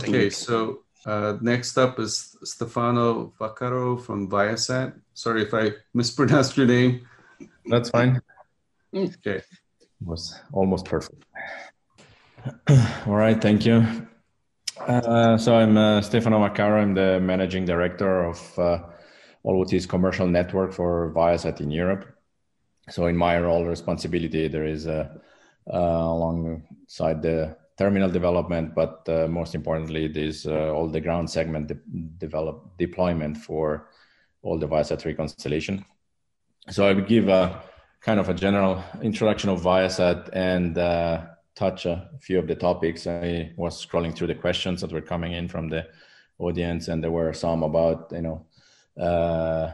[0.00, 4.92] okay, so uh, next up is Stefano Vaccaro from Viasat.
[5.14, 7.06] Sorry if I mispronounced your name.
[7.66, 8.20] That's fine.
[8.92, 9.36] Okay.
[9.36, 9.44] It
[10.04, 11.22] was almost perfect.
[13.06, 13.86] All right, thank you.
[14.80, 16.82] Uh, so I'm uh, Stefano Vaccaro.
[16.82, 18.78] I'm the managing director of uh,
[19.44, 22.11] all what is commercial network for Viasat in Europe.
[22.92, 25.08] So in my role responsibility, there is uh,
[25.72, 31.68] uh, alongside the terminal development, but uh, most importantly, this uh, all the ground segment
[31.68, 31.76] de
[32.18, 33.88] develop deployment for
[34.42, 35.84] all the Viasat-3 constellation.
[36.68, 37.62] So I would give a
[38.02, 41.22] kind of a general introduction of Viasat and uh,
[41.54, 43.06] touch a few of the topics.
[43.06, 45.86] I was scrolling through the questions that were coming in from the
[46.38, 48.46] audience, and there were some about, you know,
[49.02, 49.72] uh,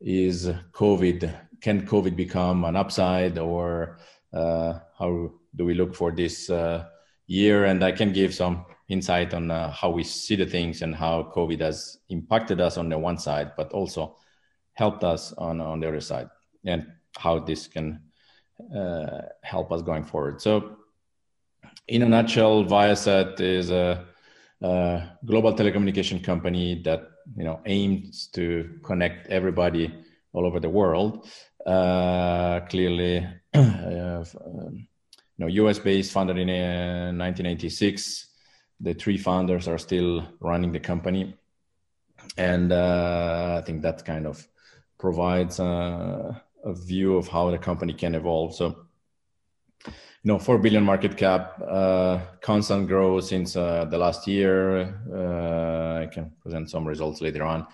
[0.00, 3.98] is COVID, can COVID become an upside or
[4.32, 6.86] uh, how do we look for this uh,
[7.26, 7.64] year?
[7.64, 11.32] And I can give some insight on uh, how we see the things and how
[11.34, 14.16] COVID has impacted us on the one side, but also
[14.74, 16.28] helped us on, on the other side
[16.64, 18.00] and how this can
[18.74, 20.40] uh, help us going forward.
[20.40, 20.76] So
[21.88, 24.06] in a nutshell, Viasat is a,
[24.62, 27.02] a, global telecommunication company that
[27.36, 29.92] you know aims to connect everybody
[30.32, 31.28] all over the world.
[31.66, 34.86] Uh, clearly, uh, you
[35.38, 38.24] know, US based, founded in 1986.
[38.24, 38.26] Uh,
[38.82, 41.36] the three founders are still running the company,
[42.38, 44.46] and uh, I think that kind of
[44.98, 46.34] provides uh,
[46.64, 48.54] a view of how the company can evolve.
[48.54, 48.86] So
[49.86, 49.92] you
[50.28, 54.94] know, 4 billion market cap, uh, constant growth since uh, the last year.
[55.10, 57.66] Uh, I can present some results later on.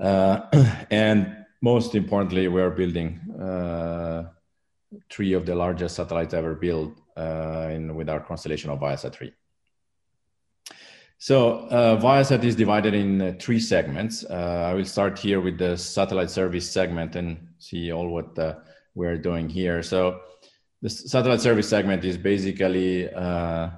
[0.00, 0.40] Uh,
[0.90, 3.08] and most importantly, we're building
[3.40, 4.22] uh,
[5.10, 9.32] three of the largest satellites ever built uh, in, with our constellation of Viasat-3.
[11.18, 11.66] So
[12.06, 14.24] Viasat is divided in three segments.
[14.30, 17.28] I will start here with the satellite service segment and
[17.58, 18.30] see all what
[18.94, 19.82] we're doing here.
[19.82, 20.20] So
[20.82, 23.70] the satellite service segment is basically uh,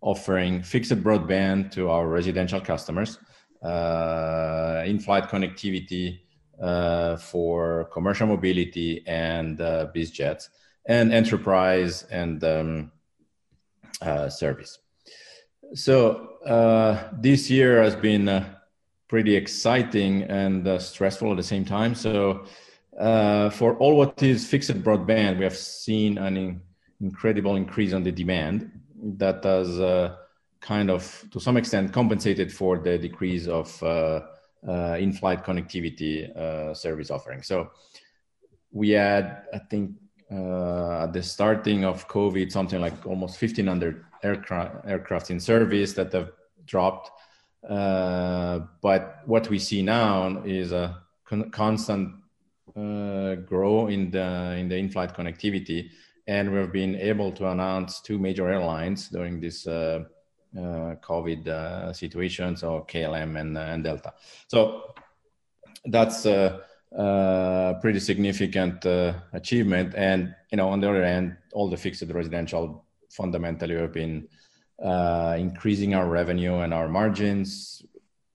[0.00, 3.18] offering fixed broadband to our residential customers,
[3.62, 6.25] uh, in-flight connectivity
[6.60, 10.50] uh, for commercial mobility and uh, biz jets,
[10.86, 12.92] and enterprise and um,
[14.00, 14.78] uh, service.
[15.74, 18.46] So uh, this year has been
[19.08, 21.94] pretty exciting and stressful at the same time.
[21.94, 22.44] So
[22.98, 26.60] uh, for all what is fixed broadband, we have seen an in,
[27.00, 28.70] incredible increase on the demand
[29.18, 30.16] that has uh,
[30.60, 33.82] kind of, to some extent, compensated for the decrease of
[34.66, 37.42] uh, uh in-flight connectivity uh, service offering.
[37.42, 37.70] So
[38.72, 39.92] we had, I think,
[40.30, 46.32] at the starting of COVID, something like almost 1,500 aircraft, aircraft in service that have
[46.66, 47.10] dropped.
[47.62, 52.14] but what we see now is a con- constant
[52.76, 55.88] uh, grow in the in the in-flight connectivity,
[56.26, 60.04] and we've been able to announce two major airlines during this uh, uh,
[60.56, 64.14] COVID uh, situation, so KLM and, uh, and Delta.
[64.48, 64.94] So
[65.84, 66.60] that's a,
[66.92, 69.94] a pretty significant uh, achievement.
[69.96, 74.28] And you know, on the other hand, all the fixed residential fundamentally have been
[75.38, 77.82] increasing our revenue and our margins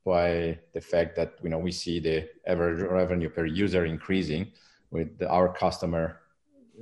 [0.03, 4.51] by the fact that you know we see the average revenue per user increasing
[4.89, 6.21] with our customer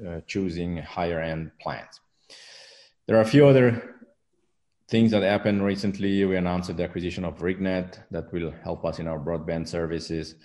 [0.07, 1.99] uh, choosing higher end plans.
[3.05, 3.98] There are a few other
[4.89, 6.25] things that happened recently.
[6.25, 10.35] We announced the acquisition of RigNet that will help us in our broadband services.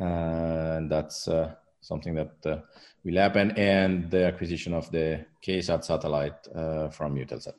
[0.00, 2.58] Uh, and that's uh, something that uh,
[3.04, 7.54] will happen, and the acquisition of the KA-SAT satellite uh, from Eutelsat.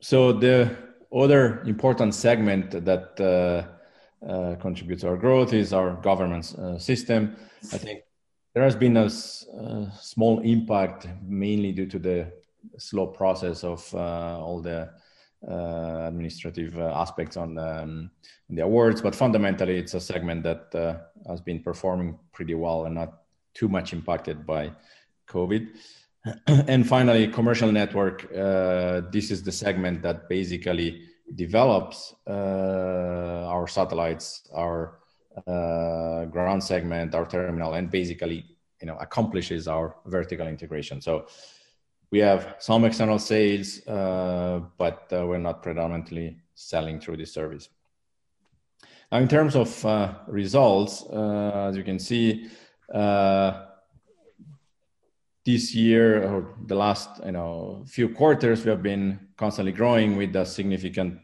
[0.00, 0.76] So the
[1.14, 7.36] other important segment that uh, uh, contributes to our growth is our governance uh, system.
[7.72, 8.00] I think
[8.56, 12.32] there has been a, a, small impact, mainly due to the
[12.78, 14.88] slow process of uh, all the
[15.46, 18.10] uh, administrative uh, aspects on the, um,
[18.48, 23.24] the, awards, but fundamentally, it's a segment that has been performing pretty well and not
[23.52, 24.72] too much impacted by
[25.28, 25.76] COVID.
[26.46, 28.24] and finally, commercial network.
[28.34, 31.02] Uh, this is the segment that basically
[31.34, 35.00] develops uh, our satellites, our
[35.46, 38.44] uh, ground segment, our terminal, and basically,
[38.80, 41.00] you know, accomplishes our vertical integration.
[41.00, 41.26] So
[42.10, 47.68] we have some external sales, uh, but uh, we're not predominantly selling through this service.
[49.12, 52.48] Now, in terms of uh, results, uh, as you can see,
[52.92, 53.66] uh,
[55.44, 60.34] this year or the last you know few quarters, we have been constantly growing with
[60.34, 61.20] a significant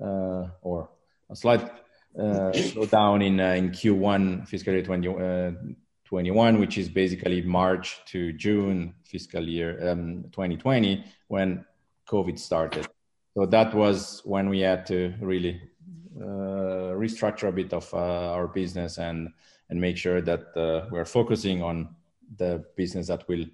[0.00, 0.88] uh, or
[1.28, 1.68] a slight
[2.16, 5.76] slowdown in in Q1 fiscal year 20,
[6.10, 11.64] 21, which is basically March to June fiscal year um, 2020 when
[12.08, 12.88] COVID started.
[13.34, 15.60] So that was when we had to really
[16.20, 19.28] uh, restructure a bit of uh, our business and
[19.68, 21.94] and make sure that uh, we're focusing on
[22.38, 23.44] the business that will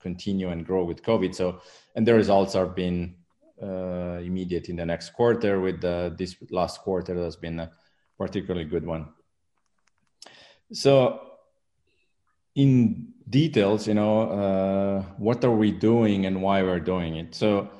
[0.00, 1.34] continue and grow with COVID.
[1.34, 1.60] So
[1.94, 3.14] and the results have been
[3.62, 5.60] uh, immediate in the next quarter.
[5.60, 5.82] With
[6.16, 7.68] this last quarter, has been
[8.18, 9.08] particularly good one.
[10.72, 11.20] So
[12.54, 17.34] in details, you know, uh, what are we doing and why we're doing it.
[17.34, 17.70] So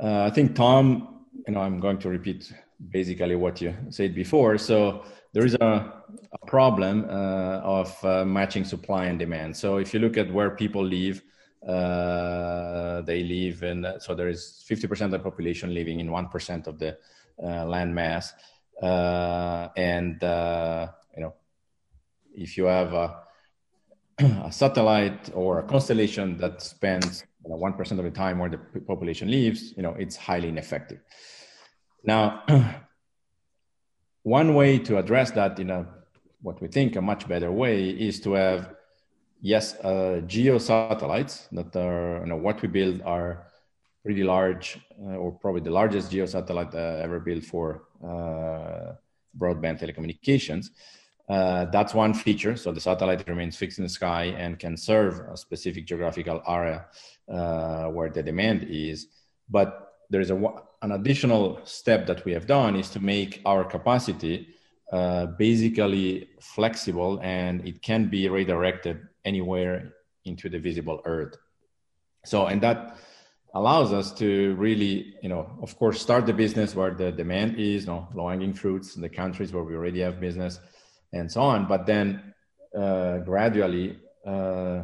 [0.00, 2.52] uh, I think Tom, you know, I'm going to repeat
[2.90, 4.58] basically what you said before.
[4.58, 5.92] So there is a,
[6.32, 9.56] a problem uh, of uh, matching supply and demand.
[9.56, 11.22] So if you look at where people live,
[11.66, 16.78] uh, they live in, so there is 50% of the population living in 1% of
[16.78, 16.96] the
[17.42, 18.32] uh, land mass.
[18.82, 21.34] And, you know,
[22.34, 23.24] if you have a
[24.18, 28.58] a satellite or a constellation that spends you know, 1% of the time where the
[28.80, 31.00] population lives, you know, it's highly ineffective.
[32.04, 32.44] Now,
[34.22, 35.86] one way to address that in a
[36.42, 38.74] what we think a much better way is to have
[39.40, 43.46] yes uh, geo satellites that are you know what we build are
[44.04, 48.92] pretty large uh, or probably the largest geo satellite uh, ever built for uh,
[49.38, 50.66] broadband telecommunications
[51.28, 52.56] uh, that's one feature.
[52.56, 56.86] So the satellite remains fixed in the sky and can serve a specific geographical area
[57.32, 59.08] uh, where the demand is.
[59.48, 60.36] But there is a,
[60.82, 64.48] an additional step that we have done is to make our capacity
[64.92, 69.94] uh, basically flexible and it can be redirected anywhere
[70.26, 71.36] into the visible earth.
[72.26, 72.98] So, and that
[73.54, 77.84] allows us to really, you know, of course, start the business where the demand is,
[77.84, 80.58] you know, low hanging fruits in the countries where we already have business
[81.12, 81.68] and so on.
[81.68, 82.34] But then
[82.76, 84.82] uh, gradually uh,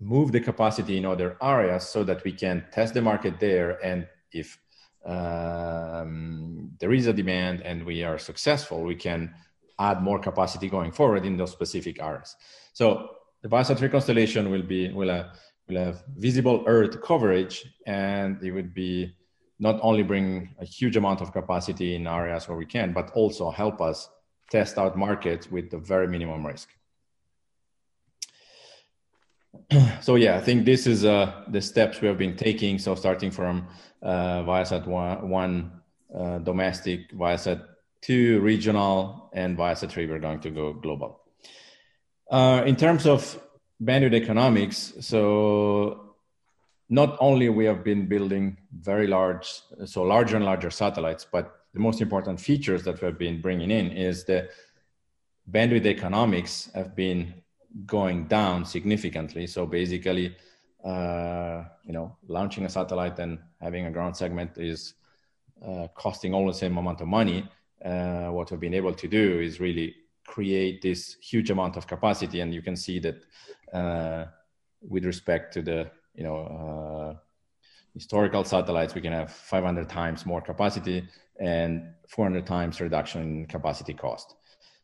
[0.00, 3.84] move the capacity in other areas so that we can test the market there.
[3.84, 4.56] And if
[5.04, 9.34] um, there is a demand and we are successful, we can
[9.80, 12.36] add more capacity going forward in those specific areas.
[12.72, 13.08] So
[13.42, 15.30] the Viasat constellation will be will have,
[15.70, 19.14] will have visible Earth coverage, and it would be
[19.58, 23.50] not only bring a huge amount of capacity in areas where we can, but also
[23.50, 24.08] help us
[24.50, 26.68] test out markets with the very minimum risk.
[30.00, 32.78] so yeah, I think this is uh, the steps we have been taking.
[32.78, 33.68] So starting from
[34.02, 35.72] uh, Viasat one, one
[36.14, 37.64] uh, domestic, Viasat
[38.00, 41.20] two regional, and Viasat three we're going to go global.
[42.30, 43.40] Uh, in terms of
[43.82, 46.14] bandwidth economics, so
[46.88, 51.80] not only we have been building very large, so larger and larger satellites, but the
[51.80, 54.48] most important features that we've been bringing in is the
[55.50, 57.34] bandwidth economics have been
[57.86, 59.46] going down significantly.
[59.46, 60.36] So basically,
[60.84, 64.94] uh, you know, launching a satellite and having a ground segment is
[65.64, 67.48] uh, costing all the same amount of money.
[67.84, 69.94] Uh, what we've been able to do is really
[70.30, 73.18] create this huge amount of capacity, and you can see that
[73.72, 74.24] uh,
[74.80, 77.14] with respect to the you know uh,
[77.94, 81.08] historical satellites, we can have 500 times more capacity
[81.40, 84.36] and 400 times reduction in capacity cost.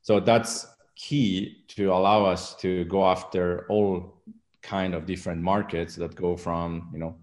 [0.02, 0.66] So that's
[0.96, 4.22] key to allow us to go after all
[4.62, 7.14] kind of different markets that go from you know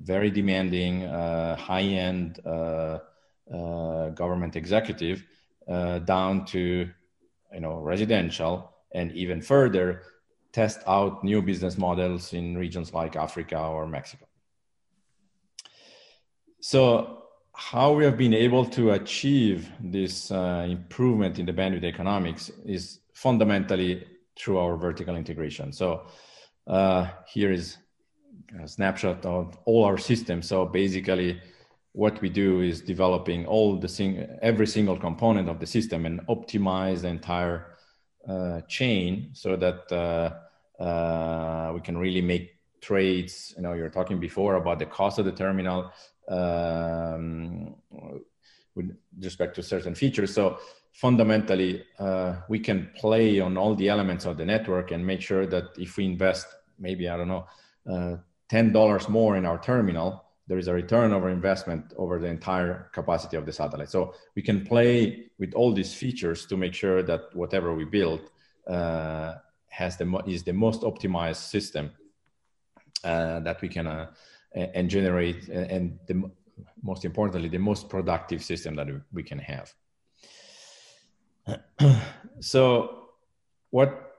[0.00, 2.98] very demanding uh, high-end uh,
[3.52, 5.24] uh, government executive
[5.68, 6.88] uh, down to
[7.54, 10.02] you know residential and even further
[10.52, 14.26] test out new business models in regions like Africa or Mexico.
[16.60, 17.24] So
[17.54, 23.00] how we have been able to achieve this uh, improvement in the bandwidth economics is
[23.12, 24.06] fundamentally
[24.38, 25.72] through our vertical integration.
[25.72, 26.06] So
[26.66, 27.78] uh, here is
[28.62, 30.48] a snapshot of all our systems.
[30.48, 31.40] So basically,
[31.94, 36.20] what we do is developing all the sing- every single component of the system and
[36.26, 37.76] optimize the entire
[38.28, 43.54] uh, chain so that uh, uh, we can really make trades.
[43.56, 45.92] You know, you're talking before about the cost of the terminal
[46.28, 47.76] um,
[48.74, 48.90] with
[49.20, 50.34] respect to certain features.
[50.34, 50.58] So
[50.94, 55.46] fundamentally, uh, we can play on all the elements of the network and make sure
[55.46, 57.46] that if we invest maybe, I don't know,
[57.88, 58.16] uh,
[58.50, 63.36] $10 more in our terminal, there is a return over investment over the entire capacity
[63.36, 63.90] of the satellite.
[63.90, 68.30] So we can play with all these features to make sure that whatever we build
[68.66, 69.34] uh,
[69.68, 71.90] has the is the most optimized system
[73.02, 74.10] uh, that we can uh,
[74.54, 76.30] and generate and the
[76.82, 79.74] most importantly the most productive system that we can have.
[82.40, 83.08] so
[83.70, 84.16] what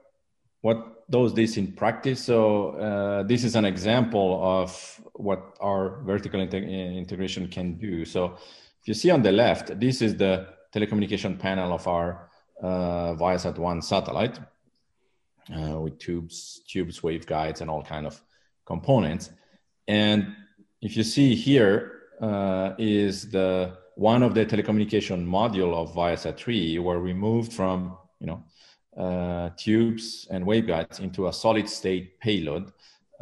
[0.60, 2.24] what does this in practice?
[2.24, 8.04] So uh, this is an example of what our vertical integration can do.
[8.04, 8.36] So
[8.80, 12.28] if you see on the left, this is the telecommunication panel of our
[12.62, 14.38] uh, Viasat 1 satellite
[15.54, 18.20] uh, with tubes, tubes, waveguides, and all kind of
[18.64, 19.30] components.
[19.86, 20.34] And
[20.82, 26.78] if you see here uh, is the one of the telecommunication module of Viasat 3,
[26.80, 28.42] where we moved from you know
[28.96, 32.72] uh, tubes and waveguides into a solid state payload.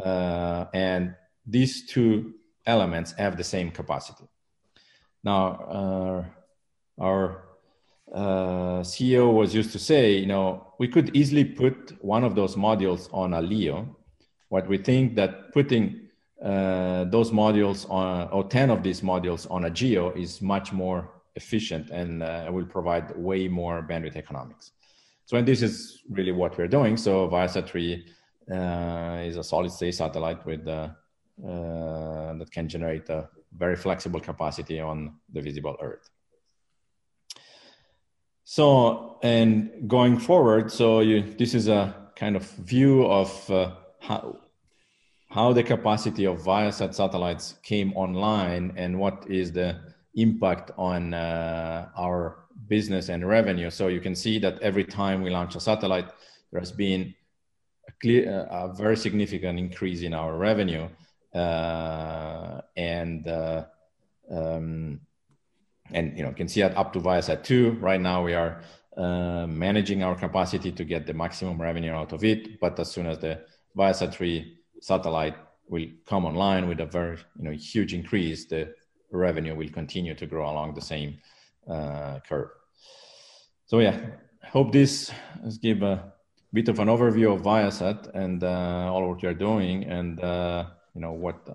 [0.03, 1.15] Uh, and
[1.47, 2.35] these two
[2.67, 4.25] elements have the same capacity.
[5.23, 5.47] Now,
[5.79, 6.25] uh,
[7.03, 7.45] our
[8.13, 12.57] uh, CEO was used to say, you know, we could easily put one of those
[12.57, 13.97] modules on a LEO.
[14.49, 16.05] What we think that putting
[16.43, 21.11] uh, those modules on, or 10 of these modules on a GEO is much more
[21.37, 24.73] efficient and uh, will provide way more bandwidth economics.
[25.27, 26.97] So and this is really what we're doing.
[26.97, 28.07] So Viasat 3
[28.53, 30.89] uh, is a solid state satellite with uh,
[31.43, 36.11] uh, that can generate a very flexible capacity on the visible Earth.
[38.45, 44.39] So and going forward, so you, this is a kind of view of uh, how
[45.31, 49.81] how the capacity of Viasat satellites came online and what is the
[50.15, 53.71] impact on uh, our business and revenue.
[53.71, 56.09] So you can see that every time we launch a satellite,
[56.51, 57.15] there has been
[57.89, 60.89] a clear, a very significant increase in our revenue.
[61.35, 63.65] Uh, and uh,
[64.31, 65.01] um,
[65.91, 67.73] and you know, can see that up to Viasat 2.
[67.73, 68.63] Right now, we are
[68.97, 72.61] uh, managing our capacity to get the maximum revenue out of it.
[72.61, 73.41] But as soon as the
[73.77, 75.37] Viasat 3 satellite
[75.69, 78.75] will come online with a very you know huge increase, the
[79.11, 81.19] revenue will continue to grow along the same
[81.69, 82.51] uh, curve.
[83.67, 83.99] So yeah,
[84.45, 85.11] hope this
[85.43, 86.13] has give a
[86.53, 90.67] bit of an overview of Viasat and uh, all what we are doing, and uh,
[90.95, 91.55] you know what, uh,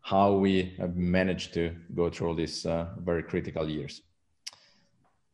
[0.00, 4.02] how we have managed to go through all these uh, very critical years.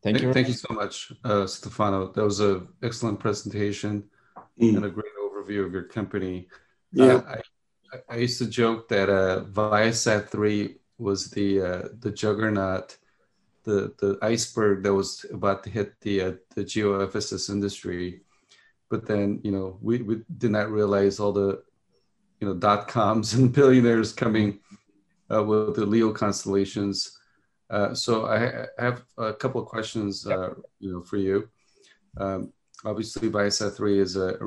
[0.03, 0.33] Thank you.
[0.33, 2.13] Thank you so much, uh, Stefano.
[2.13, 4.05] That was an excellent presentation
[4.61, 4.77] mm.
[4.77, 6.49] and a great overview of your company.
[6.93, 12.97] Yeah, I, I used to joke that uh, Viasat 3 was the uh, the juggernaut,
[13.65, 18.23] the the iceberg that was about to hit the uh, the geo FSS industry,
[18.91, 21.63] but then you know we, we did not realize all the
[22.41, 24.59] you know dot coms and billionaires coming
[25.33, 27.19] uh, with the Leo constellations.
[27.71, 31.51] Uh, so I, I, have a couple of questions, uh, you know, for you.
[32.17, 32.51] Um,
[32.83, 34.39] obviously, Viasat 3 is a,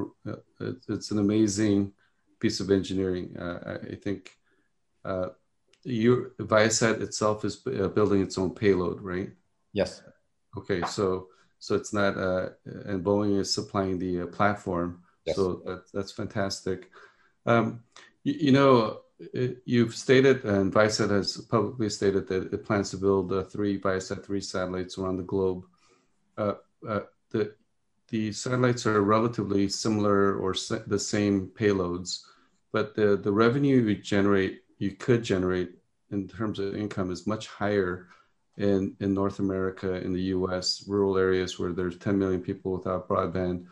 [0.89, 1.93] it's an amazing
[2.39, 3.37] piece of engineering.
[3.37, 4.31] Uh, I think
[5.05, 5.27] uh,
[5.83, 9.31] you Viasat itself is uh, building its own payload, right?
[9.73, 10.03] Yes.
[10.57, 11.27] Okay, so
[11.61, 15.03] so it's not, uh, and Boeing is supplying the uh, platform.
[15.25, 15.35] Yes.
[15.35, 16.89] So that, that's fantastic.
[17.45, 17.83] Um,
[18.23, 22.97] you, you, know, it, you've stated, and Viasat has publicly stated that it plans to
[22.97, 25.63] build uh, three Viasat three satellites around the globe.
[26.35, 26.53] Uh,
[26.87, 27.53] uh, the
[28.07, 30.55] the satellites are relatively similar or
[30.87, 32.23] the same payloads,
[32.73, 35.69] but the the revenue you generate you could generate
[36.09, 38.07] in terms of income is much higher
[38.57, 43.07] in, in North America, in the US, rural areas where there's 10 million people without
[43.07, 43.65] broadband,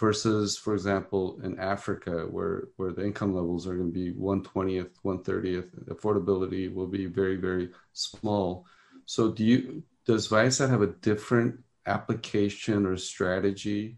[0.00, 4.90] versus, for example, in Africa, where, where the income levels are going to be 120th,
[5.04, 8.66] 130th, affordability will be very, very small.
[9.06, 13.96] So do you, does Viasat have a different application or strategy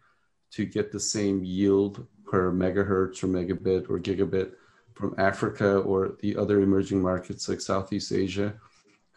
[0.53, 4.53] to get the same yield per megahertz or megabit or gigabit
[4.95, 8.55] from Africa or the other emerging markets like Southeast Asia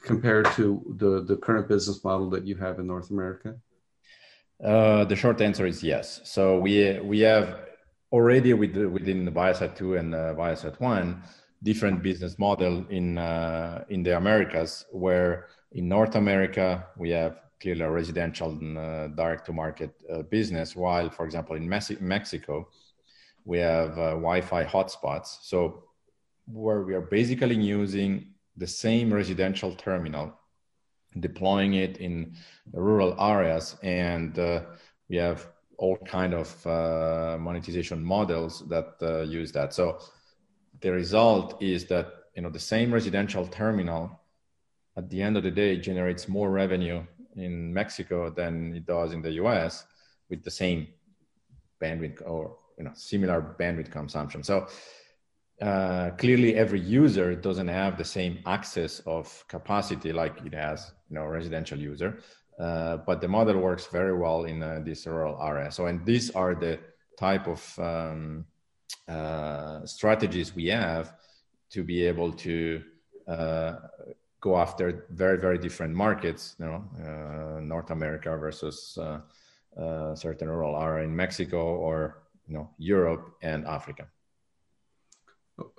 [0.04, 3.56] compared to the, the current business model that you have in North America?
[4.64, 6.22] Uh, the short answer is yes.
[6.24, 7.60] So we we have
[8.12, 11.22] already with, within the Viasat 2 and uh, Viasat 1
[11.64, 17.82] different business model in uh, in the Americas where in North America we have clearly
[17.82, 22.68] a residential uh, direct to market uh, business while for example in Mexico
[23.48, 25.38] we have uh, Wi-Fi hotspots.
[25.44, 25.86] So
[26.48, 30.38] where we are basically using the same residential terminal,
[31.18, 32.36] deploying it in
[32.74, 34.64] rural areas, and uh,
[35.10, 35.48] we have
[35.78, 39.74] all kind of uh, monetization models that uh, use that.
[39.74, 40.00] So
[40.82, 44.20] the result is that you know the same residential terminal
[44.98, 47.02] at the end of the day generates more revenue
[47.38, 49.86] in Mexico than it does in the US
[50.30, 50.88] with the same
[51.82, 54.44] bandwidth or you know similar bandwidth consumption.
[54.44, 54.68] So
[55.62, 61.16] uh, clearly every user doesn't have the same access of capacity like it has you
[61.16, 62.20] know residential user
[62.60, 66.30] uh, but the model works very well in uh, this rural area so and these
[66.32, 66.80] are the
[67.18, 68.46] type of um,
[69.08, 71.16] uh, strategies we have
[71.72, 72.84] to be able to
[73.28, 73.78] uh,
[74.42, 79.00] go after very very different markets you know uh, north america versus
[80.14, 84.08] certain rural area in mexico or you know europe and africa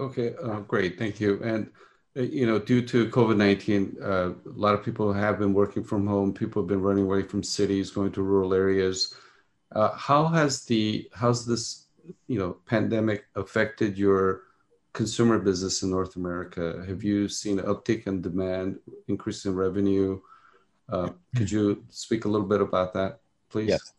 [0.00, 1.40] Okay, uh, great, thank you.
[1.42, 1.70] And
[2.16, 5.84] uh, you know, due to COVID nineteen, uh, a lot of people have been working
[5.84, 6.32] from home.
[6.32, 9.14] People have been running away from cities, going to rural areas.
[9.72, 11.86] Uh, how has the how's this
[12.26, 14.42] you know pandemic affected your
[14.94, 16.84] consumer business in North America?
[16.88, 20.20] Have you seen an uptick in demand, increase in revenue?
[20.88, 23.20] Uh, could you speak a little bit about that,
[23.50, 23.68] please?
[23.68, 23.92] Yes.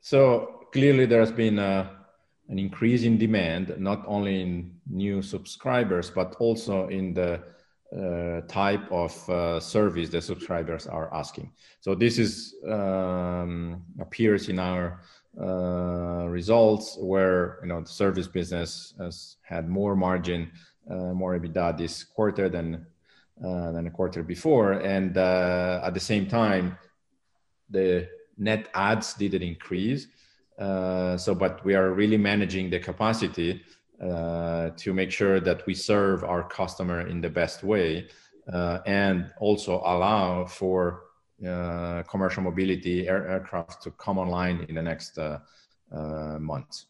[0.00, 2.03] So clearly, there has been a
[2.48, 7.40] an increase in demand, not only in new subscribers, but also in the
[7.94, 11.50] uh, type of uh, service the subscribers are asking.
[11.80, 15.00] So this is um, appears in our
[15.40, 20.50] uh, results where you know the service business has had more margin,
[20.90, 22.86] uh, more EBITDA this quarter than
[23.44, 26.76] uh, than a quarter before, and uh, at the same time,
[27.70, 28.08] the
[28.38, 30.08] net adds didn't increase.
[30.58, 33.62] Uh, so, but we are really managing the capacity
[34.00, 38.08] uh, to make sure that we serve our customer in the best way
[38.52, 41.02] uh, and also allow for
[41.46, 45.38] uh, commercial mobility air, aircraft to come online in the next uh,
[46.38, 46.86] months.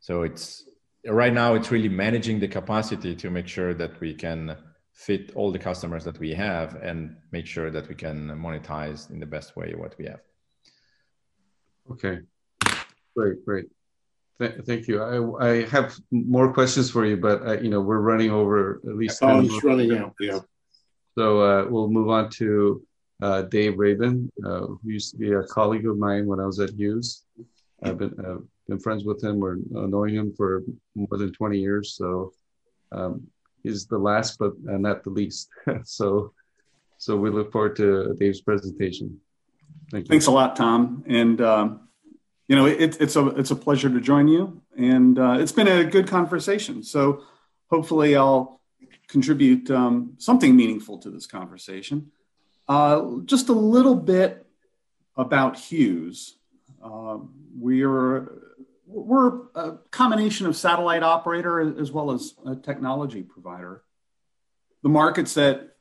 [0.00, 0.64] So it's
[1.06, 4.56] right now it's really managing the capacity to make sure that we can
[4.92, 9.20] fit all the customers that we have and make sure that we can monetize in
[9.20, 10.20] the best way what we have.
[11.90, 12.20] Okay,
[13.16, 13.66] Great, great.
[14.38, 15.02] Th- thank you.
[15.02, 18.96] I, I have more questions for you, but uh, you know we're running over at
[18.96, 19.20] least.
[19.20, 20.14] Time's running out.
[20.20, 20.40] Yeah.
[21.18, 22.82] So uh, we'll move on to
[23.20, 26.60] uh, Dave Rabin, uh, who used to be a colleague of mine when I was
[26.60, 27.24] at Hughes.
[27.82, 28.38] I've been uh,
[28.68, 30.62] been friends with him or knowing him for
[30.94, 31.94] more than twenty years.
[31.94, 32.32] So
[32.92, 33.26] um,
[33.62, 35.50] he's the last, but uh, not the least.
[35.84, 36.32] so
[36.98, 39.18] so we look forward to Dave's presentation.
[39.90, 40.08] Thank you.
[40.08, 41.04] Thanks a lot, Tom.
[41.06, 41.88] And um,
[42.50, 45.68] you know, it, it's a it's a pleasure to join you, and uh, it's been
[45.68, 46.82] a good conversation.
[46.82, 47.22] So
[47.70, 48.60] hopefully, I'll
[49.06, 52.10] contribute um, something meaningful to this conversation.
[52.66, 54.44] Uh, just a little bit
[55.16, 56.38] about Hughes.
[56.82, 57.18] Uh,
[57.56, 58.32] we're
[58.84, 63.84] we're a combination of satellite operator as well as a technology provider.
[64.82, 65.76] The markets that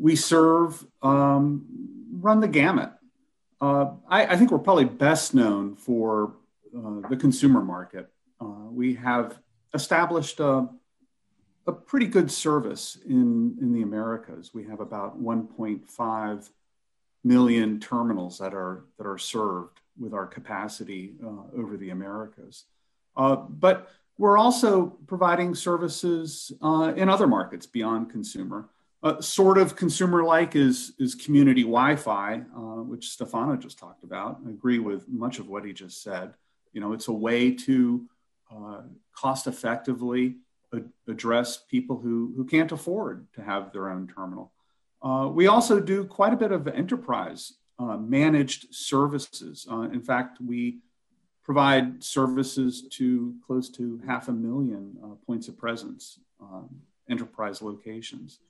[0.00, 1.64] we serve um,
[2.10, 2.90] run the gamut
[3.60, 6.34] uh, I, I, think we're probably best known for
[6.76, 8.08] uh, the consumer market.
[8.40, 9.38] Uh, we have
[9.74, 10.68] established a,
[11.66, 14.54] a, pretty good service in, in the Americas.
[14.54, 16.50] We have about 1.5
[17.24, 22.64] million terminals that are, that are served with our capacity uh, over the Americas.
[23.16, 28.68] Uh, but we're also providing services uh, in other markets beyond consumer
[29.02, 34.40] uh, sort of consumer like is is community wi-fi uh, which stefano just talked about.
[34.46, 36.34] I agree with much of what he just said.
[36.72, 38.08] You know it's a way to
[38.52, 38.82] uh,
[39.14, 40.36] cost effectively
[41.06, 44.52] address people who who can't afford to have their own terminal.
[45.00, 49.66] Uh, we also do quite a bit of enterprise uh, managed services.
[49.70, 50.78] Uh, in fact we
[51.44, 54.94] provide services to close to half a million
[55.26, 56.68] points of presence um,
[57.08, 58.40] enterprise locations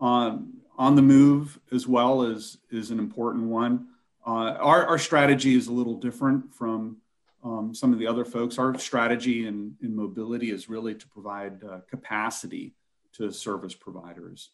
[0.00, 3.88] on on the move as well is is an important one.
[4.26, 6.98] Uh, our, our strategy is a little different from
[7.42, 8.58] um, some of the other folks.
[8.58, 12.74] Our strategy in, in mobility is really to provide uh, capacity
[13.14, 14.50] to service providers.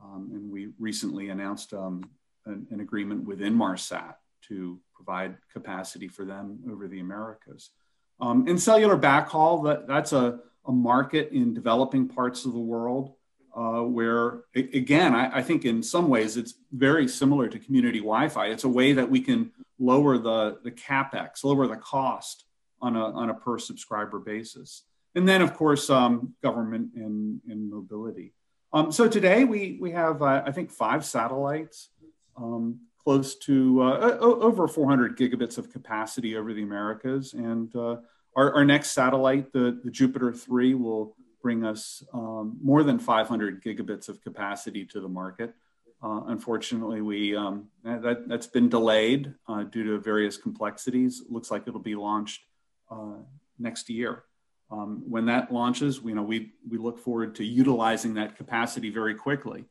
[0.00, 2.08] Um, and we recently announced um,
[2.44, 7.70] an, an, agreement with Inmarsat to provide capacity for them over the Americas.
[8.20, 13.15] Um, in cellular backhaul, that, that's a, a market in developing parts of the world
[13.56, 18.48] uh, where again, I, I, think in some ways it's very similar to community Wi-Fi.
[18.48, 22.44] It's a way that we can lower the the capex, lower the cost
[22.82, 24.82] on a on a per subscriber basis,
[25.14, 28.34] and then of course um, government and, and mobility.
[28.74, 31.88] Um, so today we we have uh, I think five satellites,
[32.36, 37.96] um, close to uh, over 400 gigabits of capacity over the Americas, and uh,
[38.36, 41.16] our, our next satellite, the, the Jupiter 3, will
[41.46, 45.54] bring us um, more than 500 gigabits of capacity to the market.
[46.02, 51.20] Uh, unfortunately, we um, that that's been delayed uh, due to various complexities.
[51.20, 52.40] It looks like it'll be launched
[52.90, 53.18] uh,
[53.60, 54.24] next year.
[54.72, 59.14] Um, when that launches, you know, we we look forward to utilizing that capacity very
[59.14, 59.66] quickly.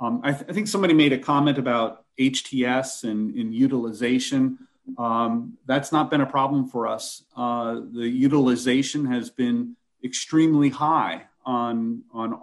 [0.00, 4.58] Um, I, th I, think somebody made a comment about HTS and, and utilization.
[4.98, 7.22] Um, that's not been a problem for us.
[7.36, 12.40] Uh, the utilization has been extremely high on on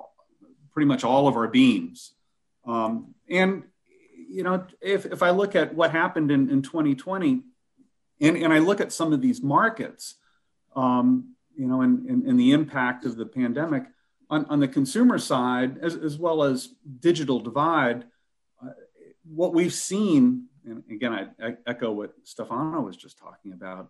[0.72, 2.14] pretty much all of our beams.
[2.66, 3.64] Um, and
[4.30, 7.44] you know, if if I look at what happened in, in 2020,
[8.22, 10.16] and, and I look at some of these markets,
[10.76, 13.84] um, you know, and, and, and, the impact of the pandemic
[14.30, 16.70] on, on the consumer side, as, as well as
[17.00, 18.06] digital divide,
[18.64, 18.72] uh,
[19.24, 23.90] what we've seen, and again, I, I, echo what Stefano was just talking about,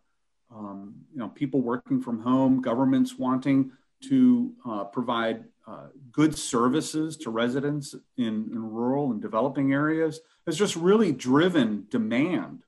[0.54, 3.72] um, you know, people working from home, governments wanting
[4.10, 10.58] to uh, provide uh, good services to residents in, in rural and developing areas has
[10.58, 12.64] just really driven demand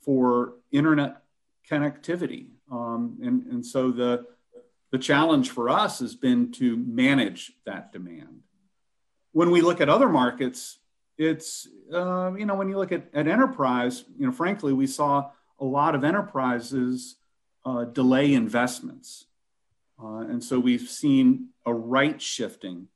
[0.00, 1.22] for internet
[1.70, 2.46] connectivity.
[2.70, 4.24] Um, and, and so the,
[4.92, 8.40] the challenge for us has been to manage that demand.
[9.32, 10.78] When we look at other markets,
[11.18, 15.30] it's, uh, you know, when you look at, at enterprise, you know, frankly, we saw
[15.58, 17.16] a lot of enterprises
[17.64, 19.26] uh, delay investments.
[20.02, 22.88] Uh, and so we've seen a right shifting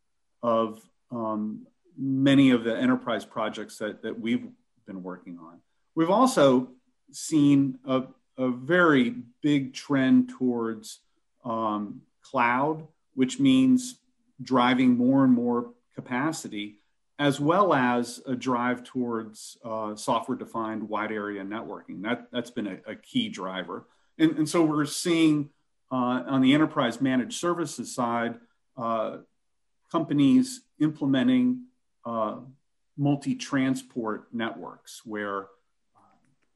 [0.43, 0.81] of
[1.11, 1.67] um,
[1.97, 4.47] many of the enterprise projects that, that we've
[4.87, 5.61] been working on.
[5.95, 6.69] We've also
[7.11, 8.05] seen a,
[8.39, 11.01] a very big trend towards
[11.45, 13.97] um, cloud, which means
[14.43, 16.80] driving more and more capacity,
[17.21, 22.01] as well as a drive towards uh, software defined wide area networking.
[22.03, 23.87] That, that's been a, a key driver.
[24.19, 25.51] And, and so we're seeing
[25.93, 28.37] uh, on the enterprise managed services side,
[28.79, 29.19] uh,
[29.93, 31.67] companies implementing
[32.07, 32.37] uh,
[32.97, 35.49] multi transport networks where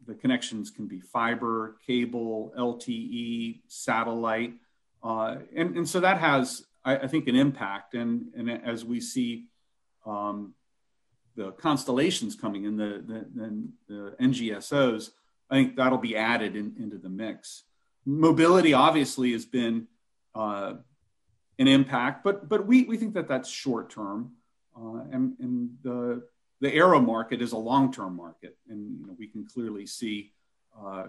[0.07, 4.55] the connections can be fiber, cable, LTE, satellite.
[5.03, 7.93] Uh, and, and so that has, I, I, think, an impact.
[7.93, 9.49] And, and as we see
[10.07, 10.55] um,
[11.37, 15.11] the constellations coming in, the, the, the, NGSOs,
[15.51, 17.65] I think that'll be added in, into the mix.
[18.07, 19.89] Mobility obviously has been
[20.35, 20.75] uh,
[21.59, 24.33] an impact, but, but we, we think that that's short term.
[24.77, 26.23] Uh, and, and the,
[26.61, 30.33] the aero market is a long-term market, and you know, we can clearly see
[30.81, 31.05] uh,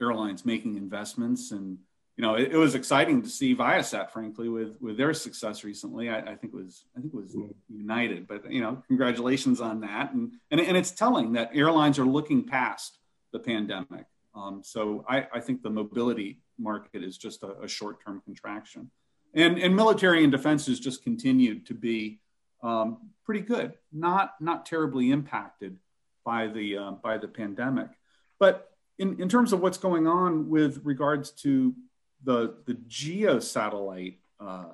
[0.00, 1.50] airlines making investments.
[1.50, 1.78] And
[2.16, 6.08] you know, it, it, was exciting to see Viasat, frankly, with with their success recently.
[6.08, 7.36] I, I think it was I think it was
[7.68, 10.12] United, but you know, congratulations on that.
[10.12, 12.98] And and, and it's telling that airlines are looking past
[13.32, 14.06] the pandemic.
[14.34, 18.90] Um, so I, I think the mobility market is just a, a short-term contraction.
[19.32, 22.20] And, and military and defense has just continued to be
[22.62, 25.78] um, pretty good, not not terribly impacted
[26.24, 27.88] by the uh, by the pandemic.
[28.38, 31.74] But in, in terms of what's going on with regards to
[32.24, 34.64] the the geo satellite uh,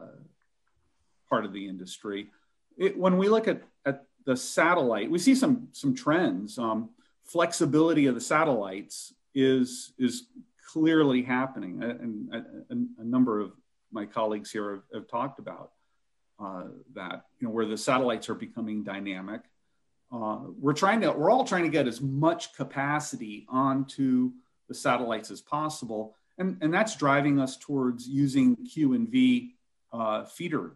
[1.29, 2.29] part of the industry,
[2.77, 6.59] it, when we look at, at the satellite, we see some some trends.
[6.59, 6.91] Um,
[7.25, 10.27] flexibility of the satellites is is
[10.73, 13.53] clearly happening, and, and a, a, number of
[13.91, 15.73] my colleagues here have, have talked about
[16.43, 16.65] uh,
[16.95, 19.43] that, you know, where the satellites are becoming dynamic.
[20.13, 24.31] Uh, we're trying to, we're all trying to get as much capacity onto
[24.69, 26.15] the satellites as possible.
[26.41, 29.55] And, and that's driving us towards using Q and V
[29.93, 30.73] uh, feeder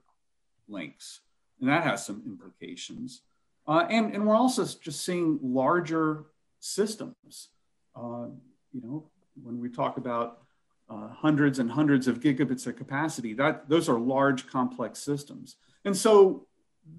[0.69, 1.21] links.
[1.61, 3.23] And that has some implications.
[3.67, 6.25] Uh, and, and we're also just seeing larger
[6.61, 7.49] systems.
[7.97, 8.27] Uh,
[8.73, 9.09] you know,
[9.43, 10.45] when we talk about
[10.89, 13.33] uh, hundreds and hundreds of gigabits of capacity.
[13.33, 16.47] That those are large, complex systems, and so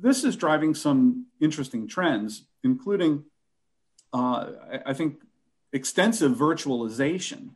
[0.01, 3.23] this is driving some interesting trends, including,
[4.13, 5.21] uh, I, I, think,
[5.71, 7.51] extensive virtualization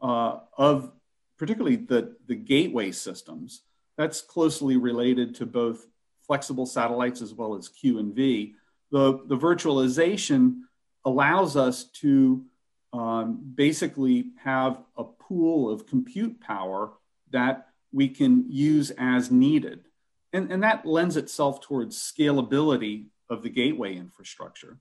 [0.00, 0.92] uh, of
[1.38, 3.62] particularly the the gateway systems.
[3.96, 5.86] That's closely related to both
[6.26, 8.54] flexible satellites as well as Q and V.
[8.90, 10.62] The the virtualization
[11.04, 12.44] allows us to
[12.92, 16.92] um, basically have a pool of compute power
[17.30, 19.84] that we can use as needed.
[20.32, 24.78] And, and that lends itself towards scalability of the gateway infrastructure.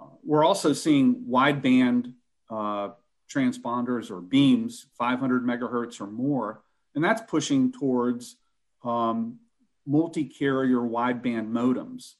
[0.00, 2.14] Uh, we're also seeing wideband
[2.50, 2.90] uh,
[3.32, 6.62] transponders or beams, 500 megahertz or more,
[6.94, 8.36] and that's pushing towards
[8.84, 9.38] um,
[9.86, 12.14] multi-carrier wideband modems,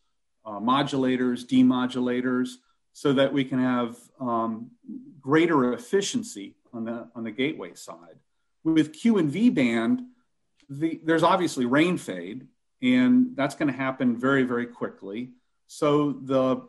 [0.45, 2.57] uh, modulators, demodulators,
[2.93, 4.71] so that we can have um,
[5.21, 8.19] greater efficiency on the, on the gateway side.
[8.65, 10.03] With Q and V band,
[10.69, 12.47] the, there's obviously rain fade,
[12.83, 15.31] and that's going to happen very, very quickly.
[15.67, 16.69] So the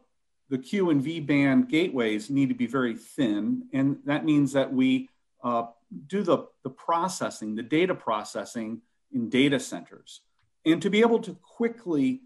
[0.49, 4.74] the Q and V band gateways need to be very thin, and that means that
[4.74, 5.10] we
[5.44, 5.65] uh,
[6.07, 10.22] do the, the processing, the data processing in data centers.
[10.65, 12.22] And to be able to quickly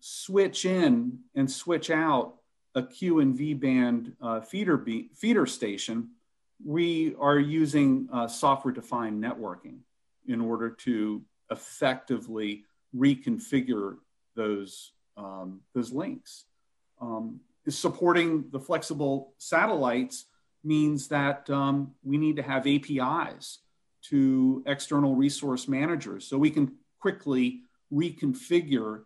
[0.00, 2.34] switch in and switch out
[2.74, 6.10] a Q and V band uh, feeder, be, feeder station,
[6.64, 9.78] we are using uh, software defined networking
[10.26, 12.64] in order to effectively
[12.96, 13.96] reconfigure
[14.34, 16.44] those, um, those links.
[17.00, 20.26] Um, supporting the flexible satellites
[20.62, 23.60] means that um, we need to have APIs
[24.10, 27.60] to external resource managers so we can quickly
[27.92, 29.04] reconfigure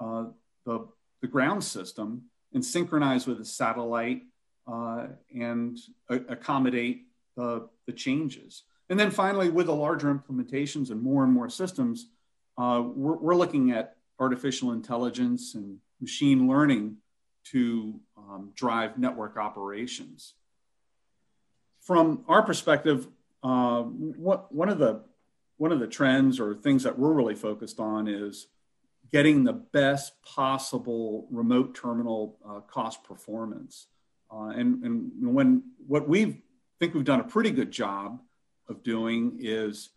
[0.00, 0.24] uh,
[0.66, 0.86] the,
[1.22, 2.22] the ground system
[2.52, 4.22] and synchronize with the satellite
[4.66, 5.78] uh, and
[6.08, 7.06] accommodate
[7.36, 8.62] the, the changes.
[8.88, 12.08] And then finally, with the larger implementations and more and more systems,
[12.56, 16.96] uh, we're, we're, looking at artificial intelligence and machine learning
[17.52, 20.34] to um, drive network operations.
[21.80, 23.06] From our perspective,
[23.42, 25.02] uh, what, one of the
[25.56, 28.48] one of the trends or things that we're really focused on is
[29.12, 33.86] getting the best possible remote terminal uh, cost performance.
[34.32, 36.42] Uh, and, and when what we
[36.80, 38.20] think we've done a pretty good job
[38.68, 39.90] of doing is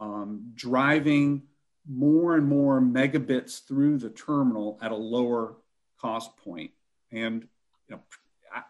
[0.00, 1.42] um, driving
[1.88, 5.54] more and more megabits through the terminal at a lower
[5.98, 6.70] cost point.
[7.12, 7.46] And
[7.88, 8.00] you know,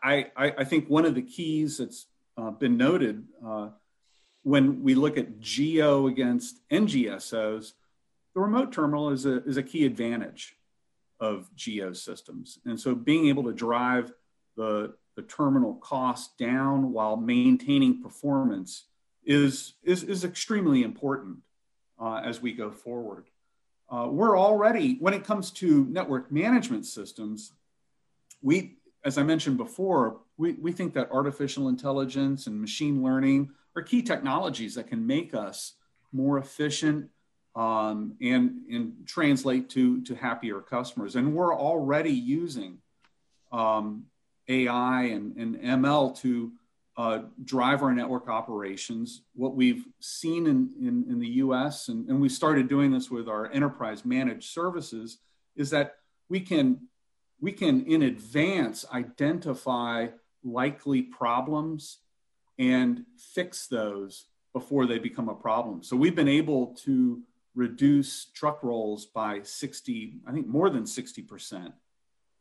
[0.02, 2.06] I, I, I think one of the keys that's
[2.36, 3.70] uh, been noted uh,
[4.42, 7.72] when we look at geo against NGSOs,
[8.34, 10.56] the remote terminal is a, is a key advantage
[11.20, 12.58] of geo systems.
[12.64, 14.12] And so being able to drive
[14.56, 18.84] the, the terminal cost down while maintaining performance
[19.24, 21.38] is, is, is extremely important
[22.00, 23.26] uh, as we go forward.
[23.90, 27.52] Uh, we're already, when it comes to network management systems,
[28.42, 33.82] we, as I mentioned before, we, we think that artificial intelligence and machine learning are
[33.82, 35.74] key technologies that can make us
[36.12, 37.10] more efficient
[37.54, 41.16] um, and, and translate to, to happier customers.
[41.16, 42.78] And we're already using
[43.50, 44.04] um,
[44.48, 46.52] AI and, and ML to
[46.96, 49.22] uh, drive our network operations.
[49.34, 53.28] What we've seen in, in, in the US, and, and we started doing this with
[53.28, 55.18] our enterprise managed services,
[55.56, 55.96] is that
[56.28, 56.88] we can
[57.40, 60.08] we can in advance identify
[60.42, 61.98] likely problems
[62.58, 65.82] and fix those before they become a problem.
[65.82, 67.22] So we've been able to
[67.54, 71.72] reduce truck rolls by 60, I think more than 60%.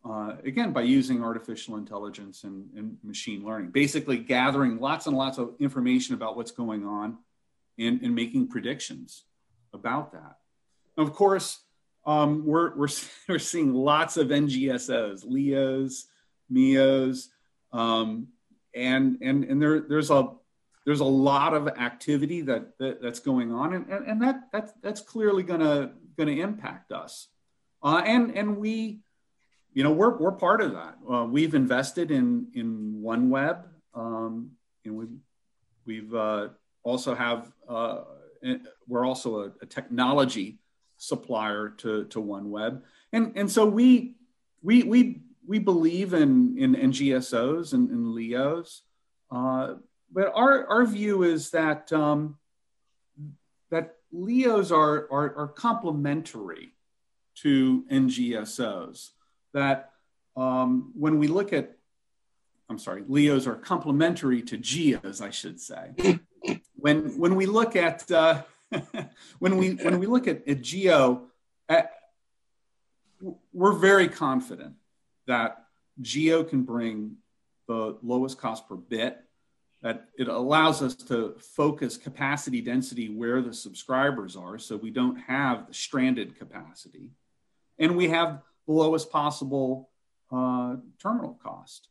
[0.05, 5.37] Uh, again, by using artificial intelligence and, and, machine learning, basically gathering lots and lots
[5.37, 7.17] of information about what's going on
[7.77, 9.23] and, and making predictions
[9.73, 10.37] about that.
[10.95, 11.59] Of course,
[12.07, 12.87] um, we're, we're,
[13.29, 16.07] we're seeing lots of NGSOs, LEOs,
[16.49, 17.29] MEOs,
[17.73, 18.29] um,
[18.73, 20.29] and, and, and there, there's, a,
[20.85, 24.71] there's a lot of activity that, that that's going on, and, and, and that, that's,
[24.81, 27.27] that's clearly gonna, gonna impact us.
[27.83, 29.01] Uh, and, and we,
[29.73, 30.95] you know, we're, we're part of that.
[31.11, 33.63] Uh, we've invested in, in OneWeb,
[33.93, 34.51] um,
[34.85, 35.05] and we,
[35.85, 36.47] we've uh,
[36.83, 38.03] also have, uh,
[38.87, 40.59] we're also a, a technology
[40.97, 42.81] supplier to, to OneWeb.
[43.13, 44.15] And, and so we,
[44.61, 48.81] we, we, we believe in, in NGSOs and, and LEOs.
[49.31, 49.75] Uh,
[50.11, 52.37] but our, our view is that, um,
[53.69, 56.73] that LEOs are, are, are complementary
[57.35, 59.11] to NGSOs.
[59.53, 59.91] That
[60.35, 61.77] um, when we look at,
[62.69, 66.19] I'm sorry, LEOs are complementary to GEOs, I should say.
[66.75, 68.43] when, when we look at, uh,
[69.39, 71.27] when we when we look at, at geo,
[71.69, 71.91] at,
[73.53, 74.75] we're very confident
[75.25, 75.65] that
[76.01, 77.15] geo can bring
[77.67, 79.19] the lowest cost per bit.
[79.83, 85.17] That it allows us to focus capacity density where the subscribers are, so we don't
[85.17, 87.11] have the stranded capacity,
[87.77, 89.89] and we have the lowest possible
[90.31, 91.89] uh, terminal cost.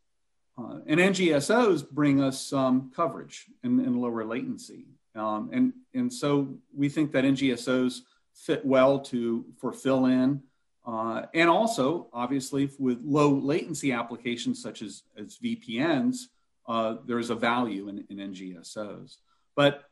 [0.59, 4.87] Uh, and NGSOs bring us some coverage and, and lower latency.
[5.17, 8.01] Um, and, and so we think that NGSOs
[8.35, 10.43] fit well to for fill in.
[10.87, 16.27] Uh, and also, obviously, with low latency applications such as, as VPNs,
[16.69, 19.17] uh, there's a value in, in NGSOs.
[19.57, 19.85] But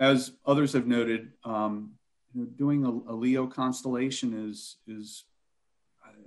[0.00, 1.92] as others have noted, um,
[2.34, 5.24] you know, doing a, a, LEO constellation is, is,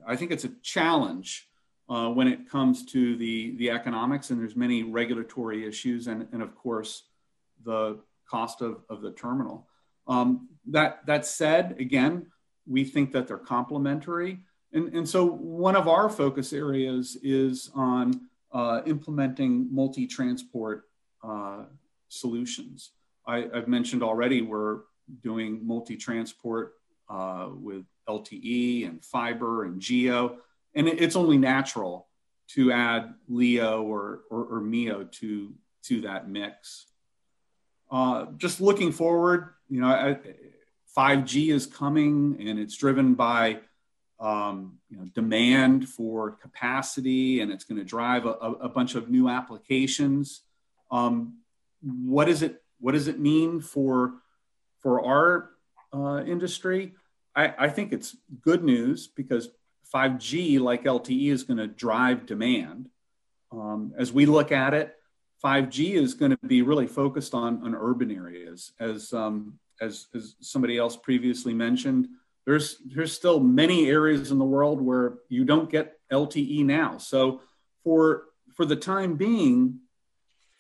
[0.07, 1.49] I think it's a challenge
[1.89, 6.41] uh, when it comes to the, the economics, and there's many regulatory issues, and, and
[6.41, 7.03] of course,
[7.63, 7.99] the
[8.30, 9.68] cost of, of the terminal.
[10.07, 12.27] Um, that that said, again,
[12.68, 14.39] we think that they're complementary,
[14.73, 18.22] and and so one of our focus areas is on
[18.52, 20.84] uh, implementing multi-transport
[21.23, 21.64] uh,
[22.10, 22.91] solutions.
[23.27, 24.81] I, have mentioned already we're
[25.22, 26.73] doing multi-transport
[27.10, 30.38] uh, with LTE and fiber and geo,
[30.73, 32.07] and it, it's only natural
[32.47, 35.53] to add LEO or, or, or MEO to,
[35.84, 36.85] to that mix.
[37.95, 40.17] Uh, just looking forward, you know, I,
[40.97, 43.59] 5G is coming and it's driven by
[44.19, 49.09] um, you know, demand for capacity and it's going to drive a, a, bunch of
[49.09, 50.41] new applications.
[50.91, 51.38] Um,
[51.81, 52.61] what is it?
[52.81, 54.15] What does it mean for
[54.81, 55.51] for our
[55.93, 56.95] uh, industry?
[57.34, 59.47] I, I think it's good news because
[59.93, 62.89] 5G, like LTE, is going to drive demand.
[63.53, 64.94] Um, as we look at it,
[65.45, 68.72] 5G is going to be really focused on, on urban areas.
[68.80, 72.07] As, um, as, as somebody else previously mentioned,
[72.45, 76.97] there's, there's still many areas in the world where you don't get LTE now.
[76.97, 77.41] So
[77.84, 78.23] for,
[78.55, 79.81] for the time being,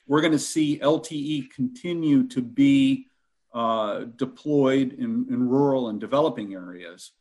[0.05, 3.07] we're going to see LTE continue to be
[3.55, 7.11] uh, deployed in, in rural and developing areas.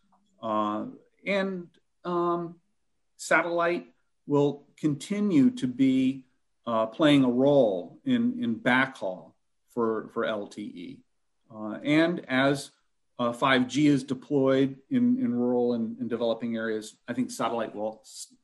[0.42, 0.86] Uh,
[1.26, 1.68] and
[2.04, 2.56] um,
[3.16, 3.86] satellite
[4.26, 6.24] will continue to be
[6.66, 9.32] uh, playing a role in, in backhaul
[9.72, 10.98] for, for LTE.
[11.54, 12.70] Uh, and as
[13.20, 18.02] 5G uh, is deployed in, in rural and, and, developing areas, I think satellite will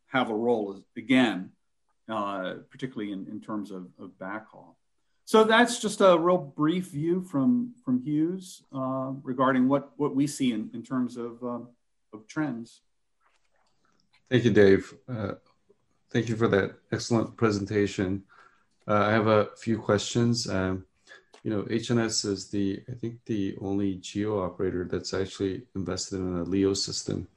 [0.08, 1.50] have a role again,
[2.08, 4.76] uh, particularly in, in terms of, of backhaul.
[5.24, 10.26] So that's just a real brief view from, from Hughes uh, regarding what, what we
[10.26, 11.60] see in, in terms of, uh,
[12.12, 12.82] of trends.
[14.28, 14.92] Thank you, Dave.
[16.10, 18.24] Thank you for that excellent presentation.
[18.88, 20.48] Uh, I have a few questions.
[20.48, 20.84] Um,
[21.44, 26.38] you know, HNS is the, I think, the only geo operator that's actually invested in
[26.38, 27.28] a LEO system.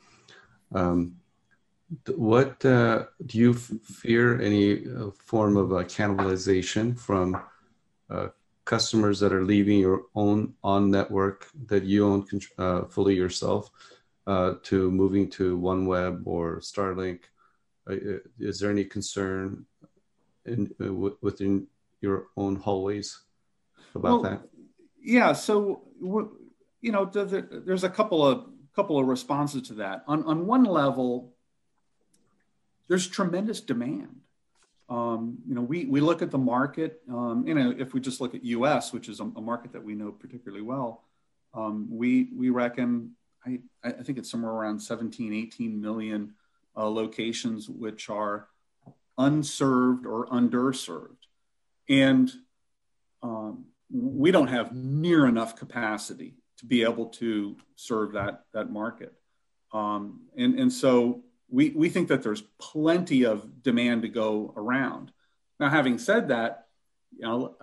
[0.74, 1.18] Um,
[2.16, 7.40] what uh, do you fear any uh, form of uh, cannibalization from
[8.10, 8.30] uh,
[8.66, 12.26] customers that are leaving your own on network that you own
[12.58, 13.70] uh, fully yourself
[14.26, 17.20] uh, to moving to OneWeb or Starlink?
[17.88, 19.65] Is there any concern
[20.45, 21.68] in, uh, within
[22.01, 23.19] your own hallways
[23.95, 24.41] about well, that?
[25.01, 25.81] Yeah, so
[26.81, 30.03] you know, there's a couple of couple of responses to that.
[30.07, 31.34] On on one level,
[32.88, 34.22] there's tremendous demand.
[34.89, 38.19] Um, you know, we, we look at the market, um, you know, if we just
[38.19, 41.05] look at US, which is a, a market that we know particularly well,
[41.53, 43.11] um, we, we reckon
[43.45, 46.34] I, I think it's somewhere around 17, 18 million
[46.76, 48.48] uh, locations which are
[49.18, 51.18] unserved or underserved.
[51.90, 52.32] And
[53.22, 59.14] um, we don't have near enough capacity to be able to serve that, that market.
[59.72, 65.12] Um, and, and so we, we think that there's plenty of demand to go around.
[65.60, 66.68] Now, having said that,
[67.12, 67.56] you know,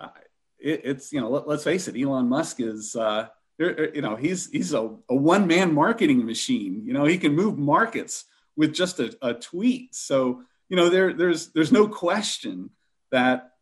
[0.59, 3.27] it, it's, you know, let, us face it, Elon Musk is, uh,
[3.59, 6.81] you know, he's he's a, a one man marketing machine.
[6.83, 8.25] You know, he can move markets
[8.61, 9.95] with just a, a tweet.
[9.95, 12.69] So you know, there there's there's no question
[13.09, 13.53] that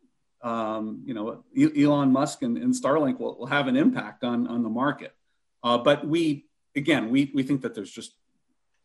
[0.42, 4.62] um, you know Elon Musk and, and Starlink will, will, have an impact on on
[4.62, 5.16] the market.
[5.64, 6.46] Uh, but we
[6.76, 8.14] again we we think that there's just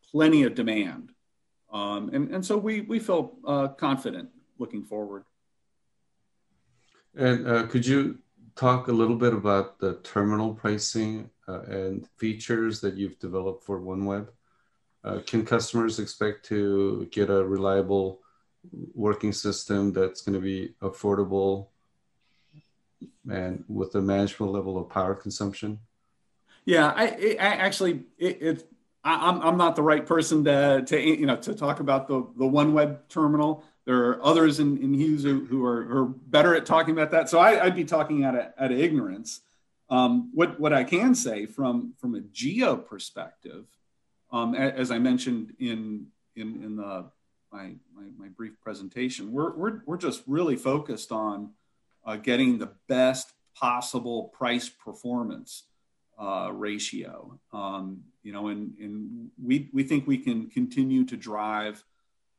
[0.09, 1.11] plenty of demand,
[1.71, 5.25] um, and and so we we feel uh, confident looking forward.
[7.13, 8.19] And uh, could you
[8.55, 13.81] talk a little bit about the terminal pricing uh, and features that you've developed for
[13.81, 14.29] OneWeb?
[15.05, 18.21] Uh, can customers expect to get a reliable
[18.95, 21.67] working system that's going to be affordable
[23.29, 25.79] and with a manageable level of power consumption?
[26.65, 28.71] Yeah, I, I actually it, it
[29.03, 32.27] I, am I'm not the right person to to you know to talk about the
[32.35, 33.63] the OneWeb terminal.
[33.85, 37.29] There are others in, in Hughes who, who are, are, better at talking about that.
[37.29, 39.41] So I, would be talking out of, out of ignorance.
[39.91, 43.67] Um, what, what I can say from, from a geo perspective,
[44.35, 47.05] um, as I mentioned in, in, in the,
[47.53, 51.51] my, my, my, brief presentation, we're, we're, we're just really focused on
[52.05, 55.63] uh, getting the best possible price performance
[56.19, 57.39] uh, ratio.
[57.53, 61.81] Um, you know, and, and we, we think we can continue to drive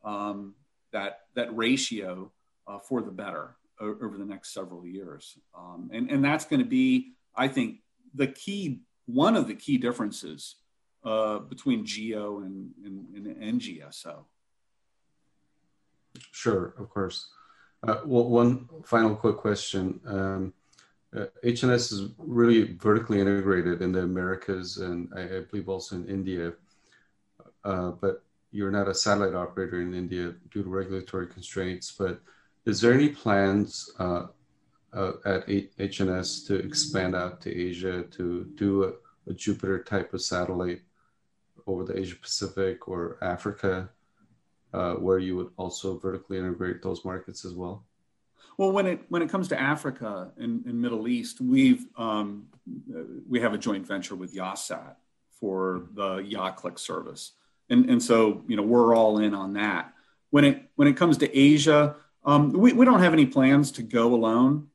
[0.05, 0.55] um,
[0.93, 2.31] that that ratio
[2.69, 5.39] uh, for the better over the next several years.
[5.57, 7.79] Um, and, and that's going to be, I think,
[8.15, 10.57] the key, one of the key differences
[11.07, 14.25] uh, between GEO and, and, and, NGSO.
[16.33, 17.29] Sure, of course.
[17.87, 20.01] Uh, well, one final quick question.
[20.05, 20.53] Um,
[21.17, 26.09] uh, HNS is really vertically integrated in the Americas and I, I believe also in
[26.09, 26.53] India.
[27.65, 31.93] Uh, but you're not a satellite operator in India due to regulatory constraints.
[31.93, 32.21] But
[32.65, 34.27] is there any plans uh,
[34.93, 38.93] uh, at HNS to expand out to Asia to do a,
[39.31, 40.83] a Jupiter type of satellite
[41.67, 43.91] over the Asia Pacific or Africa,
[44.73, 47.85] uh, where you would also vertically integrate those markets as well?
[48.59, 52.47] Well, when it when it comes to Africa and, and Middle East, we've um,
[53.29, 54.95] we have a joint venture with Yahsat
[55.39, 57.33] for the YahClick service,
[57.69, 59.93] and and so you know we're all in on that.
[60.31, 63.83] When it when it comes to Asia, um, we we don't have any plans to
[63.83, 64.69] go alone.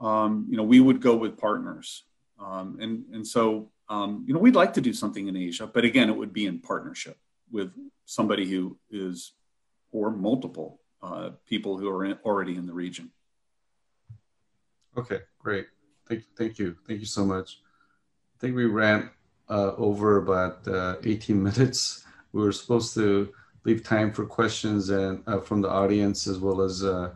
[0.00, 2.02] Um, you know, we would go with partners,
[2.40, 5.84] um, and and so um, you know we'd like to do something in Asia, but
[5.84, 7.18] again, it would be in partnership
[7.50, 7.72] with
[8.06, 9.34] somebody who is
[9.92, 13.10] or multiple uh, people who are in, already in the region.
[14.96, 15.66] Okay, great.
[16.08, 16.76] Thank, thank you.
[16.86, 17.58] Thank you so much.
[18.36, 19.10] I think we ran
[19.48, 22.04] uh, over about uh, 18 minutes.
[22.32, 23.32] We were supposed to
[23.64, 27.10] leave time for questions and uh, from the audience as well as uh,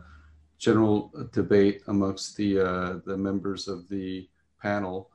[0.57, 4.27] general debate amongst the uh, the members of the
[4.61, 5.11] panel.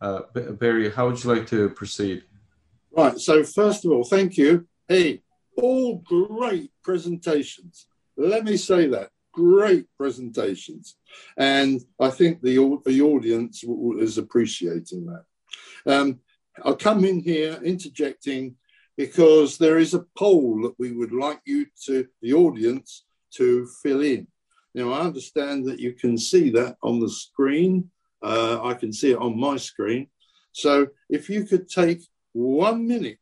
[0.00, 2.24] Uh, Barry, how would you like to proceed?
[2.96, 3.18] Right.
[3.18, 4.66] So first of all, thank you.
[4.88, 5.22] Hey,
[5.56, 7.86] all great presentations.
[8.16, 10.96] Let me say that great presentations.
[11.36, 13.62] And I think the, the audience
[13.98, 15.24] is appreciating that.
[15.86, 16.20] Um,
[16.64, 18.56] I'll come in here interjecting
[18.96, 23.04] because there is a poll that we would like you to, the audience,
[23.34, 24.26] to fill in.
[24.74, 27.90] Now, I understand that you can see that on the screen.
[28.22, 30.08] Uh, I can see it on my screen.
[30.52, 32.02] So if you could take
[32.32, 33.20] one minute,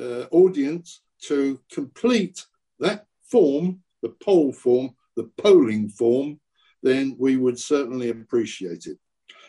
[0.00, 2.44] uh, audience, to complete
[2.80, 6.40] that form, the poll form, the polling form,
[6.82, 8.98] then we would certainly appreciate it.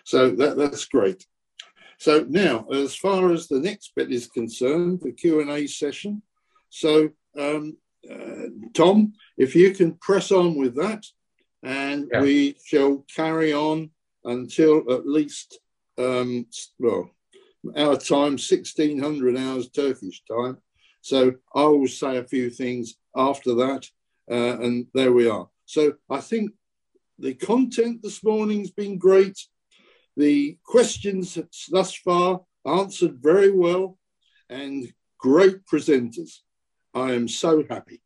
[0.03, 1.25] So that, that's great.
[1.97, 6.21] So now, as far as the next bit is concerned, the Q&A session.
[6.69, 7.77] So um,
[8.09, 11.05] uh, Tom, if you can press on with that,
[11.63, 12.21] and yeah.
[12.21, 13.89] we shall carry on
[14.25, 15.59] until at least,
[15.97, 16.45] um,
[16.79, 17.09] well,
[17.75, 20.57] our time, 1600 hours Turkish time.
[21.01, 23.85] So I will say a few things after that,
[24.29, 25.49] uh, and there we are.
[25.65, 26.51] So I think
[27.19, 29.37] the content this morning's been great.
[30.15, 31.37] The questions
[31.69, 33.97] thus far answered very well
[34.49, 36.39] and great presenters.
[36.93, 38.01] I am so happy.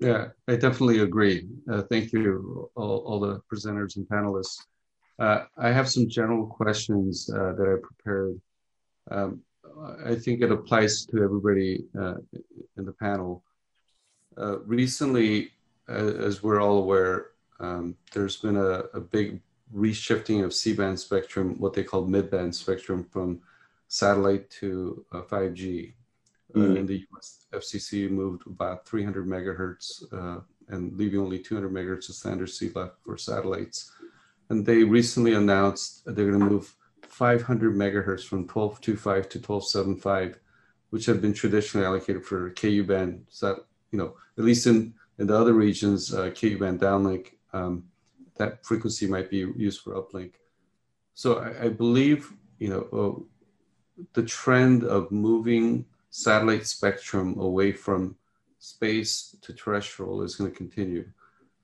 [0.00, 1.46] Yeah, I definitely agree.
[1.70, 4.62] Uh, thank you, all, all, the presenters and panelists.
[5.18, 8.40] Uh, I have some general questions uh, that I prepared.
[9.10, 9.42] Um,
[10.04, 12.14] I think it applies to everybody uh,
[12.78, 13.44] in the panel.
[14.38, 15.50] Uh, recently,
[15.86, 19.42] as we're all aware, um, there's been a, a, big
[19.74, 23.40] reshifting of C-band spectrum, what they call mid-band spectrum from
[23.88, 25.92] satellite to uh, 5G.
[26.54, 26.76] Mm-hmm.
[26.76, 32.14] in the US, FCC moved about 300 megahertz uh, and leaving only 200 megahertz of
[32.14, 33.92] standard C left for satellites.
[34.48, 40.38] And they recently announced they're going to move 500 megahertz from 1225 to 1275,
[40.90, 43.26] which have been traditionally allocated for KU band.
[43.28, 47.84] So, you know, at least in in the other regions, uh, Ku-band downlink, um,
[48.38, 50.32] that frequency might be used for uplink.
[51.12, 58.16] So I, I believe, you know, uh, the trend of moving satellite spectrum away from
[58.58, 61.04] space to terrestrial is going to continue.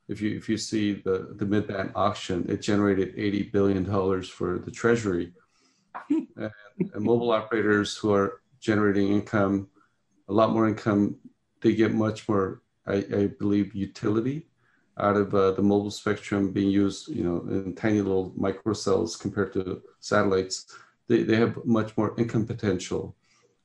[0.09, 4.59] If you if you see the the mid-band auction, it generated 80 billion dollars for
[4.59, 5.33] the treasury.
[6.11, 9.69] and, and mobile operators who are generating income,
[10.29, 11.17] a lot more income,
[11.61, 14.47] they get much more I, I believe, utility
[14.99, 19.53] out of uh, the mobile spectrum being used, you know, in tiny little microcells compared
[19.55, 20.67] to satellites.
[21.09, 23.15] They, they have much more income potential.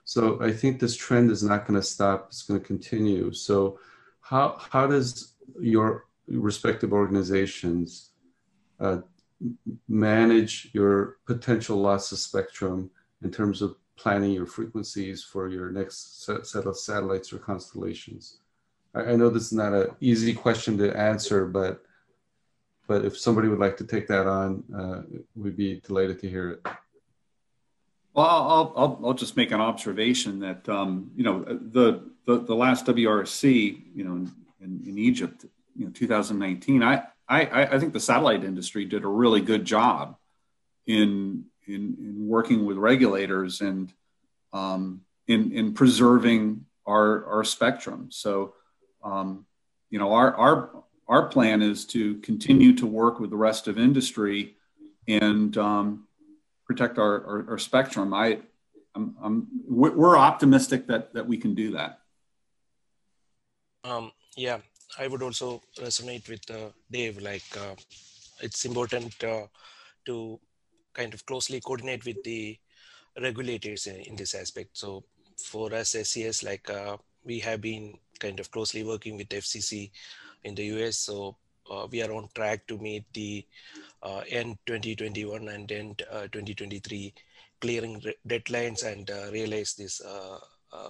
[0.04, 2.28] So I think this trend is not going to stop.
[2.30, 3.32] It's going to continue.
[3.34, 3.80] So
[4.22, 8.12] how, how does your respective organizations
[8.80, 9.00] uh,
[9.88, 12.90] manage your potential loss of spectrum
[13.24, 18.40] in terms of planning your frequencies for your next set, of satellites or constellations?
[18.94, 21.84] I, know this is not an easy question to answer, but
[22.88, 26.50] but if somebody would like to take that on, uh, we'd be delighted to hear
[26.50, 26.68] it.
[28.14, 32.56] Well, I'll, I'll, I'll just make an observation that, um, you know, the, the, the,
[32.56, 34.28] last WRC, you know,
[34.60, 39.08] in, in Egypt, you know, 2019, I, I, I think the satellite industry did a
[39.08, 40.18] really good job
[40.86, 43.94] in, in, in working with regulators and
[44.52, 48.10] um, in, in preserving our, our spectrum.
[48.12, 48.56] So
[49.04, 49.46] um,
[49.90, 53.78] you know, our, our, our plan is to continue to work with the rest of
[53.78, 54.56] industry
[55.08, 56.08] and um,
[56.72, 58.14] protect our, our, our, spectrum.
[58.14, 58.40] I,
[58.96, 62.00] I'm, I'm, we're optimistic that that we can do that.
[63.84, 64.60] Um, yeah,
[64.98, 67.22] I would also resonate with uh, Dave.
[67.22, 67.76] Like, uh,
[68.40, 69.48] it's important uh,
[70.06, 70.40] to
[70.94, 72.58] kind of closely coordinate with the
[73.22, 74.78] regulators in, in this aspect.
[74.78, 75.04] So,
[75.44, 79.92] for us, SES, like uh, we have been kind of closely working with FCC
[80.44, 80.98] in the US.
[80.98, 81.36] So,
[81.70, 83.46] uh, we are on track to meet the
[84.30, 85.98] end 2021 and end
[86.32, 87.14] 2023
[87.60, 90.02] clearing deadlines and realize this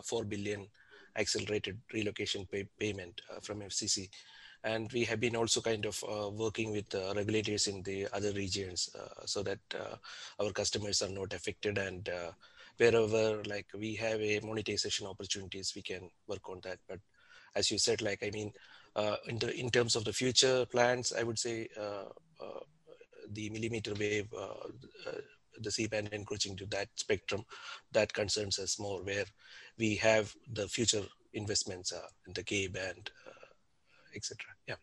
[0.03, 0.67] 4 billion
[1.17, 4.09] accelerated relocation pay payment uh, from FCC.
[4.63, 8.31] And we have been also kind of uh, working with uh, regulators in the other
[8.33, 8.89] regions
[9.25, 9.59] so that
[10.39, 12.09] our customers are not affected and
[12.77, 16.79] wherever like we have a monetization opportunities, we can work on that.
[16.87, 16.99] But
[17.55, 18.51] as you said, like, I mean,
[18.95, 22.05] uh, in, the, in terms of the future plans, I would say uh,
[22.41, 22.59] uh,
[23.33, 24.29] the millimeter wave,
[25.59, 27.43] the C-band encroaching to that spectrum,
[27.91, 29.25] that concerns us more where
[29.77, 31.03] we have the future
[31.33, 33.47] investments uh, in the K band, uh,
[34.15, 34.37] etc.
[34.67, 34.75] Yeah.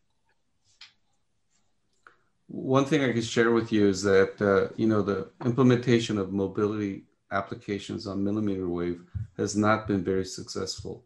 [2.46, 6.32] One thing I can share with you is that uh, you know the implementation of
[6.32, 9.02] mobility applications on millimeter wave
[9.36, 11.04] has not been very successful.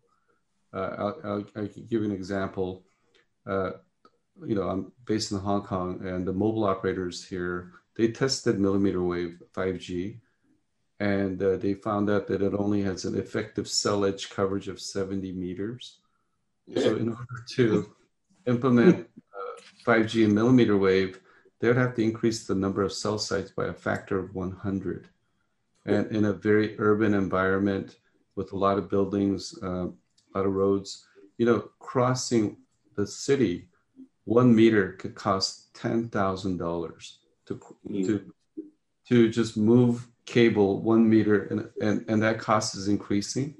[0.73, 2.85] Uh, I'll, I'll, I'll, give you an example.
[3.44, 3.73] Uh,
[4.46, 9.02] you know, I'm based in Hong Kong, and the mobile operators here they tested millimeter
[9.02, 10.18] wave 5G
[11.00, 14.80] and uh, they found out that it only has an effective cell edge coverage of
[14.80, 15.98] 70 meters.
[16.76, 17.92] So in order to
[18.46, 21.20] implement uh, 5G and millimeter wave,
[21.59, 25.09] they would have to increase the number of cell sites by a factor of 100.
[25.84, 27.96] And in a very urban environment
[28.36, 31.04] with a lot of buildings, uh, a lot of roads,
[31.36, 32.59] you know, crossing
[32.94, 33.68] the city,
[34.24, 37.12] one meter could cost $10,000
[37.46, 38.32] to, to,
[39.08, 43.54] to just move cable one meter and, and, and that cost is increasing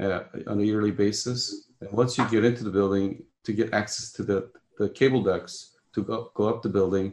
[0.00, 1.68] uh, on a yearly basis.
[1.80, 5.76] And once you get into the building to get access to the, the cable ducts
[5.94, 7.12] to go, go up the building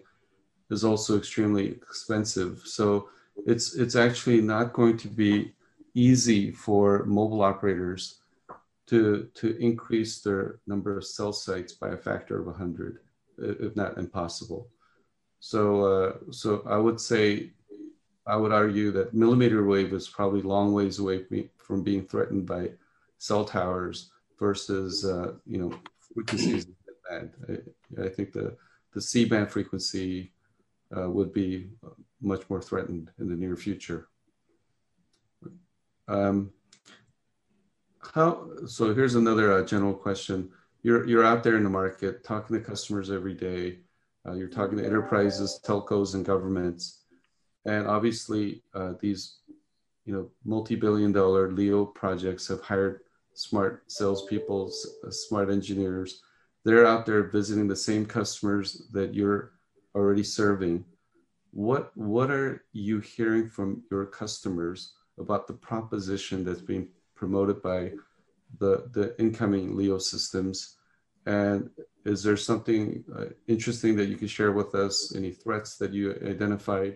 [0.70, 2.62] is also extremely expensive.
[2.66, 3.10] So
[3.46, 5.54] it's, it's actually not going to be
[5.94, 8.23] easy for mobile operators
[8.88, 13.00] to, to increase their number of cell sites by a factor of 100,
[13.38, 14.68] if not impossible.
[15.40, 17.52] So, uh, so I would say
[18.26, 21.26] I would argue that millimeter wave is probably long ways away
[21.58, 22.72] from being threatened by
[23.18, 25.74] cell towers versus uh, you know
[26.14, 26.68] frequencies.
[27.12, 27.28] I,
[28.02, 28.56] I, think the
[28.94, 30.32] the C band frequency
[30.96, 31.70] uh, would be
[32.22, 34.08] much more threatened in the near future.
[36.08, 36.52] Um,
[38.14, 38.94] how so?
[38.94, 40.50] Here's another uh, general question.
[40.82, 43.80] You're you're out there in the market talking to customers every day.
[44.26, 47.04] Uh, you're talking to enterprises, telcos, and governments
[47.66, 49.38] and obviously, uh, these,
[50.06, 53.02] you know, multi-billion-dollar LEO projects have hired
[53.34, 54.72] smart salespeople,
[55.06, 56.22] uh, smart engineers.
[56.66, 59.54] They're out there visiting the same customers that you're
[59.96, 60.86] already serving.
[61.52, 66.88] What what are you hearing from your customers about the proposition that's being
[67.24, 67.80] promoted by
[68.60, 70.56] the the incoming LEO systems?
[71.26, 71.70] And
[72.06, 72.84] is there something
[73.18, 74.96] uh, interesting that you can share with us?
[75.16, 76.04] Any threats that you
[76.36, 76.94] identified?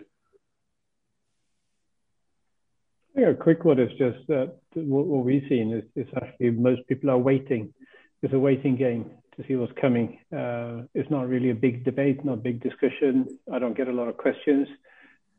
[3.18, 7.10] think a quick one is just that what, we've seen is, is actually most people
[7.10, 7.72] are waiting.
[8.22, 10.18] It's a waiting game to see what's coming.
[10.32, 13.38] Uh, it's not really a big debate, not big discussion.
[13.52, 14.68] I don't get a lot of questions.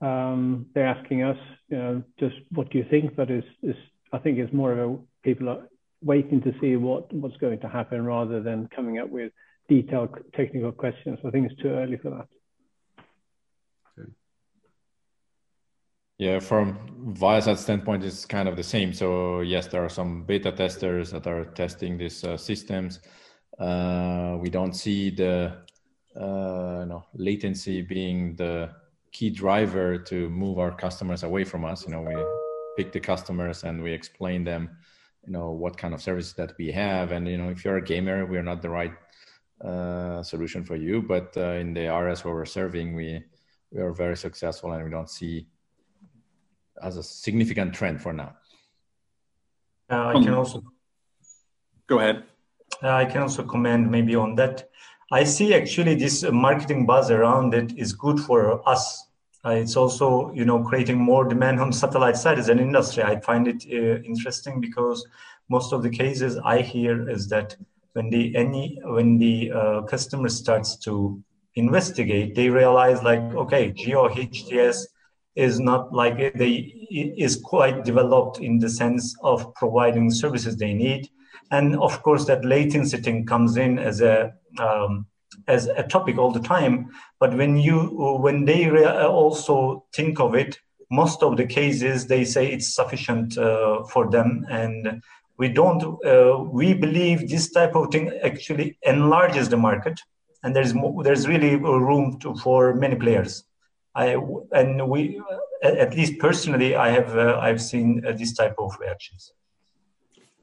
[0.01, 1.37] Um, they're asking us,
[1.69, 3.15] you know, just what do you think?
[3.15, 3.79] But it's, it's
[4.11, 5.67] I think it's more of a people are
[6.01, 9.31] waiting to see what what's going to happen rather than coming up with
[9.67, 11.19] detailed technical questions.
[11.25, 12.27] I think it's too early for that.
[16.17, 16.77] Yeah, from
[17.17, 18.91] Viasat standpoint, it's kind of the same.
[18.91, 22.99] So yes, there are some beta testers that are testing these uh, systems.
[23.57, 25.59] Uh, we don't see the
[26.19, 28.69] uh, no, latency being the
[29.13, 31.85] key driver to move our customers away from us.
[31.85, 32.15] You know, we
[32.79, 34.69] pick the customers and we explain them,
[35.25, 37.11] you know, what kind of services that we have.
[37.11, 38.93] And you know, if you're a gamer, we're not the right
[39.69, 41.01] uh, solution for you.
[41.01, 43.21] But uh, in the RS where we're serving, we
[43.71, 45.47] we are very successful, and we don't see
[46.81, 48.31] as a significant trend for now.
[49.91, 50.63] Uh, I can also
[51.87, 52.23] go ahead.
[52.81, 54.69] Uh, I can also comment maybe on that.
[55.11, 59.08] I see actually this marketing buzz around it is good for us.
[59.45, 63.03] Uh, it's also you know creating more demand on satellite side as an industry.
[63.03, 65.05] I find it uh, interesting because
[65.49, 67.55] most of the cases I hear is that
[67.93, 71.21] when the any when the uh, customer starts to
[71.55, 74.87] investigate, they realize like, okay, Geo HTS
[75.35, 76.53] is not like they
[76.91, 81.09] is quite developed in the sense of providing services they need,
[81.51, 85.05] and of course that latency thing comes in as a um,
[85.47, 86.89] as a topic all the time.
[87.19, 87.77] But when you
[88.21, 90.59] when they also think of it,
[90.91, 94.45] most of the cases they say it's sufficient uh, for them.
[94.49, 95.01] And
[95.37, 99.99] we don't uh, we believe this type of thing actually enlarges the market.
[100.43, 103.43] And there's more, there's really room to, for many players.
[103.95, 104.17] I,
[104.53, 105.21] and we
[105.61, 109.33] at least personally i have uh, i've seen uh, this type of reactions.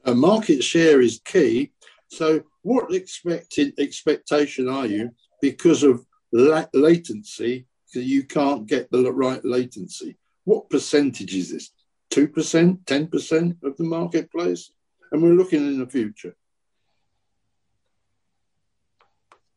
[0.05, 1.71] A market share is key.
[2.09, 5.03] So what expected expectation are you
[5.41, 7.53] because of la- latency
[7.93, 10.17] you can't get the right latency
[10.47, 11.71] what percentage is this?
[12.11, 14.71] 2%, 10% of the marketplace?
[15.11, 16.37] And we're looking in the future.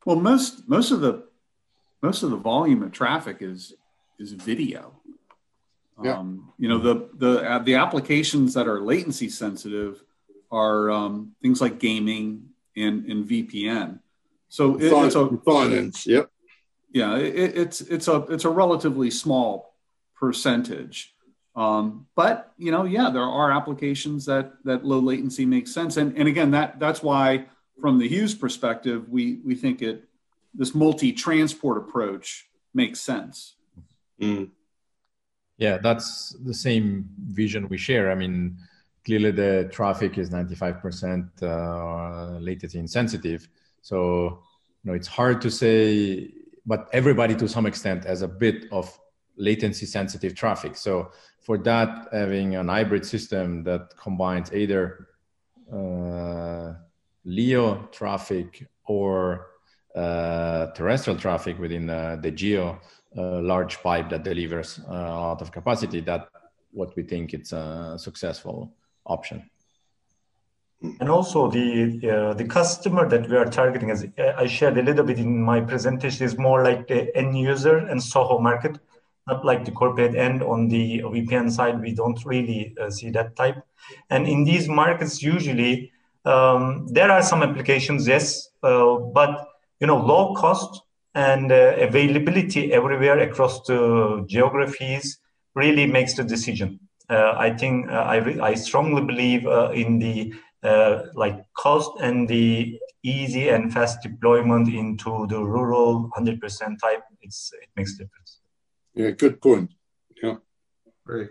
[0.05, 1.25] Well, most most of the
[2.03, 3.75] most of the volume of traffic is
[4.19, 4.99] is video.
[6.03, 6.19] Yeah.
[6.19, 10.03] Um, you know the the uh, the applications that are latency sensitive
[10.51, 14.01] are um, things like gaming and, and VPN.
[14.49, 16.07] So it, it's a finance.
[16.07, 16.31] Yep.
[16.93, 19.77] Yeah, it, it's it's a it's a relatively small
[20.17, 21.15] percentage.
[21.55, 26.17] Um, but you know, yeah, there are applications that that low latency makes sense, and
[26.19, 27.47] and again, that that's why
[27.81, 30.09] from the Hughes perspective, we we think it
[30.53, 33.55] this multi transport approach makes sense.
[34.21, 34.51] Mm.
[35.59, 38.11] Yeah, that's the same vision we share.
[38.11, 38.57] I mean,
[39.05, 43.49] clearly the traffic is 95% uh, latency insensitive.
[43.83, 44.43] So,
[44.83, 46.31] you know, it's hard to say,
[46.67, 48.99] but everybody to some extent has a bit of
[49.37, 50.77] latency sensitive traffic.
[50.77, 51.11] So
[51.41, 55.09] for that, having an hybrid system that combines either
[55.73, 56.75] uh,
[57.25, 59.47] LEO traffic or
[59.95, 62.81] uh, terrestrial traffic within uh, the geo
[63.17, 66.29] uh, large pipe that delivers uh, a lot of capacity, that
[66.73, 68.73] what we think it's a successful
[69.11, 69.51] option.
[71.01, 71.69] And also the
[72.11, 75.61] uh, the customer that we are targeting, as I shared a little bit in my
[75.61, 78.79] presentation, is more like the end user and Soho market
[79.31, 83.37] not like the corporate end on the VPN side, we don't really uh, see that
[83.37, 83.63] type.
[84.09, 85.93] And in these markets, usually
[86.25, 89.47] um, there are some applications, yes, uh, but
[89.81, 90.83] you know, low cost
[91.15, 95.19] and uh, availability everywhere across the geographies
[95.55, 96.79] really makes the decision.
[97.11, 100.33] Uh, I think uh, I, I strongly believe uh, in the
[101.15, 107.03] like cost and the easy and fast deployment into the rural 100% type.
[107.23, 108.39] It's it makes a difference.
[108.95, 109.71] Yeah, good point.
[110.23, 110.37] Yeah.
[111.07, 111.31] Great.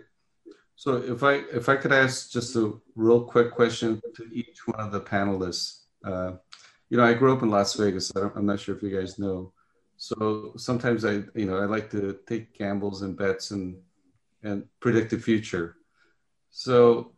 [0.76, 4.80] So if I if I could ask just a real quick question to each one
[4.80, 5.84] of the panelists.
[6.04, 6.32] Uh,
[6.88, 8.10] you know, I grew up in Las Vegas.
[8.16, 9.52] I am not sure if you guys know.
[9.96, 13.76] So sometimes I, you know, I like to take gambles and bets and
[14.42, 15.76] and predict the future.
[16.50, 17.12] So,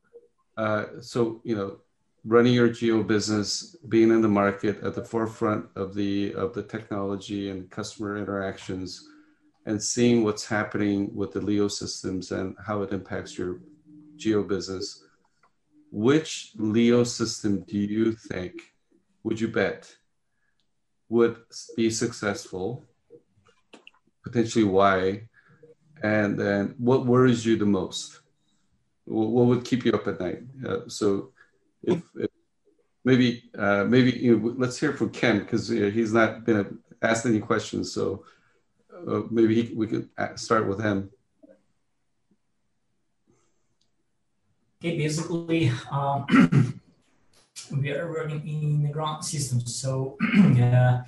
[0.57, 1.79] uh, so you know,
[2.25, 6.63] running your geo business, being in the market at the forefront of the of the
[6.63, 9.09] technology and customer interactions
[9.67, 13.61] and seeing what's happening with the Leo systems and how it impacts your
[14.17, 15.05] geo business,
[15.91, 18.55] which Leo system do you think,
[19.23, 19.95] would you bet,
[21.09, 21.37] would
[21.77, 22.85] be successful?
[24.25, 25.29] Potentially why?
[26.03, 28.21] And then what worries you the most?
[29.05, 30.43] What would keep you up at night?
[30.67, 31.31] Uh, so
[31.83, 32.31] if, if
[33.05, 37.27] maybe uh, maybe you know, let's hear from Ken because uh, he's not been asked
[37.27, 37.93] any questions.
[37.93, 38.25] So
[39.09, 41.11] uh, maybe he, we could start with him.
[44.81, 46.27] Okay, basically, um,
[47.71, 51.03] we are working in the ground system So uh,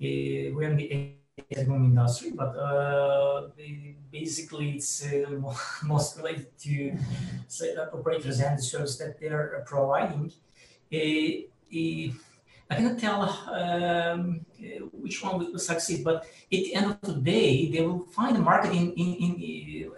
[0.00, 1.19] we're in the
[1.50, 3.48] telecom industry, but uh,
[4.10, 5.26] basically it's uh,
[5.84, 6.92] most related to
[7.74, 10.32] that operators and the service that they're providing.
[10.92, 12.16] Uh,
[12.72, 14.46] I cannot tell um,
[14.92, 18.40] which one will succeed, but at the end of the day, they will find a
[18.40, 19.92] market in, in, in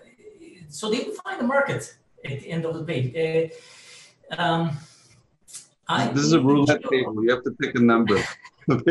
[0.69, 3.53] so they will find a market at the end of the day.
[4.31, 4.79] Uh, um,
[6.15, 7.23] this is a roulette table.
[7.23, 8.17] You have to pick a number.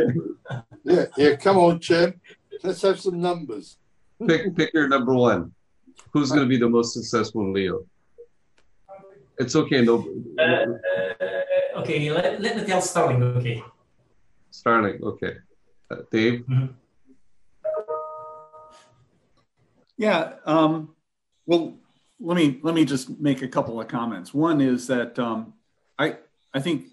[0.84, 1.36] yeah, yeah.
[1.38, 2.20] Come on, Chad.
[2.64, 3.78] Let's have some numbers.
[4.28, 5.54] Pick pick your number one.
[6.12, 7.86] Who's going to be the most successful in Leo?
[9.40, 9.82] It's okay.
[9.82, 10.08] No.
[10.38, 12.12] Uh, uh, okay.
[12.12, 13.38] Let, let me tell Starlink.
[13.38, 13.64] Okay.
[14.52, 15.02] Starlink.
[15.02, 15.38] Okay.
[15.90, 16.42] Uh, Dave.
[16.42, 16.66] Mm-hmm.
[19.98, 20.34] Yeah.
[20.46, 20.96] Um,
[21.46, 21.78] well,
[22.20, 24.34] let me let me just make a couple of comments.
[24.34, 25.54] One is that um,
[25.98, 26.18] I
[26.54, 26.86] I think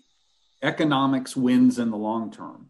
[0.62, 2.68] economics wins in the long term,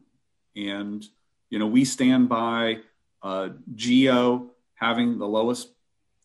[0.57, 1.05] and
[1.51, 2.78] you know we stand by
[3.22, 5.70] uh, Geo having the lowest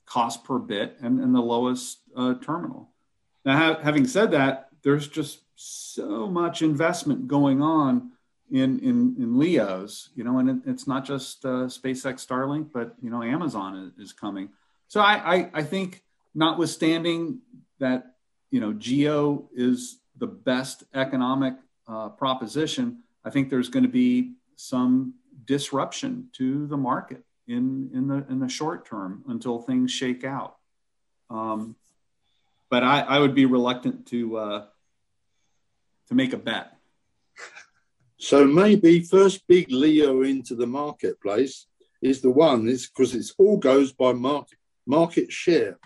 [0.06, 2.90] cost per bit and, and the lowest uh, terminal.
[3.46, 8.12] Now, ha- having said that, there's just so much investment going on
[8.52, 12.96] in in, in LEOs, you know, and it, it's not just uh, SpaceX Starlink, but
[13.02, 14.50] you know, Amazon is, is coming.
[14.88, 16.04] So I, I, I think,
[16.36, 17.40] notwithstanding
[17.80, 18.16] that,
[18.52, 21.56] you know, Geo is the best economic
[21.88, 25.16] uh, proposition, I think there's going to be some
[25.46, 30.58] disruption to the market in in the in the short term until things shake out.
[31.30, 31.76] Um,
[32.70, 34.66] but I, I would be reluctant to uh,
[36.08, 36.78] to make a bet.
[38.18, 41.68] So maybe first big Leo into the marketplace
[42.02, 45.78] is the one is because it's all goes by market market share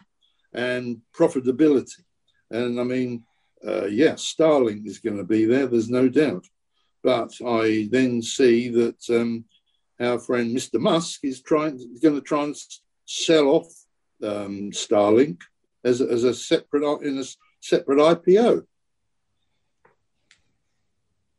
[0.54, 2.04] and profitability.
[2.52, 3.24] And I mean,
[3.66, 5.68] uh, yeah, Starlink is going to be there.
[5.68, 6.46] There's no doubt.
[7.08, 9.46] But I then see that um,
[9.98, 10.78] our friend Mr.
[10.78, 12.56] Musk is trying going to try and
[13.06, 13.68] sell off
[14.22, 15.40] um, Starlink
[15.86, 17.24] as a, as a separate in a
[17.62, 18.66] separate IPO.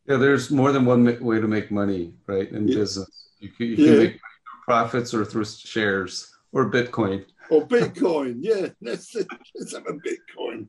[0.07, 2.51] Yeah, there's more than one way to make money, right?
[2.51, 2.77] In yeah.
[2.77, 3.99] business, you can, you can yeah.
[3.99, 7.27] make through profits or through shares or Bitcoin.
[7.51, 8.69] Or Bitcoin, yeah.
[8.81, 10.69] Let's let's have a Bitcoin.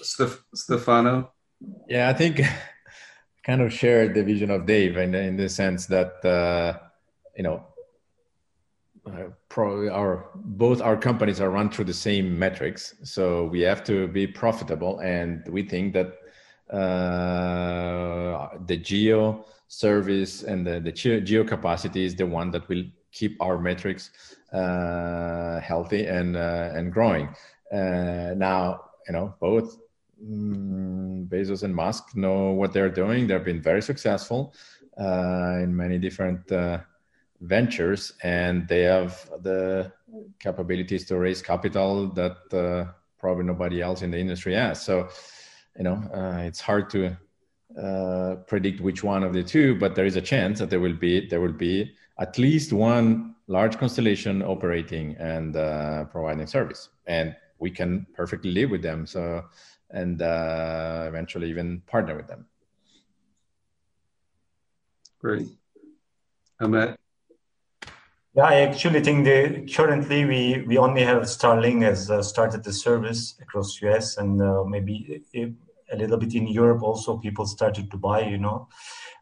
[0.00, 1.32] Stefano.
[1.88, 2.40] Yeah, I think
[3.44, 6.78] kind of share the vision of Dave in, in the sense that uh,
[7.36, 7.64] you know
[9.06, 13.84] uh, probably our both our companies are run through the same metrics, so we have
[13.84, 16.18] to be profitable, and we think that
[16.74, 23.36] uh, the geo service and the, the geo capacity is the one that will keep
[23.42, 24.10] our metrics
[24.52, 27.28] uh, healthy and uh, and growing.
[27.72, 29.78] Uh, now, you know, both
[30.22, 33.26] Bezos and Musk know what they're doing.
[33.26, 34.54] They've been very successful
[34.98, 36.78] uh, in many different uh,
[37.40, 39.92] ventures, and they have the
[40.38, 44.82] capabilities to raise capital that uh, probably nobody else in the industry has.
[44.82, 45.08] So,
[45.76, 47.16] you know, uh, it's hard to
[47.80, 50.94] uh, predict which one of the two, but there is a chance that there will
[50.94, 57.34] be there will be at least one large constellation operating and uh, providing service, and
[57.58, 59.06] we can perfectly live with them.
[59.06, 59.44] So
[59.94, 62.46] and uh, eventually even partner with them.
[65.20, 65.48] Great.
[66.60, 66.96] Amit?
[68.36, 72.72] Yeah, I actually think that currently we, we only have Starlink has uh, started the
[72.72, 75.52] service across US and uh, maybe a,
[75.92, 78.68] a, little bit in Europe also people started to buy, you know.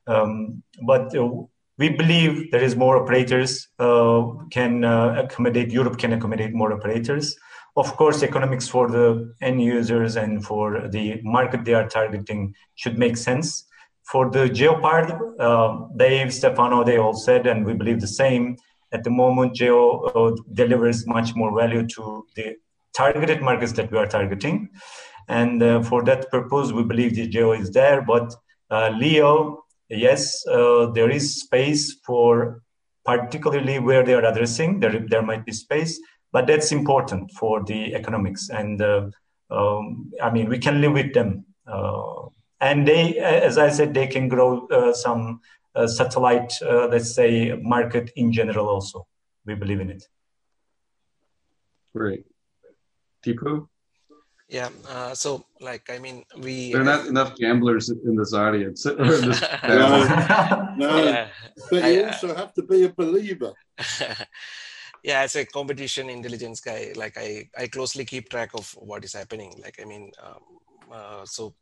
[0.07, 1.29] Um, but uh,
[1.77, 7.37] we believe there is more operators uh, can uh, accommodate, Europe can accommodate more operators
[7.77, 12.99] of course, economics for the end users and for the market they are targeting should
[12.99, 13.67] make sense.
[14.05, 15.11] For the geo part,
[15.41, 18.57] uh, Dave, Stefano, they all said, and we believe the same.
[18.93, 22.57] At the moment, geo uh, delivers much more value to the
[22.95, 24.69] targeted markets that we are targeting.
[25.29, 28.03] And uh, for that purpose, we believe the geo is there.
[28.03, 28.35] But
[28.71, 32.63] uh, Leo, yes, uh, there is space for
[33.07, 35.99] particularly where they are addressing, there, there might be space
[36.33, 39.09] but that's important for the economics and uh,
[39.51, 42.23] um, i mean we can live with them uh,
[42.61, 45.41] and they as i said they can grow uh, some
[45.75, 49.07] uh, satellite uh, let's say market in general also
[49.47, 50.05] we believe in it
[51.95, 52.25] great
[53.23, 53.69] Tipu?
[54.49, 54.69] Yeah.
[54.87, 56.73] Uh, so, like, I mean, we.
[56.73, 58.83] There are not enough gamblers in this audience.
[58.85, 61.05] this no, no.
[61.05, 61.29] Yeah.
[61.71, 63.53] But you I, also have to be a believer.
[65.03, 69.13] Yeah as a competition intelligence guy like i i closely keep track of what is
[69.13, 69.53] happening.
[69.63, 70.41] Like i mean um,
[70.93, 71.55] uh, so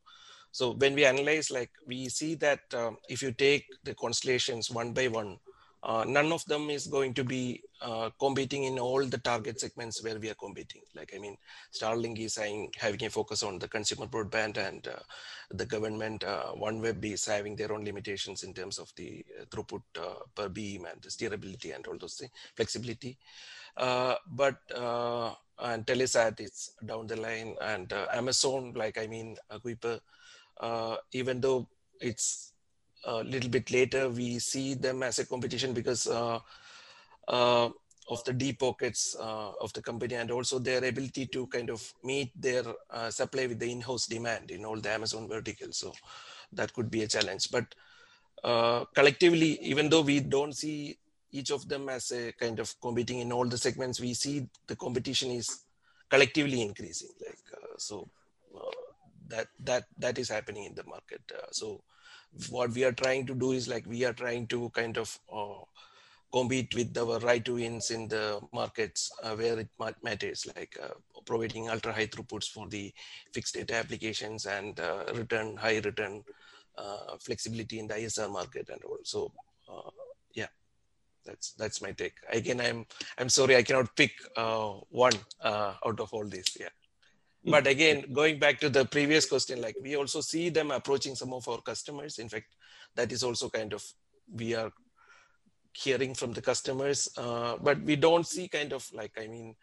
[0.53, 4.93] so when we analyze like we see that um, if you take the constellations one
[4.93, 5.39] by one
[5.83, 10.05] uh, none of them is going to be uh, competing in all the target segments
[10.05, 10.83] where we are competing.
[10.95, 11.39] Like, I mean,
[11.73, 15.01] Starlink is saying, having a focus on the consumer broadband and uh,
[15.51, 19.83] the government, uh, OneWeb is having their own limitations in terms of the uh, throughput
[19.99, 23.17] uh, per beam and the steerability and all those things, flexibility.
[23.77, 24.57] but,
[25.63, 30.01] and Telesat is down the line and Amazon, like, I mean, Kuiper,
[31.13, 31.67] even though
[32.01, 32.53] it's
[33.05, 36.39] a little bit later, we see them as a competition because uh,
[37.29, 37.69] uh,
[38.09, 41.93] of the deep pockets uh, of the company and also their ability to kind of
[42.03, 45.79] meet their uh, supply with the in-house demand in all the Amazon verticals.
[45.79, 45.93] So
[46.53, 47.51] that could be a challenge.
[47.51, 47.75] But
[48.43, 50.99] uh, collectively, even though we don't see
[51.31, 54.75] each of them as a kind of competing in all the segments, we see the
[54.75, 55.65] competition is
[56.09, 57.11] collectively increasing.
[57.25, 58.09] Like uh, so,
[59.29, 61.21] that that that is happening in the market.
[61.53, 61.81] so
[62.49, 65.65] what we are trying to do is like we are trying to kind of uh,
[66.33, 69.69] compete with our right to wins in the markets uh, where it
[70.03, 70.95] matters, like uh,
[71.27, 72.93] providing ultra high throughputs for the
[73.33, 76.23] fixed data applications and uh, return high return
[76.79, 79.33] uh, flexibility in the ISR market and also
[79.69, 79.91] uh,
[80.35, 80.47] yeah,
[81.25, 82.15] that's that's my take.
[82.31, 82.87] Again, I'm
[83.19, 86.57] I'm sorry I cannot pick uh, one out of all this.
[86.59, 86.69] Yeah.
[87.45, 91.33] But again going back to the previous question like we also see them approaching some
[91.33, 92.47] of our customers in fact
[92.97, 93.83] that is also kind of
[94.33, 94.71] we are
[95.73, 99.55] hearing from the customers, uh, but we don't see kind of like, I mean,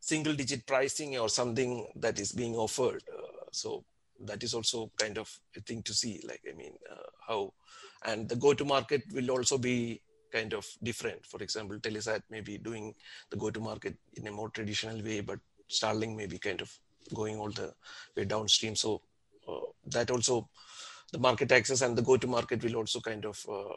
[0.00, 3.02] single digit pricing or something that is being offered.
[3.12, 3.84] Uh, so
[4.24, 7.52] that is also kind of a thing to see, like, I mean, uh, how,
[8.04, 10.00] and the go to market will also be
[10.32, 11.24] kind of different.
[11.26, 12.94] For example, Telesat may be doing
[13.30, 15.40] the go to market in a more traditional way, but
[15.70, 16.72] Starlink may be kind of
[17.14, 17.72] going all the
[18.16, 18.76] way downstream.
[18.76, 19.02] So
[19.48, 20.48] uh, that also,
[21.12, 23.74] the market access and the go to market will also kind of uh,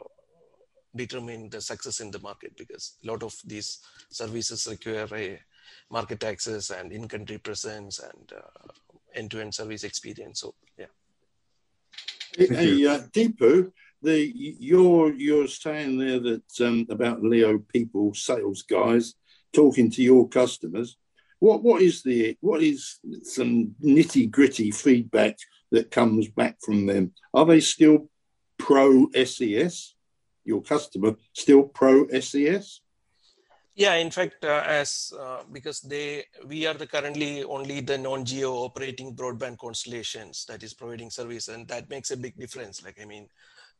[0.94, 3.80] determine the success in the market because a lot of these
[4.10, 5.40] services require a
[5.90, 8.72] market access and in-country presence and uh,
[9.14, 10.40] end-to-end service experience.
[10.40, 10.86] So yeah.
[12.36, 19.14] Hey, uh, Deepu, the you're you're saying there that um, about Leo people, sales guys,
[19.52, 20.96] talking to your customers.
[21.44, 25.36] What what is the what is some nitty gritty feedback
[25.72, 27.12] that comes back from them?
[27.34, 28.08] Are they still
[28.58, 29.94] pro SES?
[30.44, 32.80] your customer still pro SES?
[33.74, 38.52] Yeah, in fact, uh, as uh, because they we are the currently only the non-geo
[38.52, 42.84] operating broadband constellations that is providing service, and that makes a big difference.
[42.84, 43.28] Like I mean,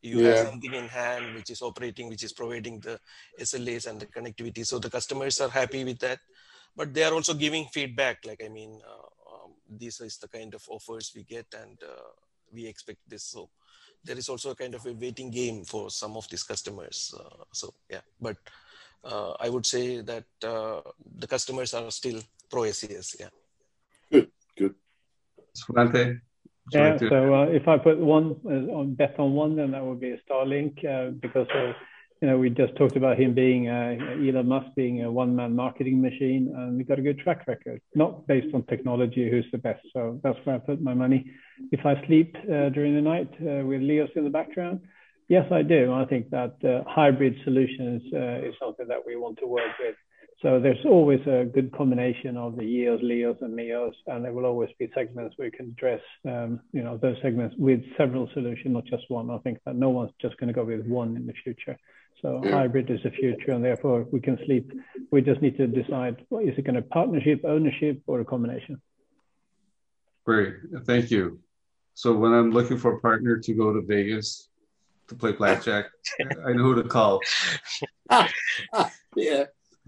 [0.00, 0.28] you yeah.
[0.28, 2.98] have something in hand which is operating, which is providing the
[3.38, 4.64] SLAs and the connectivity.
[4.64, 6.20] So the customers are happy with that,
[6.76, 8.24] but they are also giving feedback.
[8.24, 12.12] Like I mean, uh, um, this is the kind of offers we get, and uh,
[12.52, 13.24] we expect this.
[13.24, 13.50] So
[14.04, 17.14] there is also a kind of a waiting game for some of these customers.
[17.18, 18.36] Uh, so yeah, but
[19.04, 20.80] uh, I would say that uh,
[21.18, 22.20] the customers are still
[22.50, 23.16] pro SES.
[23.18, 23.28] Yeah.
[24.10, 24.30] Good.
[24.56, 24.74] Good.
[25.56, 26.20] Svante.
[26.72, 26.96] Yeah.
[26.96, 30.12] So uh, if I put one uh, on bet on one, then that would be
[30.12, 31.48] a Starlink uh, because
[32.22, 36.00] you know, we just talked about him being uh, Elon Musk being a one-man marketing
[36.00, 37.82] machine, and we got a good track record.
[37.96, 39.80] Not based on technology, who's the best.
[39.92, 41.32] So that's where I put my money.
[41.72, 44.82] If I sleep uh, during the night uh, with LEOs in the background,
[45.28, 45.92] yes, I do.
[45.92, 49.96] I think that uh, hybrid solutions uh, is something that we want to work with.
[50.42, 54.46] So there's always a good combination of the EOs, LEOs, and MEOs, and there will
[54.46, 58.74] always be segments where you can address, um, you know, those segments with several solutions,
[58.74, 59.28] not just one.
[59.30, 61.76] I think that no one's just going to go with one in the future.
[62.22, 62.52] So yeah.
[62.52, 64.72] hybrid is the future, and therefore we can sleep.
[65.10, 68.80] We just need to decide: well, is it going to partnership, ownership, or a combination?
[70.24, 71.40] Great, thank you.
[71.94, 74.48] So when I'm looking for a partner to go to Vegas
[75.08, 75.86] to play blackjack,
[76.46, 77.20] I know who to call.
[79.16, 79.44] yeah.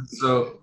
[0.06, 0.60] So,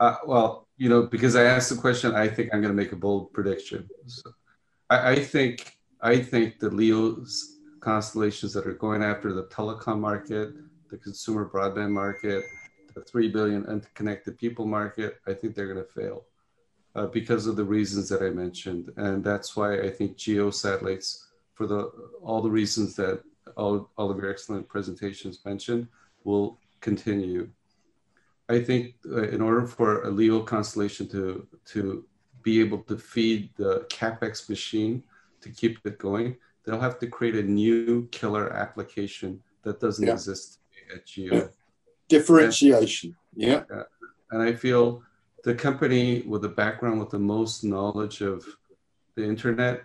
[0.00, 2.90] uh, well, you know, because I asked the question, I think I'm going to make
[2.90, 3.88] a bold prediction.
[4.06, 4.32] So
[4.90, 10.52] I, I think I think the Leo's constellations that are going after the telecom market
[10.92, 12.44] the consumer broadband market,
[12.94, 16.26] the 3 billion interconnected people market, I think they're going to fail
[16.94, 18.92] uh, because of the reasons that I mentioned.
[18.98, 21.90] And that's why I think geo satellites, for the
[22.22, 23.22] all the reasons that
[23.56, 25.88] all, all of your excellent presentations mentioned,
[26.24, 27.48] will continue.
[28.50, 32.04] I think uh, in order for a LEO constellation to, to
[32.42, 35.02] be able to feed the CapEx machine
[35.40, 40.12] to keep it going, they'll have to create a new killer application that doesn't yeah.
[40.12, 40.58] exist
[40.94, 41.50] at Geo.
[42.08, 43.16] Differentiation.
[43.34, 43.62] And, yeah.
[44.30, 45.02] And I feel
[45.44, 48.44] the company with the background with the most knowledge of
[49.16, 49.84] the internet,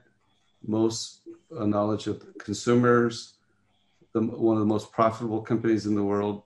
[0.65, 1.21] most
[1.57, 3.35] uh, knowledge of consumers,
[4.13, 6.43] the, one of the most profitable companies in the world.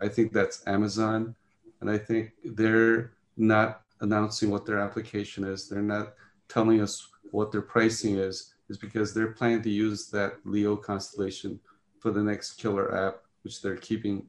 [0.00, 1.34] I think that's Amazon.
[1.80, 5.68] And I think they're not announcing what their application is.
[5.68, 6.14] They're not
[6.48, 11.58] telling us what their pricing is, is because they're planning to use that Leo constellation
[11.98, 14.26] for the next killer app which they're keeping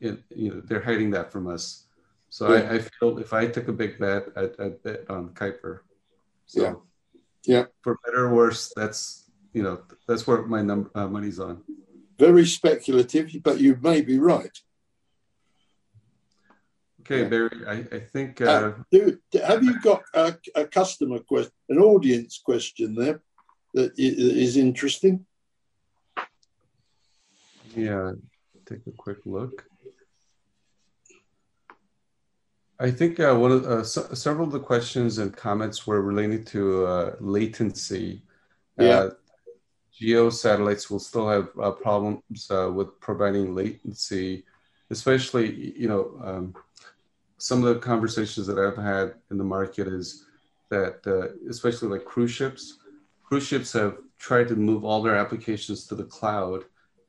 [0.00, 1.86] in, you know, they're hiding that from us.
[2.30, 2.62] So yeah.
[2.62, 5.80] I, I, feel if I took a big bet, I'd, I'd bet on Kuiper.
[6.46, 6.74] So yeah.
[7.46, 7.64] Yeah.
[7.82, 11.62] For better or worse, that's, you know, that's where my number, uh, money's on.
[12.18, 14.56] Very speculative, but you may be right.
[17.00, 17.28] Okay, yeah.
[17.28, 18.40] Barry, I, I think.
[18.40, 23.20] Uh, uh, do, have you got a, a customer question, an audience question there
[23.74, 25.26] that is interesting?
[27.74, 28.12] Yeah,
[28.66, 29.64] take a quick look.
[32.80, 36.46] I think uh, one of uh, so, several of the questions and comments were related
[36.48, 38.22] to uh, latency.
[38.78, 38.88] Yeah.
[38.88, 39.10] Uh,
[39.92, 44.44] geo satellites will still have uh, problems uh, with providing latency
[44.90, 46.54] especially, you know, um,
[47.38, 50.26] some of the conversations that I've had in the market is
[50.70, 52.78] that, uh, especially like cruise ships,
[53.22, 56.64] cruise ships have tried to move all their applications to the cloud,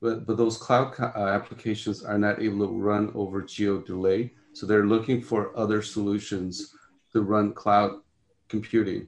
[0.06, 4.32] but, but those cloud uh, applications are not able to run over geo delay.
[4.54, 6.76] So they're looking for other solutions
[7.12, 8.02] to run cloud
[8.48, 9.08] computing,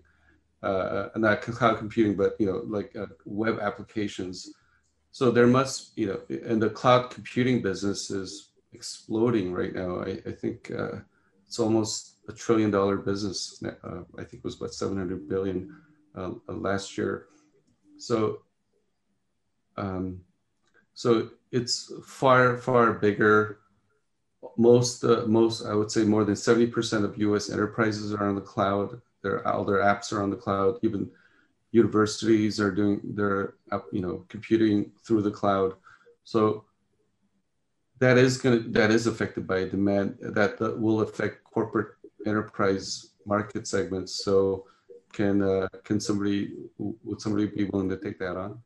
[0.64, 4.56] uh, not cloud computing, but you know, like uh, web applications.
[5.12, 6.20] So there must, you know,
[6.50, 10.02] and the cloud computing business is exploding right now.
[10.02, 11.02] I, I think uh,
[11.46, 13.64] it's almost a trillion dollar business.
[13.64, 15.76] Uh, I think it was about 700 billion
[16.16, 17.28] uh, last year.
[18.00, 18.40] So,
[19.78, 20.22] um,
[20.98, 23.60] so it's far, far bigger
[24.58, 28.42] most uh, most I would say more than 70% of US enterprises are on the
[28.42, 29.00] cloud.
[29.22, 30.80] Their all their apps are on the cloud.
[30.82, 31.08] Even
[31.72, 33.54] universities are doing their
[33.92, 35.76] you know computing through the cloud.
[36.24, 36.66] So
[38.00, 41.94] that is going to that is affected by demand that, that will affect corporate
[42.26, 44.24] enterprise market segments.
[44.26, 44.66] So
[45.14, 48.64] can uh, can somebody would somebody be willing to take that on?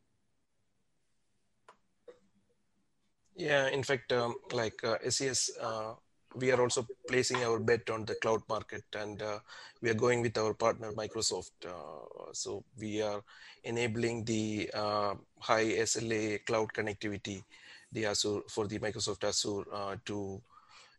[3.42, 5.94] Yeah, in fact, um, like uh, SES, uh,
[6.36, 9.40] we are also placing our bet on the cloud market and uh,
[9.82, 11.66] we are going with our partner Microsoft.
[11.66, 13.24] Uh, so we are
[13.64, 17.44] enabling the uh, high SLA cloud connectivity
[17.92, 20.40] the Azure, for the Microsoft Azure uh, to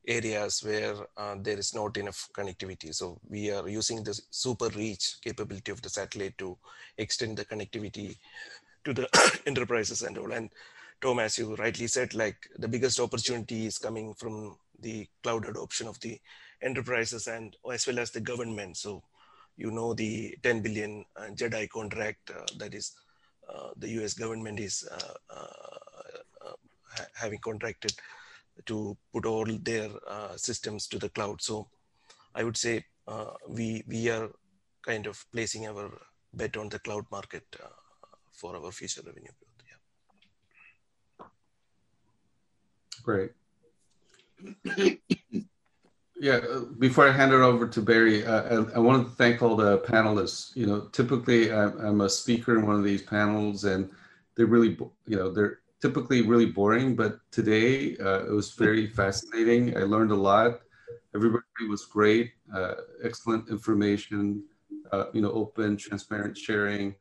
[0.09, 0.97] areas where
[1.43, 2.93] there is not enough connectivity.
[2.93, 6.59] So we are using the super reach capability of the satellite to
[6.99, 8.17] extend the connectivity
[8.85, 9.09] to the
[9.47, 10.33] enterprises and all.
[10.33, 10.51] And
[11.03, 15.89] Tom, as you rightly said, like the biggest opportunity is coming from the cloud adoption
[15.89, 16.21] of the
[16.63, 18.77] enterprises and as well as the government.
[18.77, 19.03] So,
[19.57, 22.93] you know, the 10 billion uh, JEDI contract uh, that is
[23.53, 26.57] uh, the US government is uh, uh, uh,
[26.97, 27.93] ha having contracted
[28.67, 29.91] to put all their
[30.37, 31.43] systems to the cloud.
[31.43, 31.69] So
[32.35, 32.85] I would say
[33.49, 34.31] we, we are
[34.83, 35.91] kind of placing our
[36.33, 37.45] bet on the cloud market
[38.31, 39.52] for our future revenue growth.
[43.03, 43.33] Great.
[46.21, 49.43] yeah, uh, before I hand it over to Barry, uh, I, I wanted to thank
[49.43, 50.55] all the panelists.
[50.57, 53.91] You know, typically I'm, I'm, a speaker in one of these panels and
[54.37, 59.77] they're really, you know, they're typically really boring, but today uh, it was very fascinating.
[59.77, 60.61] I learned a lot.
[61.15, 64.45] Everybody was great, uh, excellent information,
[64.93, 66.95] uh, you know, open, transparent sharing.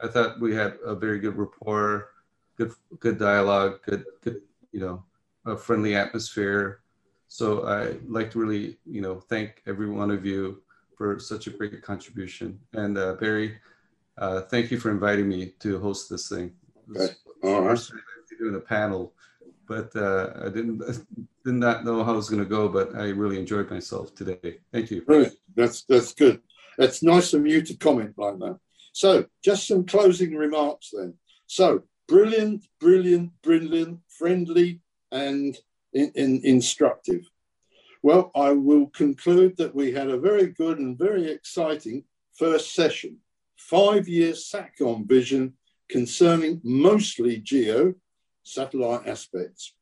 [0.00, 2.10] I thought we had a very good rapport,
[2.56, 5.02] good, good dialogue, good, good, you know,
[5.46, 6.80] a friendly atmosphere.
[7.28, 10.62] So I'd like to really, you know, thank every one of you
[10.96, 12.58] for such a great contribution.
[12.72, 13.58] And uh, Barry,
[14.18, 16.52] uh, thank you for inviting me to host this thing.
[16.94, 17.14] Okay.
[17.42, 17.80] All right.
[18.38, 19.14] Doing a panel,
[19.66, 20.78] but uh, I didn't
[21.44, 24.58] did not know how it was going to go, but I really enjoyed myself today.
[24.72, 25.02] Thank you.
[25.02, 25.36] Brilliant.
[25.54, 26.42] That's that's good.
[26.76, 28.58] It's nice of you to comment like that.
[28.92, 31.14] So, just some closing remarks then.
[31.46, 34.80] So, brilliant, brilliant, brilliant, friendly,
[35.12, 35.56] and
[35.92, 37.28] in, in, instructive.
[38.02, 42.04] Well, I will conclude that we had a very good and very exciting
[42.34, 43.18] first session,
[43.56, 45.54] five year SATCOM vision
[45.88, 47.94] concerning mostly geo
[48.42, 49.74] satellite aspects.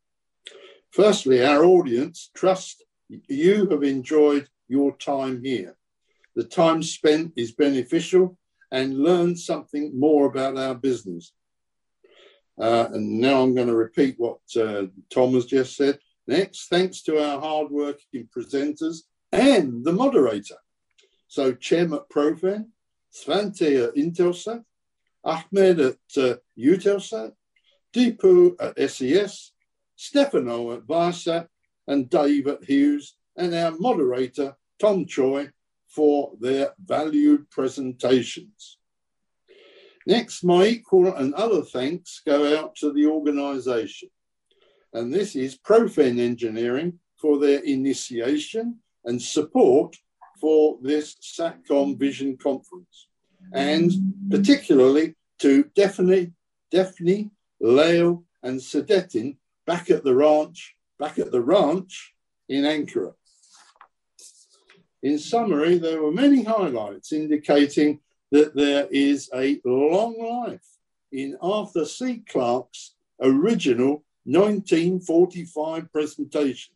[0.91, 5.77] Firstly, our audience trust you have enjoyed your time here.
[6.36, 8.39] The time spent is beneficial
[8.73, 11.33] and learn something more about our business.
[12.58, 15.99] Uh, and now I'm going to repeat what uh, Tom has just said.
[16.26, 18.99] Next, thanks to our hardworking presenters
[19.33, 20.57] and the moderator.
[21.26, 22.66] So, Cem at Profen,
[23.12, 24.62] Svante at Intelsat,
[25.24, 27.33] Ahmed at uh, Eutelsat,
[27.92, 29.52] Deepu at SES,
[29.97, 31.49] Stefano at Viasat,
[31.86, 35.50] and Dave at Hughes, and our moderator, Tom Choi,
[35.89, 38.78] for their valued presentations.
[40.07, 44.10] Next, my equal and other thanks go out to the organisation.
[44.92, 49.97] And this is Profen Engineering for their initiation and support
[50.41, 53.08] for this SATCOM Vision Conference.
[53.52, 53.91] And
[54.31, 56.33] particularly to Daphne,
[56.70, 62.15] Daphne, Leo, and Sedetin back at the ranch, back at the ranch
[62.49, 63.15] in Ankara.
[65.02, 68.00] In summary, there were many highlights indicating
[68.35, 70.67] that there is a long life
[71.13, 72.25] in Arthur C.
[72.29, 76.75] Clarke's original 1945 presentation,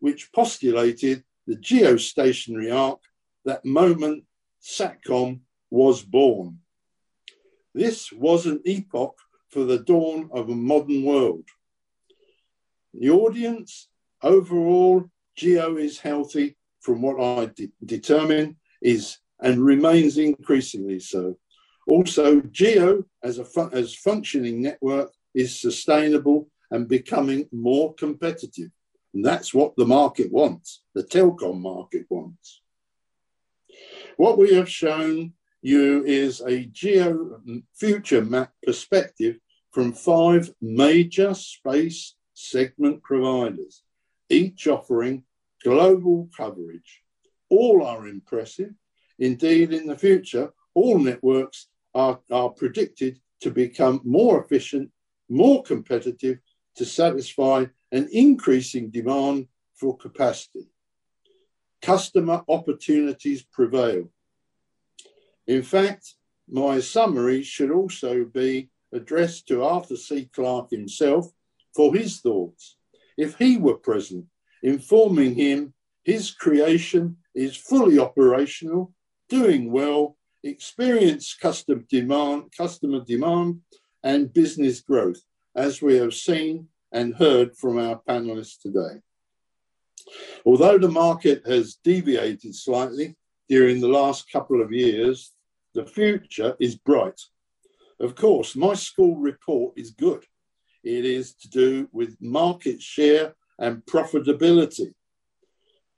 [0.00, 2.98] which postulated the geostationary arc
[3.46, 4.24] that moment
[4.62, 6.58] SATCOM was born.
[7.74, 9.16] This was an epoch
[9.48, 11.48] for the dawn of a modern world.
[12.92, 13.88] The audience
[14.22, 21.38] Overall, Geo is healthy from what I de determine is and remains increasingly so.
[21.88, 28.70] Also, Geo as a as functioning network is sustainable and becoming more competitive.
[29.14, 32.60] And that's what the market wants, the telecom market wants.
[34.16, 37.40] What we have shown you is a geo
[37.74, 39.38] future map perspective
[39.72, 43.82] from five major space segment providers,
[44.28, 45.24] each offering
[45.64, 47.02] global coverage.
[47.50, 48.72] All are impressive.
[49.18, 54.90] Indeed, in the future, all networks are, are predicted to become more efficient,
[55.28, 56.38] more competitive
[56.76, 60.68] to satisfy an increasing demand for capacity.
[61.82, 64.10] Customer opportunities prevail.
[65.46, 66.14] In fact,
[66.48, 70.28] my summary should also be addressed to Arthur C.
[70.32, 71.30] Clarke himself
[71.74, 72.76] for his thoughts.
[73.16, 74.26] If he were present,
[74.62, 75.74] informing him
[76.04, 78.94] his creation is fully operational,
[79.28, 83.60] doing well, experience customer demand, customer demand
[84.02, 85.20] and business growth,
[85.54, 89.00] as we have seen and heard from our panelists today.
[90.46, 93.16] Although the market has deviated slightly
[93.48, 95.32] during the last couple of years,
[95.74, 97.20] the future is bright.
[98.00, 100.24] Of course, my school report is good.
[100.84, 104.94] It is to do with market share and profitability.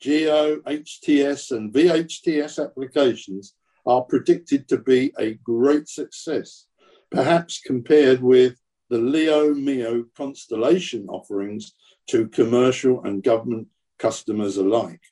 [0.01, 3.55] Geo, HTS, and VHTS applications
[3.85, 6.67] are predicted to be a great success,
[7.11, 8.57] perhaps compared with
[8.89, 11.75] the LEO MEO constellation offerings
[12.09, 15.03] to commercial and government customers alike.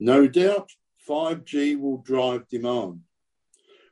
[0.00, 0.70] No doubt
[1.08, 3.00] 5G will drive demand.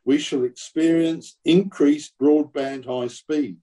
[0.05, 3.59] We shall experience increased broadband high speed.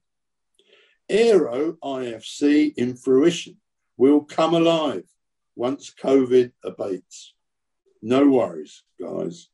[1.10, 3.58] Aero IFC in fruition
[3.96, 5.04] will come alive
[5.58, 7.32] once COVID abates.
[8.00, 9.48] No worries, guys.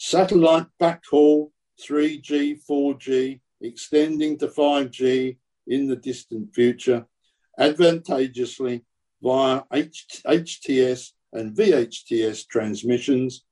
[0.00, 5.36] Satellite backhaul, 3G, 4G, extending to 5G
[5.68, 7.06] in the distant future,
[7.56, 8.84] advantageously
[9.22, 13.44] via H- HTS and VHTS transmissions,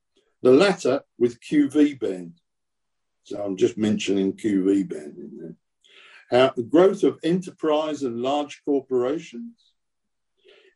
[0.42, 2.33] the latter with QV band.
[3.23, 5.57] So I'm just mentioning QV band in there.
[6.31, 9.73] How the growth of enterprise and large corporations,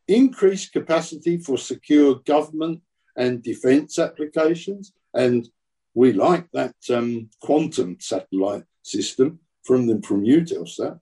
[0.08, 2.80] increased capacity for secure government
[3.16, 5.48] and defense applications, and
[5.94, 10.98] we like that um, quantum satellite system from the from Eutelsat.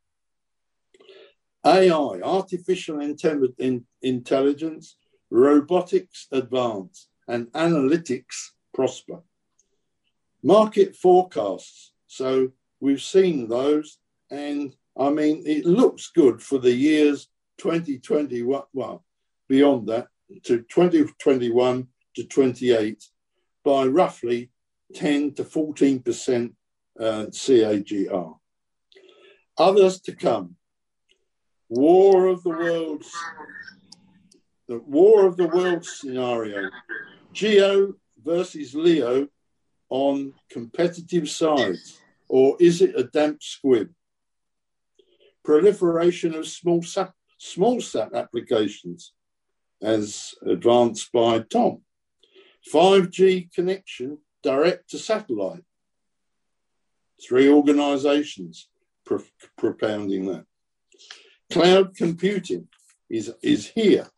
[1.64, 4.96] AI, artificial intelligence,
[5.30, 9.20] robotics advance, and analytics prosper.
[10.42, 11.92] Market forecasts.
[12.06, 13.98] So we've seen those,
[14.30, 17.28] and I mean, it looks good for the years
[17.58, 19.04] 2021, well,
[19.48, 20.08] beyond that,
[20.44, 23.04] to 2021 to 28
[23.64, 24.50] by roughly
[24.94, 26.52] 10 to 14%
[26.98, 28.34] uh, CAGR.
[29.58, 30.56] Others to come.
[31.68, 33.10] War of the Worlds,
[34.68, 36.70] the War of the Worlds scenario.
[37.32, 39.28] Geo versus Leo
[39.88, 43.90] on competitive sides, or is it a damp squib?
[45.44, 49.12] Proliferation of small sat, small sat applications,
[49.82, 51.82] as advanced by Tom.
[52.72, 55.62] 5G connection direct to satellite.
[57.26, 58.68] Three organizations
[59.04, 59.20] pro
[59.56, 60.44] propounding that.
[61.52, 62.68] Cloud computing
[63.08, 64.08] is, is here.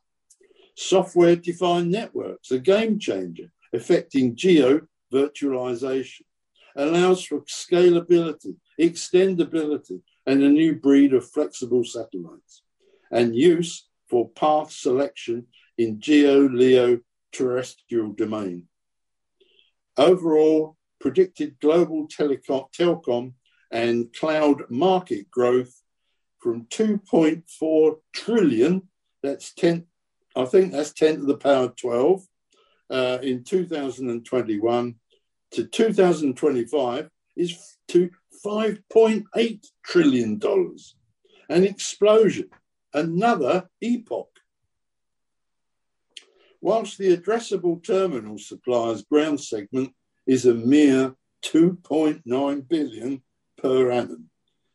[0.76, 4.82] Software defined networks, a game changer, affecting geo
[5.12, 6.22] virtualization,
[6.76, 12.62] allows for scalability, extendability, and a new breed of flexible satellites,
[13.11, 15.47] and use for path selection
[15.77, 16.99] in geo LEO
[17.33, 18.69] terrestrial domain.
[19.97, 23.33] Overall, predicted global telecom, telecom
[23.70, 25.83] and cloud market growth
[26.39, 28.83] from 2.4 trillion,
[29.23, 29.87] that's 10,
[30.37, 32.23] I think that's 10 to the power 12,
[32.91, 34.95] uh, in 2021
[35.51, 38.11] to 2025 is to
[38.45, 40.95] 5.8 trillion dollars.
[41.49, 42.51] An explosion,
[42.92, 44.31] another epoch.
[46.60, 49.94] Whilst the addressable terminal suppliers ground segment
[50.26, 53.23] is a mere 2.9 billion
[53.57, 54.31] per annum.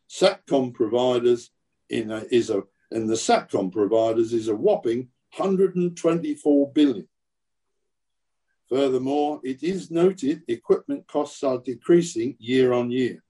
[0.08, 1.50] Satcom providers
[1.90, 7.08] in a, is a and the Satcom providers is a whopping 124 billion.
[8.68, 13.22] Furthermore, it is noted equipment costs are decreasing year on year.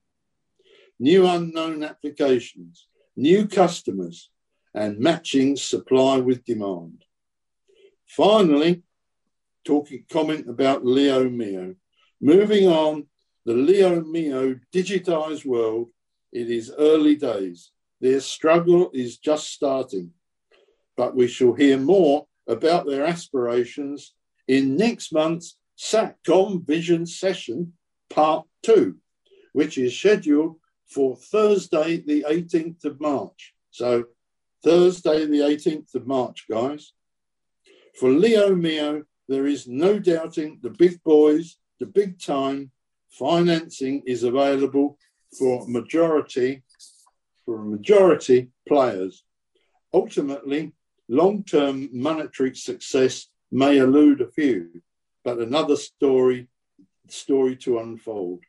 [0.99, 4.29] New unknown applications, new customers,
[4.75, 7.05] and matching supply with demand.
[8.05, 8.83] Finally,
[9.63, 11.75] talking comment about Leo MEO.
[12.21, 13.07] Moving on,
[13.45, 15.89] the Leo MEO digitized world,
[16.33, 17.71] it is early days.
[18.01, 20.11] Their struggle is just starting,
[20.97, 24.13] but we shall hear more about their aspirations
[24.47, 27.73] in next month's SATCOM Vision Session
[28.09, 28.97] Part 2,
[29.53, 33.53] which is scheduled for Thursday, the 18th of March.
[33.71, 34.05] So,
[34.65, 36.91] Thursday, the 18th of March, guys.
[37.99, 42.71] For Leo MEO, there is no doubting the big boys, the big time
[43.11, 44.97] financing is available
[45.37, 46.63] for majority
[47.45, 49.23] for majority players.
[49.93, 50.73] Ultimately,
[51.07, 54.81] long-term monetary success may elude a few,
[55.23, 56.47] but another story
[57.07, 58.39] story to unfold.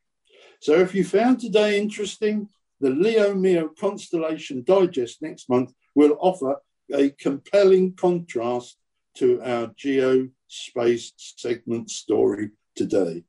[0.61, 2.49] So if you found today interesting,
[2.81, 6.59] the Leo MEO Constellation Digest next month will offer
[6.95, 8.77] a compelling contrast
[9.17, 13.25] to our geospace segment story today.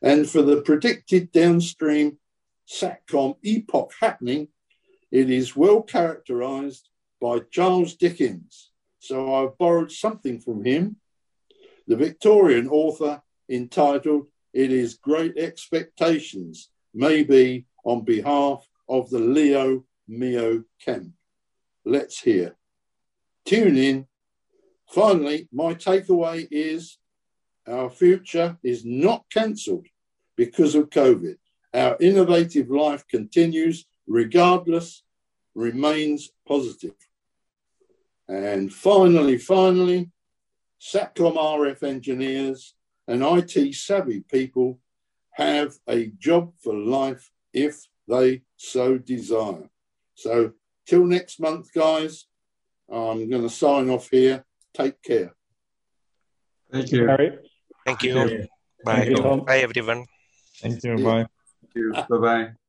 [0.00, 2.18] And for the predicted downstream
[2.68, 4.48] SATCOM epoch happening,
[5.10, 6.88] it is well characterized
[7.20, 8.70] by Charles Dickens.
[9.00, 10.96] So I've borrowed something from him,
[11.88, 20.62] the Victorian author entitled It is Great Expectations, maybe on behalf of the Leo MEO
[20.84, 21.12] camp.
[21.84, 22.56] Let's hear.
[23.44, 24.06] Tune in.
[24.88, 26.98] Finally, my takeaway is
[27.66, 29.86] our future is not cancelled
[30.36, 31.36] because of COVID.
[31.72, 35.04] Our innovative life continues regardless,
[35.54, 36.96] remains positive.
[38.28, 40.10] And finally, finally,
[40.80, 42.74] SATCOM RF engineers
[43.06, 44.78] and IT savvy people
[45.32, 49.68] have a job for life if they so desire.
[50.14, 50.52] So,
[50.90, 52.26] till next month, guys,
[52.90, 54.44] I'm going to sign off here.
[54.74, 55.32] Take care.
[56.72, 57.06] Thank you.
[57.06, 57.38] Harry?
[57.86, 58.14] Thank you.
[58.14, 58.46] Thank you.
[58.84, 59.04] Bye.
[59.04, 60.06] Thank you, Bye, everyone.
[60.60, 60.96] Thank you.
[60.96, 61.26] Bye.
[61.62, 61.92] Thank you.
[61.92, 62.59] Bye bye.